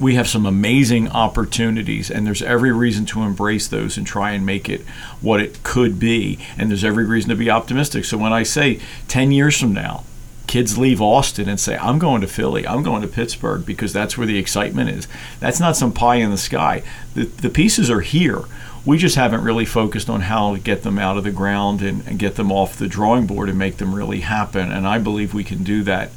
We 0.00 0.14
have 0.14 0.26
some 0.26 0.46
amazing 0.46 1.08
opportunities, 1.10 2.10
and 2.10 2.26
there's 2.26 2.42
every 2.42 2.72
reason 2.72 3.04
to 3.06 3.22
embrace 3.22 3.68
those 3.68 3.98
and 3.98 4.06
try 4.06 4.30
and 4.30 4.46
make 4.46 4.68
it 4.68 4.80
what 5.20 5.40
it 5.40 5.62
could 5.62 5.98
be. 5.98 6.38
And 6.56 6.70
there's 6.70 6.84
every 6.84 7.04
reason 7.04 7.28
to 7.28 7.36
be 7.36 7.50
optimistic. 7.50 8.06
So 8.06 8.16
when 8.16 8.32
I 8.32 8.42
say 8.42 8.80
10 9.08 9.32
years 9.32 9.60
from 9.60 9.74
now, 9.74 10.04
kids 10.46 10.78
leave 10.78 11.00
Austin 11.00 11.48
and 11.48 11.60
say, 11.60 11.76
I'm 11.76 11.98
going 11.98 12.20
to 12.22 12.26
Philly, 12.26 12.66
I'm 12.66 12.82
going 12.82 13.02
to 13.02 13.08
Pittsburgh 13.08 13.64
because 13.66 13.92
that's 13.92 14.16
where 14.16 14.26
the 14.26 14.38
excitement 14.38 14.90
is. 14.90 15.08
That's 15.40 15.60
not 15.60 15.76
some 15.76 15.92
pie 15.92 16.16
in 16.16 16.30
the 16.30 16.38
sky. 16.38 16.82
The, 17.14 17.24
the 17.24 17.50
pieces 17.50 17.90
are 17.90 18.00
here. 18.00 18.42
We 18.84 18.98
just 18.98 19.16
haven't 19.16 19.44
really 19.44 19.64
focused 19.64 20.10
on 20.10 20.22
how 20.22 20.54
to 20.54 20.60
get 20.60 20.82
them 20.82 20.98
out 20.98 21.16
of 21.16 21.24
the 21.24 21.30
ground 21.30 21.82
and, 21.82 22.06
and 22.06 22.18
get 22.18 22.34
them 22.34 22.50
off 22.50 22.76
the 22.76 22.88
drawing 22.88 23.26
board 23.26 23.48
and 23.48 23.58
make 23.58 23.76
them 23.76 23.94
really 23.94 24.20
happen. 24.20 24.72
And 24.72 24.86
I 24.86 24.98
believe 24.98 25.32
we 25.32 25.44
can 25.44 25.62
do 25.62 25.82
that 25.84 26.10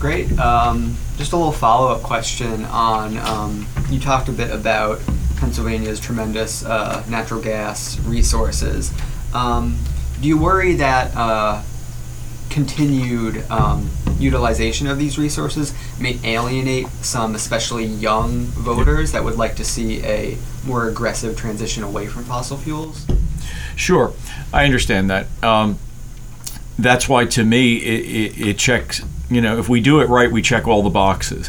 Great. 0.00 0.32
Um, 0.38 0.96
just 1.18 1.34
a 1.34 1.36
little 1.36 1.52
follow 1.52 1.92
up 1.92 2.02
question 2.02 2.64
on 2.64 3.18
um, 3.18 3.66
you 3.90 4.00
talked 4.00 4.30
a 4.30 4.32
bit 4.32 4.50
about 4.50 4.98
Pennsylvania's 5.36 6.00
tremendous 6.00 6.64
uh, 6.64 7.04
natural 7.06 7.38
gas 7.38 8.00
resources. 8.00 8.94
Um, 9.34 9.78
do 10.22 10.28
you 10.28 10.38
worry 10.38 10.72
that 10.76 11.14
uh, 11.14 11.62
continued 12.48 13.44
um, 13.50 13.90
utilization 14.18 14.86
of 14.86 14.98
these 14.98 15.18
resources 15.18 15.74
may 16.00 16.18
alienate 16.24 16.86
some, 17.02 17.34
especially 17.34 17.84
young 17.84 18.44
voters, 18.46 19.12
that 19.12 19.22
would 19.22 19.36
like 19.36 19.54
to 19.56 19.64
see 19.66 20.02
a 20.02 20.38
more 20.64 20.88
aggressive 20.88 21.36
transition 21.36 21.84
away 21.84 22.06
from 22.06 22.24
fossil 22.24 22.56
fuels? 22.56 23.06
Sure, 23.76 24.14
I 24.50 24.64
understand 24.64 25.10
that. 25.10 25.26
Um, 25.42 25.78
that's 26.78 27.06
why, 27.06 27.26
to 27.26 27.44
me, 27.44 27.76
it, 27.76 28.38
it, 28.38 28.48
it 28.48 28.58
checks 28.58 29.02
you 29.30 29.40
know, 29.40 29.58
if 29.58 29.68
we 29.68 29.80
do 29.80 30.00
it 30.00 30.08
right, 30.08 30.30
we 30.30 30.42
check 30.42 30.66
all 30.66 30.82
the 30.82 30.90
boxes. 30.90 31.48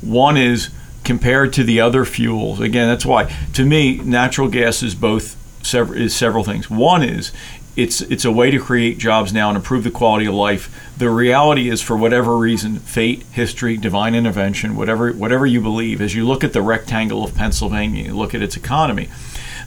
One 0.00 0.36
is 0.36 0.70
compared 1.04 1.52
to 1.54 1.64
the 1.64 1.80
other 1.80 2.04
fuels. 2.04 2.60
Again, 2.60 2.88
that's 2.88 3.06
why 3.06 3.24
to 3.54 3.64
me 3.64 3.98
natural 3.98 4.48
gas 4.48 4.82
is 4.82 4.94
both 4.94 5.36
several 5.64 5.98
is 5.98 6.14
several 6.14 6.44
things. 6.44 6.68
One 6.68 7.02
is 7.02 7.32
it's 7.76 8.00
it's 8.02 8.24
a 8.24 8.32
way 8.32 8.50
to 8.50 8.58
create 8.58 8.98
jobs 8.98 9.32
now 9.32 9.48
and 9.48 9.56
improve 9.56 9.84
the 9.84 9.90
quality 9.90 10.26
of 10.26 10.34
life. 10.34 10.90
The 10.98 11.08
reality 11.08 11.70
is, 11.70 11.80
for 11.80 11.96
whatever 11.96 12.36
reason, 12.36 12.78
fate, 12.80 13.22
history, 13.32 13.76
divine 13.76 14.14
intervention, 14.14 14.76
whatever 14.76 15.12
whatever 15.12 15.46
you 15.46 15.60
believe, 15.60 16.00
as 16.00 16.14
you 16.14 16.26
look 16.26 16.44
at 16.44 16.52
the 16.52 16.62
rectangle 16.62 17.24
of 17.24 17.34
Pennsylvania, 17.34 18.06
you 18.06 18.14
look 18.14 18.34
at 18.34 18.42
its 18.42 18.56
economy. 18.56 19.08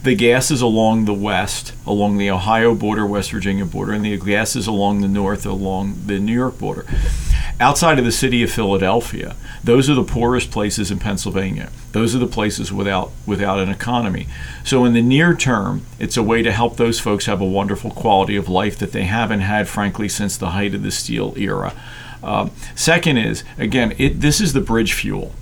The 0.03 0.15
gas 0.15 0.51
is 0.51 0.61
along 0.61 1.05
the 1.05 1.13
west, 1.13 1.73
along 1.87 2.17
the 2.17 2.29
Ohio 2.29 2.75
border, 2.75 3.05
West 3.05 3.31
Virginia 3.31 3.65
border, 3.65 3.93
and 3.93 4.03
the 4.03 4.17
gas 4.17 4.53
is 4.53 4.67
along 4.67 4.99
the 4.99 5.07
north, 5.07 5.45
along 5.45 5.95
the 6.07 6.19
New 6.19 6.33
York 6.33 6.59
border 6.59 6.85
outside 7.59 7.99
of 7.99 8.05
the 8.05 8.11
city 8.11 8.43
of 8.43 8.51
Philadelphia, 8.51 9.35
those 9.63 9.89
are 9.89 9.95
the 9.95 10.03
poorest 10.03 10.51
places 10.51 10.91
in 10.91 10.99
Pennsylvania. 10.99 11.69
Those 11.91 12.15
are 12.15 12.19
the 12.19 12.27
places 12.27 12.73
without 12.73 13.11
without 13.25 13.59
an 13.59 13.69
economy. 13.69 14.27
So 14.63 14.85
in 14.85 14.93
the 14.93 15.01
near 15.01 15.35
term, 15.35 15.85
it's 15.99 16.17
a 16.17 16.23
way 16.23 16.41
to 16.41 16.51
help 16.51 16.77
those 16.77 16.99
folks 16.99 17.25
have 17.25 17.41
a 17.41 17.45
wonderful 17.45 17.91
quality 17.91 18.35
of 18.35 18.49
life 18.49 18.77
that 18.79 18.91
they 18.91 19.03
haven't 19.03 19.41
had, 19.41 19.67
frankly, 19.67 20.09
since 20.09 20.37
the 20.37 20.51
height 20.51 20.73
of 20.73 20.83
the 20.83 20.91
steel 20.91 21.33
era. 21.37 21.73
Uh, 22.21 22.49
second 22.75 23.17
is 23.17 23.43
again, 23.57 23.93
it, 23.97 24.21
this 24.21 24.41
is 24.41 24.53
the 24.53 24.61
bridge 24.61 24.93
fuel 24.93 25.33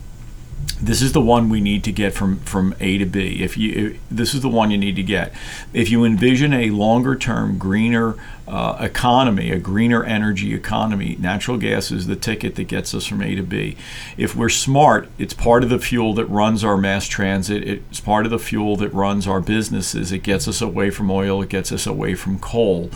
this 0.81 1.01
is 1.01 1.13
the 1.13 1.21
one 1.21 1.49
we 1.49 1.61
need 1.61 1.83
to 1.83 1.91
get 1.91 2.13
from 2.13 2.39
from 2.39 2.75
A 2.79 2.97
to 2.97 3.05
B. 3.05 3.43
If 3.43 3.57
you 3.57 3.71
if, 3.71 3.99
this 4.09 4.33
is 4.33 4.41
the 4.41 4.49
one 4.49 4.71
you 4.71 4.77
need 4.77 4.95
to 4.95 5.03
get. 5.03 5.31
If 5.73 5.89
you 5.89 6.03
envision 6.03 6.53
a 6.53 6.71
longer 6.71 7.15
term 7.15 7.57
greener 7.57 8.15
uh, 8.47 8.77
economy, 8.79 9.51
a 9.51 9.59
greener 9.59 10.03
energy 10.03 10.53
economy, 10.53 11.15
natural 11.19 11.57
gas 11.57 11.91
is 11.91 12.07
the 12.07 12.15
ticket 12.15 12.55
that 12.55 12.65
gets 12.65 12.93
us 12.93 13.05
from 13.05 13.21
A 13.21 13.35
to 13.35 13.43
B. 13.43 13.77
If 14.17 14.35
we're 14.35 14.49
smart, 14.49 15.09
it's 15.17 15.33
part 15.33 15.63
of 15.63 15.69
the 15.69 15.79
fuel 15.79 16.13
that 16.15 16.25
runs 16.25 16.63
our 16.63 16.77
mass 16.77 17.07
transit. 17.07 17.63
It's 17.63 17.99
part 17.99 18.25
of 18.25 18.31
the 18.31 18.39
fuel 18.39 18.75
that 18.77 18.93
runs 18.93 19.27
our 19.27 19.41
businesses. 19.41 20.11
It 20.11 20.23
gets 20.23 20.47
us 20.47 20.61
away 20.61 20.89
from 20.89 21.09
oil. 21.09 21.41
It 21.41 21.49
gets 21.49 21.71
us 21.71 21.85
away 21.85 22.15
from 22.15 22.39
coal. 22.39 22.89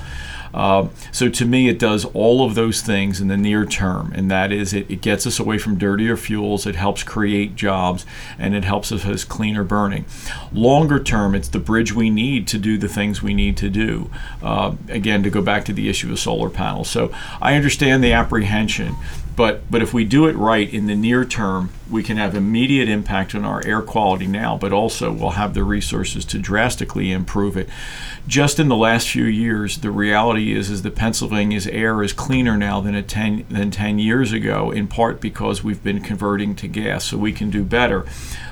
Uh, 0.55 0.87
so 1.11 1.27
to 1.27 1.45
me, 1.45 1.67
it 1.67 1.77
does 1.77 2.05
all 2.05 2.45
of 2.45 2.55
those 2.55 2.81
things 2.81 3.19
in 3.19 3.27
the 3.27 3.35
near 3.35 3.65
term, 3.65 4.13
and 4.15 4.31
that 4.31 4.53
is 4.53 4.73
it, 4.73 4.89
it 4.89 5.01
gets 5.01 5.27
us 5.27 5.37
away 5.37 5.57
from 5.57 5.77
dirtier 5.77 6.15
fuels, 6.15 6.65
it 6.65 6.75
helps 6.75 7.03
create 7.03 7.57
jobs, 7.57 8.05
and 8.39 8.55
it 8.55 8.63
helps 8.63 8.89
us 8.89 9.05
as 9.05 9.25
cleaner 9.25 9.65
burning. 9.65 10.05
Longer 10.53 10.97
term, 11.03 11.35
it's 11.35 11.49
the 11.49 11.59
bridge 11.59 11.93
we 11.93 12.09
need 12.09 12.47
to 12.47 12.57
do 12.57 12.77
the 12.77 12.87
things 12.87 13.21
we 13.21 13.33
need 13.33 13.57
to 13.57 13.69
do. 13.69 14.09
Uh, 14.41 14.75
again, 14.87 15.23
to 15.23 15.29
go 15.29 15.41
back 15.41 15.65
to 15.65 15.73
the 15.73 15.89
issue 15.89 16.09
of 16.09 16.19
solar 16.19 16.49
panels. 16.49 16.89
So 16.89 17.11
I 17.41 17.55
understand 17.55 18.01
the 18.01 18.13
apprehension 18.13 18.95
but 19.35 19.69
but 19.69 19.81
if 19.81 19.93
we 19.93 20.05
do 20.05 20.27
it 20.27 20.35
right 20.35 20.71
in 20.71 20.87
the 20.87 20.95
near 20.95 21.25
term, 21.25 21.69
we 21.89 22.03
can 22.03 22.17
have 22.17 22.35
immediate 22.35 22.87
impact 22.87 23.35
on 23.35 23.43
our 23.43 23.65
air 23.65 23.81
quality 23.81 24.27
now, 24.27 24.57
but 24.57 24.71
also 24.71 25.11
we'll 25.11 25.31
have 25.31 25.53
the 25.53 25.63
resources 25.63 26.23
to 26.25 26.39
drastically 26.39 27.11
improve 27.11 27.57
it. 27.57 27.67
Just 28.27 28.59
in 28.59 28.69
the 28.69 28.75
last 28.75 29.09
few 29.09 29.25
years, 29.25 29.79
the 29.79 29.91
reality 29.91 30.53
is 30.53 30.69
is 30.69 30.83
that 30.83 30.95
Pennsylvania's 30.95 31.67
air 31.67 32.01
is 32.01 32.13
cleaner 32.13 32.55
now 32.55 32.79
than 32.79 33.01
10 33.03 33.45
than 33.49 33.71
10 33.71 33.99
years 33.99 34.31
ago, 34.31 34.71
in 34.71 34.87
part 34.87 35.19
because 35.19 35.63
we've 35.63 35.83
been 35.83 36.01
converting 36.01 36.55
to 36.55 36.67
gas, 36.67 37.05
so 37.05 37.17
we 37.17 37.33
can 37.33 37.49
do 37.49 37.63
better. 37.63 38.05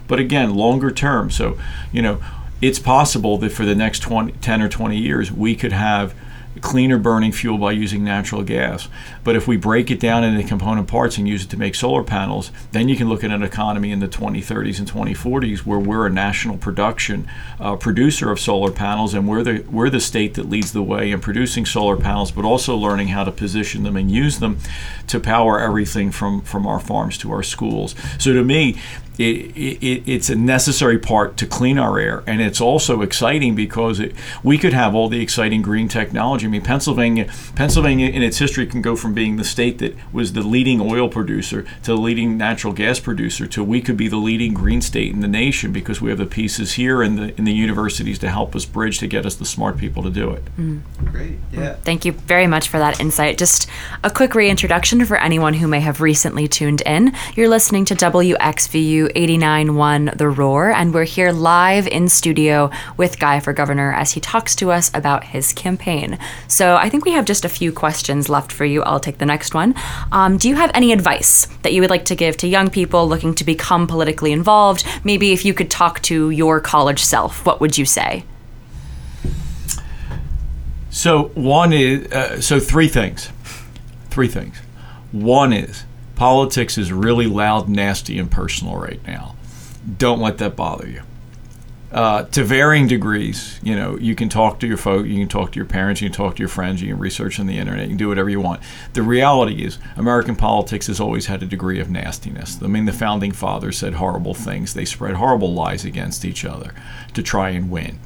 But 0.07 0.19
again, 0.19 0.53
longer 0.53 0.91
term, 0.91 1.31
so 1.31 1.57
you 1.91 2.01
know, 2.01 2.21
it's 2.61 2.79
possible 2.79 3.37
that 3.37 3.51
for 3.51 3.65
the 3.65 3.75
next 3.75 3.99
20, 3.99 4.33
10 4.33 4.61
or 4.61 4.69
20 4.69 4.97
years, 4.97 5.31
we 5.31 5.55
could 5.55 5.71
have 5.71 6.13
cleaner 6.61 6.97
burning 6.97 7.31
fuel 7.31 7.57
by 7.57 7.71
using 7.71 8.03
natural 8.03 8.43
gas. 8.43 8.87
But 9.23 9.35
if 9.35 9.47
we 9.47 9.57
break 9.57 9.89
it 9.89 9.99
down 9.99 10.23
into 10.23 10.47
component 10.47 10.87
parts 10.87 11.17
and 11.17 11.27
use 11.27 11.43
it 11.43 11.49
to 11.49 11.57
make 11.57 11.75
solar 11.75 12.03
panels, 12.03 12.51
then 12.71 12.89
you 12.89 12.95
can 12.95 13.09
look 13.09 13.23
at 13.23 13.31
an 13.31 13.43
economy 13.43 13.91
in 13.91 13.99
the 13.99 14.07
2030s 14.07 14.79
and 14.79 14.89
2040s 14.89 15.59
where 15.59 15.79
we're 15.79 16.05
a 16.05 16.09
national 16.09 16.57
production 16.57 17.27
uh, 17.59 17.75
producer 17.75 18.31
of 18.31 18.39
solar 18.39 18.71
panels, 18.71 19.13
and 19.13 19.27
we're 19.27 19.43
the 19.43 19.65
we're 19.69 19.89
the 19.89 19.99
state 19.99 20.35
that 20.35 20.49
leads 20.49 20.73
the 20.73 20.83
way 20.83 21.11
in 21.11 21.19
producing 21.19 21.65
solar 21.65 21.97
panels, 21.97 22.31
but 22.31 22.45
also 22.45 22.75
learning 22.75 23.09
how 23.09 23.23
to 23.23 23.31
position 23.31 23.83
them 23.83 23.95
and 23.95 24.11
use 24.11 24.39
them 24.39 24.57
to 25.07 25.19
power 25.19 25.59
everything 25.59 26.11
from 26.11 26.41
from 26.41 26.67
our 26.67 26.79
farms 26.79 27.17
to 27.17 27.31
our 27.31 27.43
schools. 27.43 27.95
So 28.19 28.33
to 28.33 28.43
me, 28.43 28.77
it, 29.17 29.55
it, 29.55 30.03
it's 30.09 30.29
a 30.29 30.35
necessary 30.35 30.99
part 30.99 31.37
to 31.37 31.45
clean 31.45 31.77
our 31.77 31.99
air, 31.99 32.23
and 32.27 32.41
it's 32.41 32.61
also 32.61 33.01
exciting 33.01 33.55
because 33.55 33.99
it, 33.99 34.15
we 34.43 34.57
could 34.57 34.73
have 34.73 34.95
all 34.95 35.09
the 35.09 35.21
exciting 35.21 35.61
green 35.61 35.87
technology 35.87 36.03
technology. 36.03 36.45
I 36.45 36.49
mean, 36.49 36.61
Pennsylvania, 36.61 37.29
Pennsylvania 37.55 38.09
in 38.09 38.21
its 38.21 38.37
history 38.37 38.65
can 38.67 38.81
go 38.81 38.95
from 38.95 39.13
being 39.13 39.37
the 39.37 39.43
state 39.43 39.79
that 39.79 39.95
was 40.11 40.33
the 40.33 40.41
leading 40.41 40.79
oil 40.81 41.09
producer 41.09 41.63
to 41.83 41.95
the 41.95 41.97
leading 41.97 42.37
natural 42.37 42.73
gas 42.73 42.99
producer 42.99 43.47
to 43.47 43.63
we 43.63 43.81
could 43.81 43.97
be 43.97 44.07
the 44.07 44.17
leading 44.17 44.53
green 44.53 44.81
state 44.81 45.11
in 45.11 45.21
the 45.21 45.27
nation 45.27 45.71
because 45.71 46.01
we 46.01 46.09
have 46.09 46.19
the 46.19 46.25
pieces 46.25 46.73
here 46.73 47.01
and 47.01 47.17
the 47.17 47.37
in 47.37 47.45
the 47.45 47.53
universities 47.53 48.19
to 48.19 48.29
help 48.29 48.55
us 48.55 48.65
bridge 48.65 48.99
to 48.99 49.07
get 49.07 49.25
us 49.25 49.35
the 49.35 49.45
smart 49.45 49.77
people 49.77 50.03
to 50.03 50.09
do 50.09 50.29
it. 50.31 50.43
Mm. 50.57 50.81
Great. 51.11 51.37
Yeah. 51.51 51.73
Thank 51.75 52.05
you 52.05 52.11
very 52.11 52.47
much 52.47 52.67
for 52.69 52.77
that 52.79 52.99
insight. 52.99 53.37
Just 53.37 53.67
a 54.03 54.11
quick 54.11 54.35
reintroduction 54.35 55.05
for 55.05 55.17
anyone 55.17 55.53
who 55.55 55.67
may 55.67 55.79
have 55.79 56.01
recently 56.01 56.47
tuned 56.47 56.81
in. 56.81 57.13
You're 57.35 57.49
listening 57.49 57.85
to 57.85 57.95
WXVU 57.95 59.02
89.1 59.09 60.17
The 60.17 60.27
Roar, 60.29 60.71
and 60.71 60.93
we're 60.93 61.03
here 61.03 61.31
live 61.31 61.87
in 61.87 62.09
studio 62.09 62.69
with 62.97 63.19
Guy 63.19 63.39
for 63.39 63.53
Governor 63.53 63.93
as 63.93 64.11
he 64.11 64.19
talks 64.19 64.55
to 64.55 64.71
us 64.71 64.89
about 64.93 65.23
his 65.23 65.53
campaign. 65.53 66.17
So 66.47 66.75
I 66.75 66.89
think 66.89 67.05
we 67.05 67.11
have 67.11 67.25
just 67.25 67.45
a 67.45 67.49
few 67.49 67.71
questions 67.71 68.29
left 68.29 68.51
for 68.51 68.65
you. 68.65 68.81
I'll 68.83 68.99
take 68.99 69.17
the 69.17 69.25
next 69.25 69.53
one. 69.53 69.75
Um, 70.11 70.37
do 70.37 70.49
you 70.49 70.55
have 70.55 70.71
any 70.73 70.91
advice 70.91 71.47
that 71.61 71.73
you 71.73 71.81
would 71.81 71.89
like 71.89 72.05
to 72.05 72.15
give 72.15 72.37
to 72.37 72.47
young 72.47 72.69
people 72.69 73.07
looking 73.07 73.33
to 73.35 73.43
become 73.43 73.87
politically 73.87 74.31
involved? 74.31 74.85
Maybe 75.03 75.31
if 75.31 75.45
you 75.45 75.53
could 75.53 75.69
talk 75.69 76.01
to 76.03 76.29
your 76.29 76.59
college 76.59 77.03
self, 77.03 77.45
what 77.45 77.61
would 77.61 77.77
you 77.77 77.85
say? 77.85 78.25
So 80.89 81.31
one 81.35 81.73
is 81.73 82.11
uh, 82.11 82.39
so 82.41 82.59
three 82.59 82.87
things, 82.87 83.29
three 84.09 84.27
things. 84.27 84.57
One 85.11 85.51
is 85.53 85.85
politics 86.15 86.77
is 86.77 86.91
really 86.91 87.27
loud, 87.27 87.69
nasty, 87.69 88.19
and 88.19 88.29
personal 88.29 88.77
right 88.77 89.05
now. 89.05 89.35
Don't 89.97 90.19
let 90.19 90.37
that 90.37 90.55
bother 90.55 90.87
you. 90.87 91.01
Uh, 91.93 92.23
to 92.23 92.43
varying 92.43 92.87
degrees, 92.87 93.59
you 93.61 93.75
know, 93.75 93.95
you 93.99 94.15
can 94.15 94.27
talk 94.27 94.59
to 94.59 94.65
your 94.65 94.77
folk, 94.77 95.05
you 95.05 95.15
can 95.15 95.27
talk 95.27 95.51
to 95.51 95.57
your 95.59 95.65
parents, 95.65 96.01
you 96.01 96.09
can 96.09 96.15
talk 96.15 96.35
to 96.35 96.39
your 96.39 96.49
friends, 96.49 96.81
you 96.81 96.87
can 96.87 96.97
research 96.97 97.39
on 97.39 97.45
the 97.45 97.59
internet, 97.59 97.83
you 97.83 97.89
can 97.89 97.97
do 97.97 98.07
whatever 98.07 98.31
you 98.31 98.41
want. 98.41 98.61
The 98.93 99.03
reality 99.03 99.63
is, 99.63 99.77
American 99.95 100.35
politics 100.35 100.87
has 100.87 100.99
always 100.99 101.27
had 101.27 101.43
a 101.43 101.45
degree 101.45 101.79
of 101.79 101.91
nastiness. 101.91 102.57
I 102.63 102.65
mean, 102.65 102.85
the 102.85 102.93
founding 102.93 103.31
fathers 103.31 103.77
said 103.77 103.93
horrible 103.93 104.33
things, 104.33 104.73
they 104.73 104.85
spread 104.85 105.15
horrible 105.15 105.53
lies 105.53 105.85
against 105.85 106.25
each 106.25 106.43
other 106.43 106.73
to 107.13 107.21
try 107.21 107.51
and 107.51 107.69
win. 107.69 107.99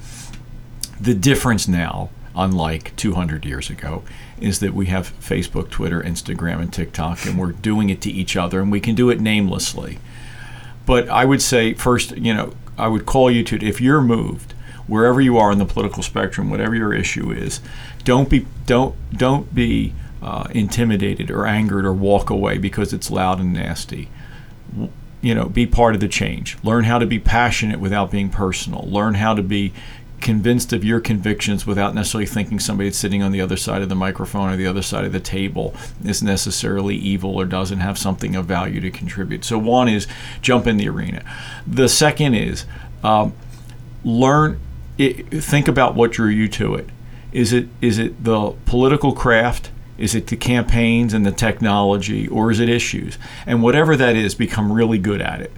The 1.00 1.14
difference 1.14 1.66
now, 1.66 2.10
unlike 2.36 2.94
200 2.98 3.46
years 3.46 3.70
ago, 3.70 4.04
is 4.40 4.60
that 4.60 4.74
we 4.74 4.88
have 4.88 5.18
Facebook, 5.20 5.70
Twitter, 5.70 6.02
Instagram, 6.02 6.62
and 6.62 6.72
TikTok, 6.72 7.26
and 7.26 7.38
we're 7.38 7.52
doing 7.52 7.90
it 7.90 8.02
to 8.02 8.12
each 8.12 8.36
other, 8.36 8.62
and 8.62 8.72
we 8.72 8.80
can 8.80 8.96
do 8.96 9.10
it 9.10 9.20
namelessly. 9.20 10.00
But 10.86 11.10
I 11.10 11.26
would 11.26 11.42
say, 11.42 11.74
first, 11.74 12.18
you 12.18 12.34
know, 12.34 12.54
I 12.78 12.88
would 12.88 13.06
call 13.06 13.30
you 13.30 13.44
to 13.44 13.66
if 13.66 13.82
you're 13.82 14.02
moved 14.02 14.54
wherever 14.88 15.20
you 15.20 15.38
are 15.38 15.52
in 15.52 15.58
the 15.58 15.66
political 15.66 16.02
spectrum, 16.02 16.50
whatever 16.50 16.76
your 16.76 16.94
issue 16.94 17.32
is, 17.32 17.60
don't 18.04 18.30
be 18.30 18.46
don't 18.66 18.96
don't 19.12 19.54
be 19.54 19.94
uh, 20.22 20.48
intimidated 20.52 21.30
or 21.30 21.46
angered 21.46 21.86
or 21.86 21.94
walk 21.94 22.30
away 22.30 22.58
because 22.58 22.94
it's 22.94 23.12
loud 23.12 23.40
and 23.40 23.54
nasty. 23.54 24.10
You 25.22 25.36
know, 25.36 25.50
be 25.50 25.66
part 25.66 25.96
of 25.96 26.00
the 26.00 26.08
change. 26.08 26.58
Learn 26.64 26.86
how 26.86 27.00
to 27.00 27.06
be 27.06 27.20
passionate 27.20 27.80
without 27.80 28.12
being 28.12 28.30
personal. 28.30 28.88
Learn 28.88 29.16
how 29.16 29.34
to 29.34 29.44
be 29.44 29.74
convinced 30.22 30.74
of 30.74 30.84
your 30.84 31.00
convictions 31.00 31.66
without 31.66 31.94
necessarily 31.94 32.26
thinking 32.26 32.60
somebody 32.60 32.92
sitting 32.92 33.22
on 33.22 33.32
the 33.32 33.42
other 33.42 33.58
side 33.58 33.82
of 33.82 33.90
the 33.90 33.96
microphone 33.96 34.50
or 34.50 34.58
the 34.58 34.68
other 34.68 34.82
side 34.82 35.06
of 35.06 35.12
the 35.12 35.20
table 35.20 35.76
is 36.04 36.24
necessarily 36.24 36.96
evil 36.96 37.36
or 37.36 37.46
doesn't 37.46 37.80
have 37.80 37.98
something 37.98 38.36
of 38.36 38.46
value 38.46 38.82
to 38.82 38.90
contribute. 38.90 39.44
So, 39.44 39.58
one 39.58 39.88
is 39.88 40.08
jump 40.42 40.68
in 40.68 40.78
the 40.78 40.90
arena. 40.90 41.24
The 41.66 41.88
second 41.88 42.34
is 42.36 42.66
um, 43.04 43.34
learn, 44.04 44.60
it, 44.98 45.28
think 45.44 45.68
about 45.68 45.96
what 45.96 46.12
drew 46.12 46.30
you 46.30 46.48
to 46.50 46.76
it. 46.76 46.90
Is 47.32 47.54
it 47.54 47.68
is 47.82 48.00
it 48.00 48.24
the 48.24 48.52
political 48.66 49.14
craft? 49.14 49.72
Is 49.98 50.14
it 50.14 50.28
the 50.28 50.36
campaigns 50.36 51.14
and 51.14 51.26
the 51.26 51.32
technology, 51.32 52.28
or 52.28 52.52
is 52.52 52.60
it 52.60 52.70
issues? 52.70 53.18
And 53.48 53.64
whatever 53.64 53.96
that 53.96 54.16
is, 54.16 54.36
become 54.36 54.72
really 54.72 55.00
good 55.00 55.22
at 55.22 55.42
it 55.42 55.52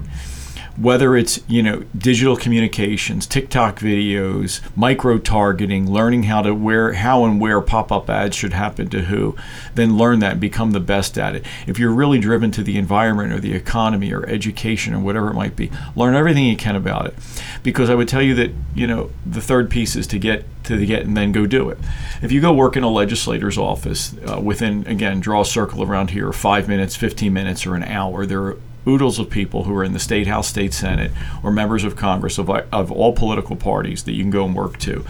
whether 0.79 1.17
it's 1.17 1.41
you 1.47 1.61
know 1.61 1.83
digital 1.97 2.37
communications, 2.37 3.27
TikTok 3.27 3.79
videos, 3.79 4.61
micro 4.75 5.17
targeting, 5.17 5.91
learning 5.91 6.23
how 6.23 6.41
to 6.41 6.55
where 6.55 6.93
how 6.93 7.25
and 7.25 7.41
where 7.41 7.59
pop-up 7.59 8.09
ads 8.09 8.35
should 8.35 8.53
happen 8.53 8.89
to 8.89 9.03
who, 9.03 9.35
then 9.75 9.97
learn 9.97 10.19
that 10.19 10.33
and 10.33 10.41
become 10.41 10.71
the 10.71 10.79
best 10.79 11.17
at 11.17 11.35
it. 11.35 11.45
If 11.67 11.77
you're 11.77 11.91
really 11.91 12.19
driven 12.19 12.51
to 12.51 12.63
the 12.63 12.77
environment 12.77 13.33
or 13.33 13.39
the 13.39 13.53
economy 13.53 14.13
or 14.13 14.25
education 14.27 14.93
or 14.93 14.99
whatever 14.99 15.29
it 15.29 15.33
might 15.33 15.55
be, 15.55 15.69
learn 15.95 16.15
everything 16.15 16.45
you 16.45 16.55
can 16.55 16.75
about 16.75 17.05
it. 17.05 17.15
Because 17.61 17.89
I 17.89 17.95
would 17.95 18.07
tell 18.07 18.21
you 18.21 18.35
that 18.35 18.51
you 18.73 18.87
know 18.87 19.11
the 19.25 19.41
third 19.41 19.69
piece 19.69 19.95
is 19.95 20.07
to 20.07 20.19
get 20.19 20.45
to 20.63 20.77
the 20.77 20.85
get 20.85 21.03
and 21.03 21.17
then 21.17 21.31
go 21.31 21.45
do 21.45 21.69
it. 21.69 21.77
If 22.21 22.31
you 22.31 22.39
go 22.39 22.53
work 22.53 22.77
in 22.77 22.83
a 22.83 22.89
legislator's 22.89 23.57
office 23.57 24.15
uh, 24.25 24.39
within 24.39 24.87
again 24.87 25.19
draw 25.19 25.41
a 25.41 25.45
circle 25.45 25.83
around 25.83 26.11
here, 26.11 26.31
five 26.31 26.69
minutes, 26.69 26.95
15 26.95 27.33
minutes, 27.33 27.65
or 27.65 27.75
an 27.75 27.83
hour, 27.83 28.25
there 28.25 28.55
oodles 28.89 29.19
of 29.19 29.29
people 29.29 29.63
who 29.63 29.75
are 29.75 29.83
in 29.83 29.93
the 29.93 29.99
state 29.99 30.27
house, 30.27 30.47
state 30.47 30.73
senate, 30.73 31.11
or 31.43 31.51
members 31.51 31.83
of 31.83 31.95
Congress 31.95 32.37
of, 32.37 32.49
of 32.49 32.91
all 32.91 33.13
political 33.13 33.55
parties 33.55 34.03
that 34.03 34.13
you 34.13 34.23
can 34.23 34.31
go 34.31 34.45
and 34.45 34.55
work 34.55 34.77
to. 34.79 35.05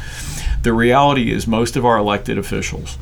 The 0.62 0.74
reality 0.74 1.32
is, 1.32 1.48
most 1.48 1.76
of 1.76 1.86
our 1.86 1.98
elected 1.98 2.38
officials, 2.38 2.98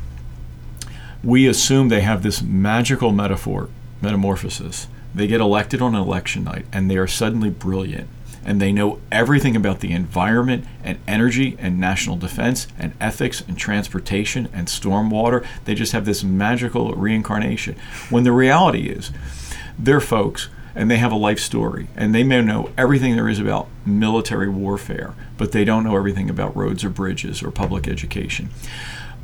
we 1.24 1.46
assume 1.46 1.88
they 1.88 2.02
have 2.02 2.22
this 2.22 2.40
magical 2.40 3.12
metaphor, 3.12 3.68
metamorphosis. 4.00 4.86
They 5.14 5.26
get 5.26 5.40
elected 5.40 5.82
on 5.82 5.94
election 5.94 6.44
night 6.44 6.66
and 6.72 6.88
they 6.88 6.96
are 6.96 7.08
suddenly 7.08 7.50
brilliant 7.50 8.08
and 8.44 8.62
they 8.62 8.72
know 8.72 9.00
everything 9.10 9.56
about 9.56 9.80
the 9.80 9.92
environment 9.92 10.64
and 10.82 10.98
energy 11.06 11.56
and 11.58 11.78
national 11.78 12.16
defense 12.16 12.66
and 12.78 12.94
ethics 13.00 13.42
and 13.46 13.58
transportation 13.58 14.48
and 14.54 14.68
stormwater. 14.68 15.44
They 15.64 15.74
just 15.74 15.92
have 15.92 16.06
this 16.06 16.24
magical 16.24 16.92
reincarnation. 16.92 17.76
When 18.08 18.24
the 18.24 18.32
reality 18.32 18.88
is, 18.88 19.10
they're 19.78 20.00
folks 20.00 20.48
and 20.78 20.88
they 20.88 20.96
have 20.96 21.10
a 21.10 21.16
life 21.16 21.40
story 21.40 21.88
and 21.96 22.14
they 22.14 22.22
may 22.22 22.40
know 22.40 22.70
everything 22.78 23.16
there 23.16 23.28
is 23.28 23.40
about 23.40 23.66
military 23.84 24.48
warfare, 24.48 25.12
but 25.36 25.50
they 25.50 25.64
don't 25.64 25.82
know 25.82 25.96
everything 25.96 26.30
about 26.30 26.56
roads 26.56 26.84
or 26.84 26.88
bridges 26.88 27.42
or 27.42 27.50
public 27.50 27.88
education. 27.88 28.48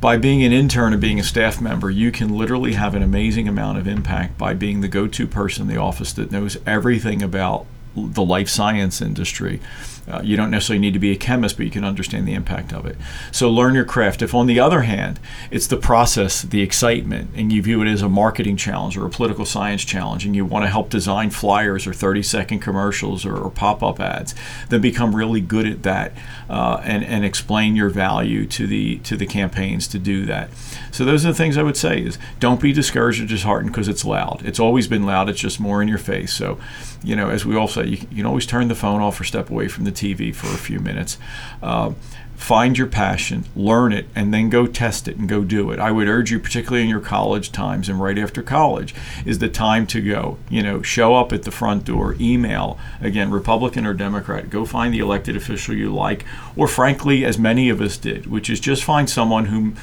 By 0.01 0.17
being 0.17 0.43
an 0.43 0.51
intern 0.51 0.93
or 0.93 0.97
being 0.97 1.17
a 1.17 1.23
staff 1.23 1.61
member, 1.61 1.89
you 1.89 2.11
can 2.11 2.37
literally 2.37 2.73
have 2.73 2.93
an 2.93 3.01
amazing 3.01 3.47
amount 3.47 3.77
of 3.77 3.87
impact 3.87 4.37
by 4.37 4.53
being 4.53 4.81
the 4.81 4.89
go 4.89 5.07
to 5.07 5.25
person 5.25 5.61
in 5.63 5.73
the 5.73 5.81
office 5.81 6.11
that 6.13 6.29
knows 6.29 6.57
everything 6.67 7.23
about 7.23 7.65
the 7.95 8.21
life 8.21 8.49
science 8.49 9.01
industry. 9.01 9.61
Uh, 10.07 10.21
you 10.23 10.37
don't 10.37 10.51
necessarily 10.51 10.79
need 10.79 10.93
to 10.93 10.99
be 10.99 11.11
a 11.11 11.15
chemist, 11.15 11.57
but 11.57 11.65
you 11.65 11.71
can 11.71 11.83
understand 11.83 12.27
the 12.27 12.33
impact 12.33 12.71
of 12.71 12.85
it. 12.85 12.95
So 13.31 13.49
learn 13.49 13.73
your 13.73 13.85
craft. 13.85 14.21
If, 14.21 14.35
on 14.35 14.45
the 14.45 14.59
other 14.59 14.81
hand, 14.81 15.19
it's 15.49 15.67
the 15.67 15.77
process, 15.77 16.43
the 16.43 16.61
excitement, 16.61 17.31
and 17.35 17.51
you 17.51 17.61
view 17.61 17.81
it 17.81 17.87
as 17.87 18.03
a 18.03 18.09
marketing 18.09 18.55
challenge 18.55 18.97
or 18.97 19.05
a 19.05 19.09
political 19.09 19.45
science 19.45 19.83
challenge, 19.83 20.25
and 20.25 20.35
you 20.35 20.45
want 20.45 20.63
to 20.63 20.69
help 20.69 20.89
design 20.89 21.31
flyers 21.31 21.87
or 21.87 21.93
30 21.93 22.21
second 22.21 22.59
commercials 22.59 23.25
or, 23.25 23.35
or 23.35 23.49
pop 23.49 23.81
up 23.81 23.99
ads, 23.99 24.35
then 24.69 24.81
become 24.81 25.15
really 25.15 25.41
good 25.41 25.67
at 25.67 25.83
that 25.83 26.13
uh, 26.49 26.79
and, 26.83 27.03
and 27.03 27.25
explain 27.25 27.75
your 27.75 27.89
value 27.89 28.45
to 28.45 28.67
the, 28.67 28.97
to 28.99 29.17
the 29.17 29.25
campaigns 29.25 29.87
to 29.87 29.97
do 29.97 30.25
that. 30.25 30.49
So 30.91 31.03
those 31.03 31.25
are 31.25 31.29
the 31.29 31.37
things 31.37 31.57
I 31.57 31.63
would 31.63 31.77
say 31.77 32.01
is 32.01 32.19
don't 32.39 32.61
be 32.61 32.71
discouraged 32.71 33.21
or 33.21 33.25
disheartened 33.25 33.71
because 33.71 33.87
it's 33.87 34.05
loud. 34.05 34.43
It's 34.45 34.59
always 34.59 34.87
been 34.87 35.05
loud. 35.05 35.29
It's 35.29 35.39
just 35.39 35.59
more 35.59 35.81
in 35.81 35.87
your 35.87 35.97
face. 35.97 36.33
So, 36.33 36.59
you 37.03 37.15
know, 37.15 37.29
as 37.29 37.45
we 37.45 37.55
all 37.55 37.67
say, 37.67 37.85
you, 37.85 37.97
you 38.09 38.17
can 38.17 38.25
always 38.25 38.45
turn 38.45 38.67
the 38.67 38.75
phone 38.75 39.01
off 39.01 39.19
or 39.19 39.23
step 39.23 39.49
away 39.49 39.67
from 39.67 39.83
the 39.83 39.91
TV 39.95 40.33
for 40.33 40.47
a 40.47 40.57
few 40.57 40.79
minutes. 40.79 41.17
Uh, 41.61 41.93
find 42.35 42.77
your 42.77 42.87
passion, 42.87 43.45
learn 43.55 43.93
it, 43.93 44.05
and 44.13 44.33
then 44.33 44.49
go 44.49 44.67
test 44.67 45.07
it 45.07 45.17
and 45.17 45.27
go 45.27 45.43
do 45.43 45.71
it. 45.71 45.79
I 45.79 45.91
would 45.91 46.07
urge 46.07 46.31
you, 46.31 46.39
particularly 46.39 46.83
in 46.83 46.89
your 46.89 46.99
college 46.99 47.51
times 47.51 47.87
and 47.89 47.99
right 47.99 48.17
after 48.17 48.43
college, 48.43 48.93
is 49.25 49.39
the 49.39 49.49
time 49.49 49.87
to 49.87 50.01
go. 50.01 50.37
You 50.49 50.61
know, 50.61 50.81
show 50.81 51.15
up 51.15 51.31
at 51.31 51.43
the 51.43 51.51
front 51.51 51.85
door, 51.85 52.15
email, 52.19 52.77
again, 53.01 53.31
Republican 53.31 53.85
or 53.85 53.93
Democrat, 53.93 54.49
go 54.49 54.65
find 54.65 54.93
the 54.93 54.99
elected 54.99 55.35
official 55.35 55.75
you 55.75 55.93
like, 55.93 56.25
or 56.55 56.67
frankly, 56.67 57.25
as 57.25 57.39
many 57.39 57.69
of 57.69 57.81
us 57.81 57.97
did, 57.97 58.27
which 58.27 58.49
is 58.49 58.59
just 58.59 58.83
find 58.83 59.09
someone 59.09 59.45
whom 59.45 59.75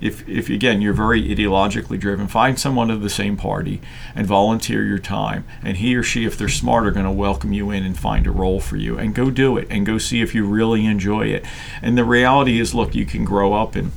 if, 0.00 0.28
if 0.28 0.48
again 0.48 0.80
you're 0.80 0.92
very 0.92 1.22
ideologically 1.22 1.98
driven, 1.98 2.28
find 2.28 2.58
someone 2.58 2.90
of 2.90 3.02
the 3.02 3.10
same 3.10 3.36
party 3.36 3.80
and 4.14 4.26
volunteer 4.26 4.84
your 4.84 4.98
time. 4.98 5.44
And 5.62 5.78
he 5.78 5.96
or 5.96 6.02
she, 6.02 6.24
if 6.24 6.36
they're 6.36 6.48
smart, 6.48 6.86
are 6.86 6.90
going 6.90 7.06
to 7.06 7.12
welcome 7.12 7.52
you 7.52 7.70
in 7.70 7.84
and 7.84 7.98
find 7.98 8.26
a 8.26 8.30
role 8.30 8.60
for 8.60 8.76
you. 8.76 8.98
And 8.98 9.14
go 9.14 9.30
do 9.30 9.56
it 9.56 9.66
and 9.70 9.86
go 9.86 9.98
see 9.98 10.20
if 10.20 10.34
you 10.34 10.46
really 10.46 10.86
enjoy 10.86 11.26
it. 11.26 11.44
And 11.82 11.96
the 11.96 12.04
reality 12.04 12.60
is, 12.60 12.74
look, 12.74 12.94
you 12.94 13.06
can 13.06 13.24
grow 13.24 13.54
up 13.54 13.76
and 13.76 13.92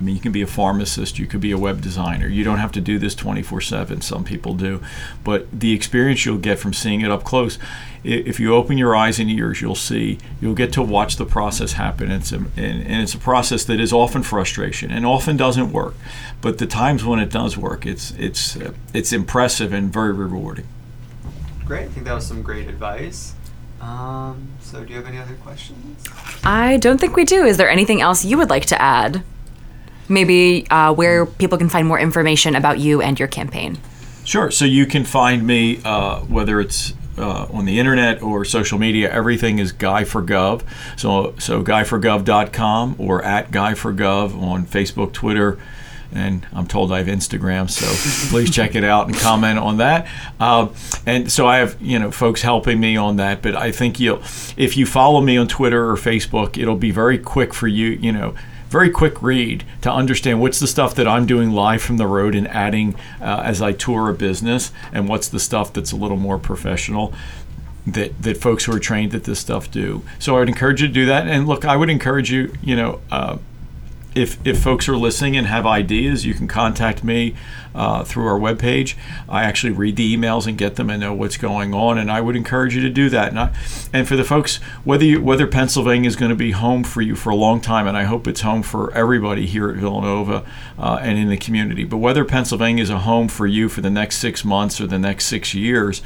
I 0.00 0.02
mean, 0.02 0.14
you 0.14 0.20
can 0.20 0.32
be 0.32 0.40
a 0.40 0.46
pharmacist, 0.46 1.18
you 1.18 1.26
could 1.26 1.40
be 1.40 1.50
a 1.50 1.58
web 1.58 1.82
designer. 1.82 2.26
You 2.26 2.42
don't 2.42 2.58
have 2.58 2.72
to 2.72 2.80
do 2.80 2.98
this 2.98 3.14
24 3.14 3.60
7. 3.60 4.00
Some 4.00 4.24
people 4.24 4.54
do. 4.54 4.82
But 5.22 5.46
the 5.52 5.74
experience 5.74 6.24
you'll 6.24 6.38
get 6.38 6.58
from 6.58 6.72
seeing 6.72 7.02
it 7.02 7.10
up 7.10 7.22
close, 7.22 7.58
if 8.02 8.40
you 8.40 8.54
open 8.54 8.78
your 8.78 8.96
eyes 8.96 9.18
and 9.18 9.30
ears, 9.30 9.60
you'll 9.60 9.74
see, 9.74 10.18
you'll 10.40 10.54
get 10.54 10.72
to 10.72 10.82
watch 10.82 11.16
the 11.16 11.26
process 11.26 11.74
happen. 11.74 12.10
It's 12.10 12.32
a, 12.32 12.36
and, 12.36 12.56
and 12.56 13.02
it's 13.02 13.12
a 13.12 13.18
process 13.18 13.64
that 13.64 13.78
is 13.78 13.92
often 13.92 14.22
frustration 14.22 14.90
and 14.90 15.04
often 15.04 15.36
doesn't 15.36 15.70
work. 15.70 15.94
But 16.40 16.56
the 16.56 16.66
times 16.66 17.04
when 17.04 17.20
it 17.20 17.30
does 17.30 17.58
work, 17.58 17.84
it's, 17.84 18.12
it's, 18.12 18.56
uh, 18.56 18.72
it's 18.94 19.12
impressive 19.12 19.74
and 19.74 19.92
very 19.92 20.14
rewarding. 20.14 20.66
Great. 21.66 21.84
I 21.84 21.88
think 21.88 22.06
that 22.06 22.14
was 22.14 22.26
some 22.26 22.40
great 22.40 22.68
advice. 22.68 23.34
Um, 23.82 24.48
so, 24.60 24.84
do 24.84 24.90
you 24.90 24.96
have 24.96 25.06
any 25.06 25.18
other 25.18 25.34
questions? 25.36 26.04
I 26.44 26.76
don't 26.78 27.00
think 27.00 27.16
we 27.16 27.24
do. 27.24 27.44
Is 27.44 27.56
there 27.56 27.70
anything 27.70 28.02
else 28.02 28.24
you 28.24 28.36
would 28.36 28.50
like 28.50 28.66
to 28.66 28.80
add? 28.80 29.22
Maybe 30.10 30.66
uh, 30.70 30.92
where 30.92 31.24
people 31.24 31.56
can 31.56 31.68
find 31.68 31.86
more 31.86 31.98
information 31.98 32.56
about 32.56 32.78
you 32.78 33.00
and 33.00 33.18
your 33.18 33.28
campaign. 33.28 33.78
Sure. 34.24 34.50
So 34.50 34.64
you 34.64 34.86
can 34.86 35.04
find 35.04 35.46
me 35.46 35.80
uh, 35.84 36.20
whether 36.20 36.60
it's 36.60 36.94
uh, 37.18 37.46
on 37.52 37.64
the 37.64 37.78
internet 37.78 38.22
or 38.22 38.44
social 38.44 38.78
media. 38.78 39.10
Everything 39.12 39.58
is 39.58 39.72
Guy 39.72 40.04
for 40.04 40.22
Gov. 40.22 40.62
So 40.98 41.34
so 41.38 41.62
guyforgov.com 41.62 42.96
or 42.98 43.24
at 43.24 43.50
Guy 43.50 43.74
for 43.74 43.92
Gov 43.92 44.40
on 44.40 44.66
Facebook, 44.66 45.12
Twitter. 45.12 45.58
And 46.12 46.44
I'm 46.52 46.66
told 46.66 46.90
I 46.90 46.98
have 46.98 47.06
Instagram, 47.06 47.70
so 47.70 47.86
please 48.30 48.50
check 48.50 48.74
it 48.74 48.82
out 48.82 49.06
and 49.06 49.16
comment 49.16 49.60
on 49.60 49.76
that. 49.76 50.08
Uh, 50.40 50.68
and 51.06 51.30
so 51.30 51.46
I 51.46 51.58
have, 51.58 51.80
you 51.80 52.00
know, 52.00 52.10
folks 52.10 52.42
helping 52.42 52.80
me 52.80 52.96
on 52.96 53.16
that. 53.16 53.42
But 53.42 53.54
I 53.54 53.70
think 53.70 54.00
you'll, 54.00 54.18
if 54.56 54.76
you 54.76 54.86
follow 54.86 55.20
me 55.20 55.36
on 55.36 55.46
Twitter 55.46 55.88
or 55.88 55.94
Facebook, 55.94 56.60
it'll 56.60 56.74
be 56.74 56.90
very 56.90 57.16
quick 57.16 57.54
for 57.54 57.68
you, 57.68 57.90
you 57.90 58.10
know, 58.10 58.34
very 58.70 58.88
quick 58.88 59.20
read 59.20 59.64
to 59.82 59.92
understand 59.92 60.40
what's 60.40 60.60
the 60.60 60.66
stuff 60.66 60.94
that 60.94 61.06
I'm 61.06 61.26
doing 61.26 61.50
live 61.50 61.82
from 61.82 61.96
the 61.96 62.06
road 62.06 62.34
and 62.34 62.48
adding 62.48 62.94
uh, 63.20 63.42
as 63.44 63.60
I 63.60 63.72
tour 63.72 64.08
a 64.08 64.14
business, 64.14 64.72
and 64.92 65.08
what's 65.08 65.28
the 65.28 65.40
stuff 65.40 65.72
that's 65.72 65.92
a 65.92 65.96
little 65.96 66.16
more 66.16 66.38
professional 66.38 67.12
that 67.86 68.22
that 68.22 68.36
folks 68.36 68.64
who 68.64 68.72
are 68.72 68.78
trained 68.78 69.14
at 69.14 69.24
this 69.24 69.40
stuff 69.40 69.70
do. 69.70 70.02
So 70.18 70.36
I 70.36 70.40
would 70.40 70.48
encourage 70.48 70.80
you 70.80 70.88
to 70.88 70.94
do 70.94 71.06
that. 71.06 71.26
And 71.26 71.46
look, 71.48 71.64
I 71.64 71.76
would 71.76 71.90
encourage 71.90 72.30
you, 72.30 72.54
you 72.62 72.76
know. 72.76 73.00
Uh, 73.10 73.38
if, 74.20 74.38
if 74.46 74.62
folks 74.62 74.88
are 74.88 74.96
listening 74.96 75.36
and 75.36 75.46
have 75.46 75.66
ideas, 75.66 76.26
you 76.26 76.34
can 76.34 76.46
contact 76.46 77.02
me 77.02 77.34
uh, 77.74 78.04
through 78.04 78.26
our 78.26 78.38
webpage. 78.38 78.96
I 79.28 79.44
actually 79.44 79.72
read 79.72 79.96
the 79.96 80.16
emails 80.16 80.46
and 80.46 80.58
get 80.58 80.76
them 80.76 80.90
and 80.90 81.00
know 81.00 81.14
what's 81.14 81.36
going 81.36 81.72
on, 81.72 81.98
and 81.98 82.10
I 82.10 82.20
would 82.20 82.36
encourage 82.36 82.74
you 82.74 82.82
to 82.82 82.90
do 82.90 83.08
that. 83.10 83.28
And, 83.28 83.38
I, 83.38 83.54
and 83.92 84.06
for 84.06 84.16
the 84.16 84.24
folks, 84.24 84.56
whether 84.84 85.04
you, 85.04 85.22
whether 85.22 85.46
Pennsylvania 85.46 86.08
is 86.08 86.16
going 86.16 86.30
to 86.30 86.36
be 86.36 86.50
home 86.50 86.84
for 86.84 87.00
you 87.00 87.16
for 87.16 87.30
a 87.30 87.36
long 87.36 87.60
time, 87.60 87.86
and 87.86 87.96
I 87.96 88.04
hope 88.04 88.26
it's 88.26 88.42
home 88.42 88.62
for 88.62 88.92
everybody 88.92 89.46
here 89.46 89.70
at 89.70 89.76
Villanova 89.76 90.44
uh, 90.78 90.98
and 91.00 91.18
in 91.18 91.28
the 91.28 91.36
community, 91.36 91.84
but 91.84 91.98
whether 91.98 92.24
Pennsylvania 92.24 92.82
is 92.82 92.90
a 92.90 92.98
home 92.98 93.28
for 93.28 93.46
you 93.46 93.68
for 93.68 93.80
the 93.80 93.90
next 93.90 94.16
six 94.18 94.44
months 94.44 94.80
or 94.80 94.86
the 94.86 94.98
next 94.98 95.26
six 95.26 95.54
years, 95.54 96.02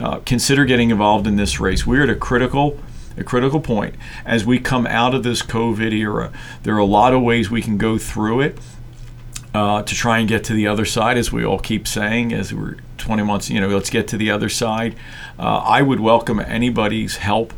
uh, 0.00 0.18
consider 0.20 0.64
getting 0.64 0.90
involved 0.90 1.26
in 1.26 1.36
this 1.36 1.60
race. 1.60 1.86
We're 1.86 2.04
at 2.04 2.10
a 2.10 2.16
critical 2.16 2.78
a 3.16 3.24
critical 3.24 3.60
point. 3.60 3.94
As 4.24 4.44
we 4.44 4.58
come 4.58 4.86
out 4.86 5.14
of 5.14 5.22
this 5.22 5.42
COVID 5.42 5.92
era, 5.92 6.32
there 6.62 6.74
are 6.74 6.78
a 6.78 6.84
lot 6.84 7.12
of 7.12 7.22
ways 7.22 7.50
we 7.50 7.62
can 7.62 7.78
go 7.78 7.98
through 7.98 8.40
it 8.40 8.58
uh, 9.54 9.82
to 9.82 9.94
try 9.94 10.18
and 10.18 10.28
get 10.28 10.44
to 10.44 10.54
the 10.54 10.66
other 10.66 10.84
side, 10.84 11.18
as 11.18 11.32
we 11.32 11.44
all 11.44 11.58
keep 11.58 11.86
saying, 11.86 12.32
as 12.32 12.54
we're 12.54 12.76
20 12.98 13.22
months, 13.22 13.50
you 13.50 13.60
know, 13.60 13.68
let's 13.68 13.90
get 13.90 14.08
to 14.08 14.16
the 14.16 14.30
other 14.30 14.48
side. 14.48 14.94
Uh, 15.38 15.58
I 15.58 15.82
would 15.82 16.00
welcome 16.00 16.40
anybody's 16.40 17.16
help 17.16 17.52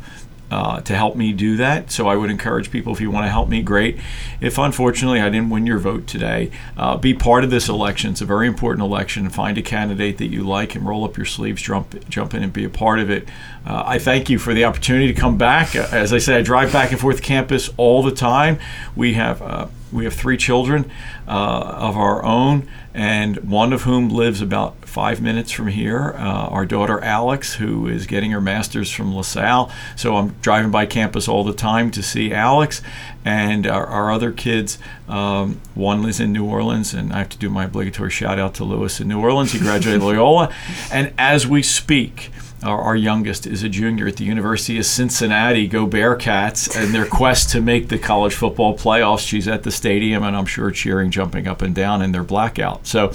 uh, 0.54 0.80
to 0.82 0.94
help 0.94 1.16
me 1.16 1.32
do 1.32 1.56
that. 1.56 1.90
So 1.90 2.06
I 2.06 2.14
would 2.14 2.30
encourage 2.30 2.70
people 2.70 2.92
if 2.92 3.00
you 3.00 3.10
want 3.10 3.26
to 3.26 3.30
help 3.30 3.48
me, 3.48 3.60
great. 3.60 3.98
If 4.40 4.56
unfortunately 4.56 5.20
I 5.20 5.28
didn't 5.28 5.50
win 5.50 5.66
your 5.66 5.80
vote 5.80 6.06
today, 6.06 6.52
uh, 6.76 6.96
be 6.96 7.12
part 7.12 7.42
of 7.42 7.50
this 7.50 7.68
election. 7.68 8.12
It's 8.12 8.20
a 8.20 8.24
very 8.24 8.46
important 8.46 8.86
election. 8.86 9.28
Find 9.30 9.58
a 9.58 9.62
candidate 9.62 10.18
that 10.18 10.28
you 10.28 10.44
like 10.44 10.76
and 10.76 10.86
roll 10.86 11.04
up 11.04 11.16
your 11.16 11.26
sleeves, 11.26 11.60
jump 11.60 12.08
jump 12.08 12.34
in 12.34 12.44
and 12.44 12.52
be 12.52 12.64
a 12.64 12.70
part 12.70 13.00
of 13.00 13.10
it. 13.10 13.28
Uh, 13.66 13.82
I 13.84 13.98
thank 13.98 14.30
you 14.30 14.38
for 14.38 14.54
the 14.54 14.64
opportunity 14.64 15.12
to 15.12 15.20
come 15.20 15.36
back. 15.36 15.74
Uh, 15.74 15.88
as 15.90 16.12
I 16.12 16.18
say, 16.18 16.36
I 16.36 16.42
drive 16.42 16.72
back 16.72 16.92
and 16.92 17.00
forth 17.00 17.20
campus 17.20 17.70
all 17.76 18.04
the 18.04 18.12
time. 18.14 18.60
We 18.94 19.14
have 19.14 19.42
uh, 19.42 19.66
we 19.90 20.04
have 20.04 20.14
three 20.14 20.36
children 20.36 20.88
of 21.26 21.96
our 21.96 22.22
own, 22.22 22.68
and 22.92 23.38
one 23.50 23.72
of 23.72 23.82
whom 23.82 24.08
lives 24.08 24.40
about 24.40 24.83
five 24.94 25.20
minutes 25.20 25.50
from 25.50 25.66
here. 25.66 26.14
Uh, 26.16 26.46
our 26.46 26.64
daughter 26.64 27.00
Alex, 27.00 27.54
who 27.54 27.88
is 27.88 28.06
getting 28.06 28.30
her 28.30 28.40
master's 28.40 28.92
from 28.92 29.12
LaSalle. 29.12 29.68
So 29.96 30.14
I'm 30.14 30.36
driving 30.40 30.70
by 30.70 30.86
campus 30.86 31.26
all 31.26 31.42
the 31.42 31.52
time 31.52 31.90
to 31.90 32.02
see 32.02 32.32
Alex. 32.32 32.80
And 33.24 33.66
our, 33.66 33.84
our 33.86 34.12
other 34.12 34.30
kids, 34.30 34.78
um, 35.08 35.60
one 35.74 36.00
lives 36.04 36.20
in 36.20 36.32
New 36.32 36.44
Orleans, 36.44 36.94
and 36.94 37.12
I 37.12 37.18
have 37.18 37.28
to 37.30 37.38
do 37.38 37.50
my 37.50 37.64
obligatory 37.64 38.10
shout 38.10 38.38
out 38.38 38.54
to 38.54 38.64
Lewis 38.64 39.00
in 39.00 39.08
New 39.08 39.20
Orleans. 39.20 39.50
He 39.50 39.58
graduated 39.58 40.00
Loyola. 40.02 40.54
And 40.92 41.12
as 41.18 41.44
we 41.44 41.64
speak, 41.64 42.30
our, 42.64 42.80
our, 42.80 42.96
youngest 42.96 43.46
is 43.46 43.62
a 43.62 43.68
junior 43.68 44.06
at 44.06 44.16
the 44.16 44.24
University 44.24 44.78
of 44.78 44.86
Cincinnati. 44.86 45.66
Go 45.66 45.86
Bearcats! 45.86 46.74
And 46.74 46.94
their 46.94 47.06
quest 47.06 47.50
to 47.50 47.60
make 47.60 47.88
the 47.88 47.98
college 47.98 48.34
football 48.34 48.76
playoffs. 48.76 49.26
She's 49.26 49.46
at 49.46 49.62
the 49.62 49.70
stadium, 49.70 50.22
and 50.22 50.36
I'm 50.36 50.46
sure 50.46 50.70
cheering, 50.70 51.10
jumping 51.10 51.46
up 51.46 51.62
and 51.62 51.74
down 51.74 52.02
in 52.02 52.12
their 52.12 52.22
blackout. 52.22 52.86
So, 52.86 53.12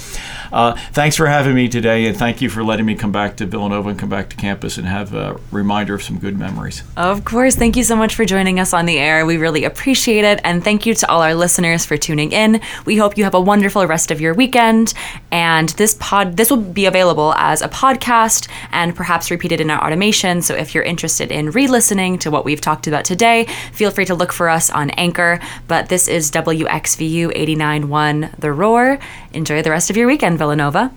uh, 0.51 0.73
thanks 0.91 1.15
for 1.15 1.27
having 1.27 1.55
me 1.55 1.67
today, 1.67 2.05
and 2.05 2.15
thank 2.15 2.41
you 2.41 2.49
for 2.49 2.63
letting 2.63 2.85
me 2.85 2.95
come 2.95 3.11
back 3.11 3.37
to 3.37 3.45
Villanova 3.45 3.89
and 3.89 3.99
come 3.99 4.09
back 4.09 4.29
to 4.29 4.35
campus 4.35 4.77
and 4.77 4.87
have 4.87 5.13
a 5.13 5.39
reminder 5.51 5.95
of 5.95 6.03
some 6.03 6.19
good 6.19 6.37
memories. 6.37 6.83
Of 6.95 7.25
course. 7.25 7.55
Thank 7.55 7.75
you 7.75 7.83
so 7.83 7.95
much 7.95 8.15
for 8.15 8.25
joining 8.25 8.59
us 8.59 8.73
on 8.73 8.85
the 8.85 8.99
air. 8.99 9.25
We 9.25 9.37
really 9.37 9.63
appreciate 9.63 10.25
it, 10.25 10.39
and 10.43 10.63
thank 10.63 10.85
you 10.85 10.93
to 10.93 11.09
all 11.09 11.21
our 11.21 11.33
listeners 11.35 11.85
for 11.85 11.97
tuning 11.97 12.31
in. 12.31 12.61
We 12.85 12.97
hope 12.97 13.17
you 13.17 13.23
have 13.23 13.33
a 13.33 13.41
wonderful 13.41 13.85
rest 13.87 14.11
of 14.11 14.21
your 14.21 14.33
weekend. 14.33 14.93
And 15.31 15.69
this 15.69 15.95
pod, 15.99 16.37
this 16.37 16.49
will 16.49 16.57
be 16.57 16.85
available 16.85 17.33
as 17.35 17.61
a 17.61 17.67
podcast 17.69 18.47
and 18.71 18.95
perhaps 18.95 19.31
repeated 19.39 19.61
in 19.61 19.69
our 19.71 19.81
automation. 19.81 20.41
So 20.41 20.53
if 20.53 20.75
you're 20.75 20.83
interested 20.83 21.31
in 21.31 21.51
re 21.51 21.67
listening 21.67 22.19
to 22.19 22.29
what 22.29 22.43
we've 22.43 22.59
talked 22.59 22.87
about 22.87 23.05
today, 23.05 23.45
feel 23.71 23.89
free 23.89 24.03
to 24.03 24.13
look 24.13 24.33
for 24.33 24.49
us 24.49 24.69
on 24.69 24.89
Anchor. 24.91 25.39
But 25.69 25.87
this 25.87 26.09
is 26.09 26.29
WXVU 26.31 27.31
89.1 27.33 28.37
The 28.37 28.51
Roar. 28.51 28.99
Enjoy 29.31 29.61
the 29.61 29.69
rest 29.69 29.89
of 29.89 29.95
your 29.95 30.07
weekend, 30.07 30.37
Villanova. 30.37 30.91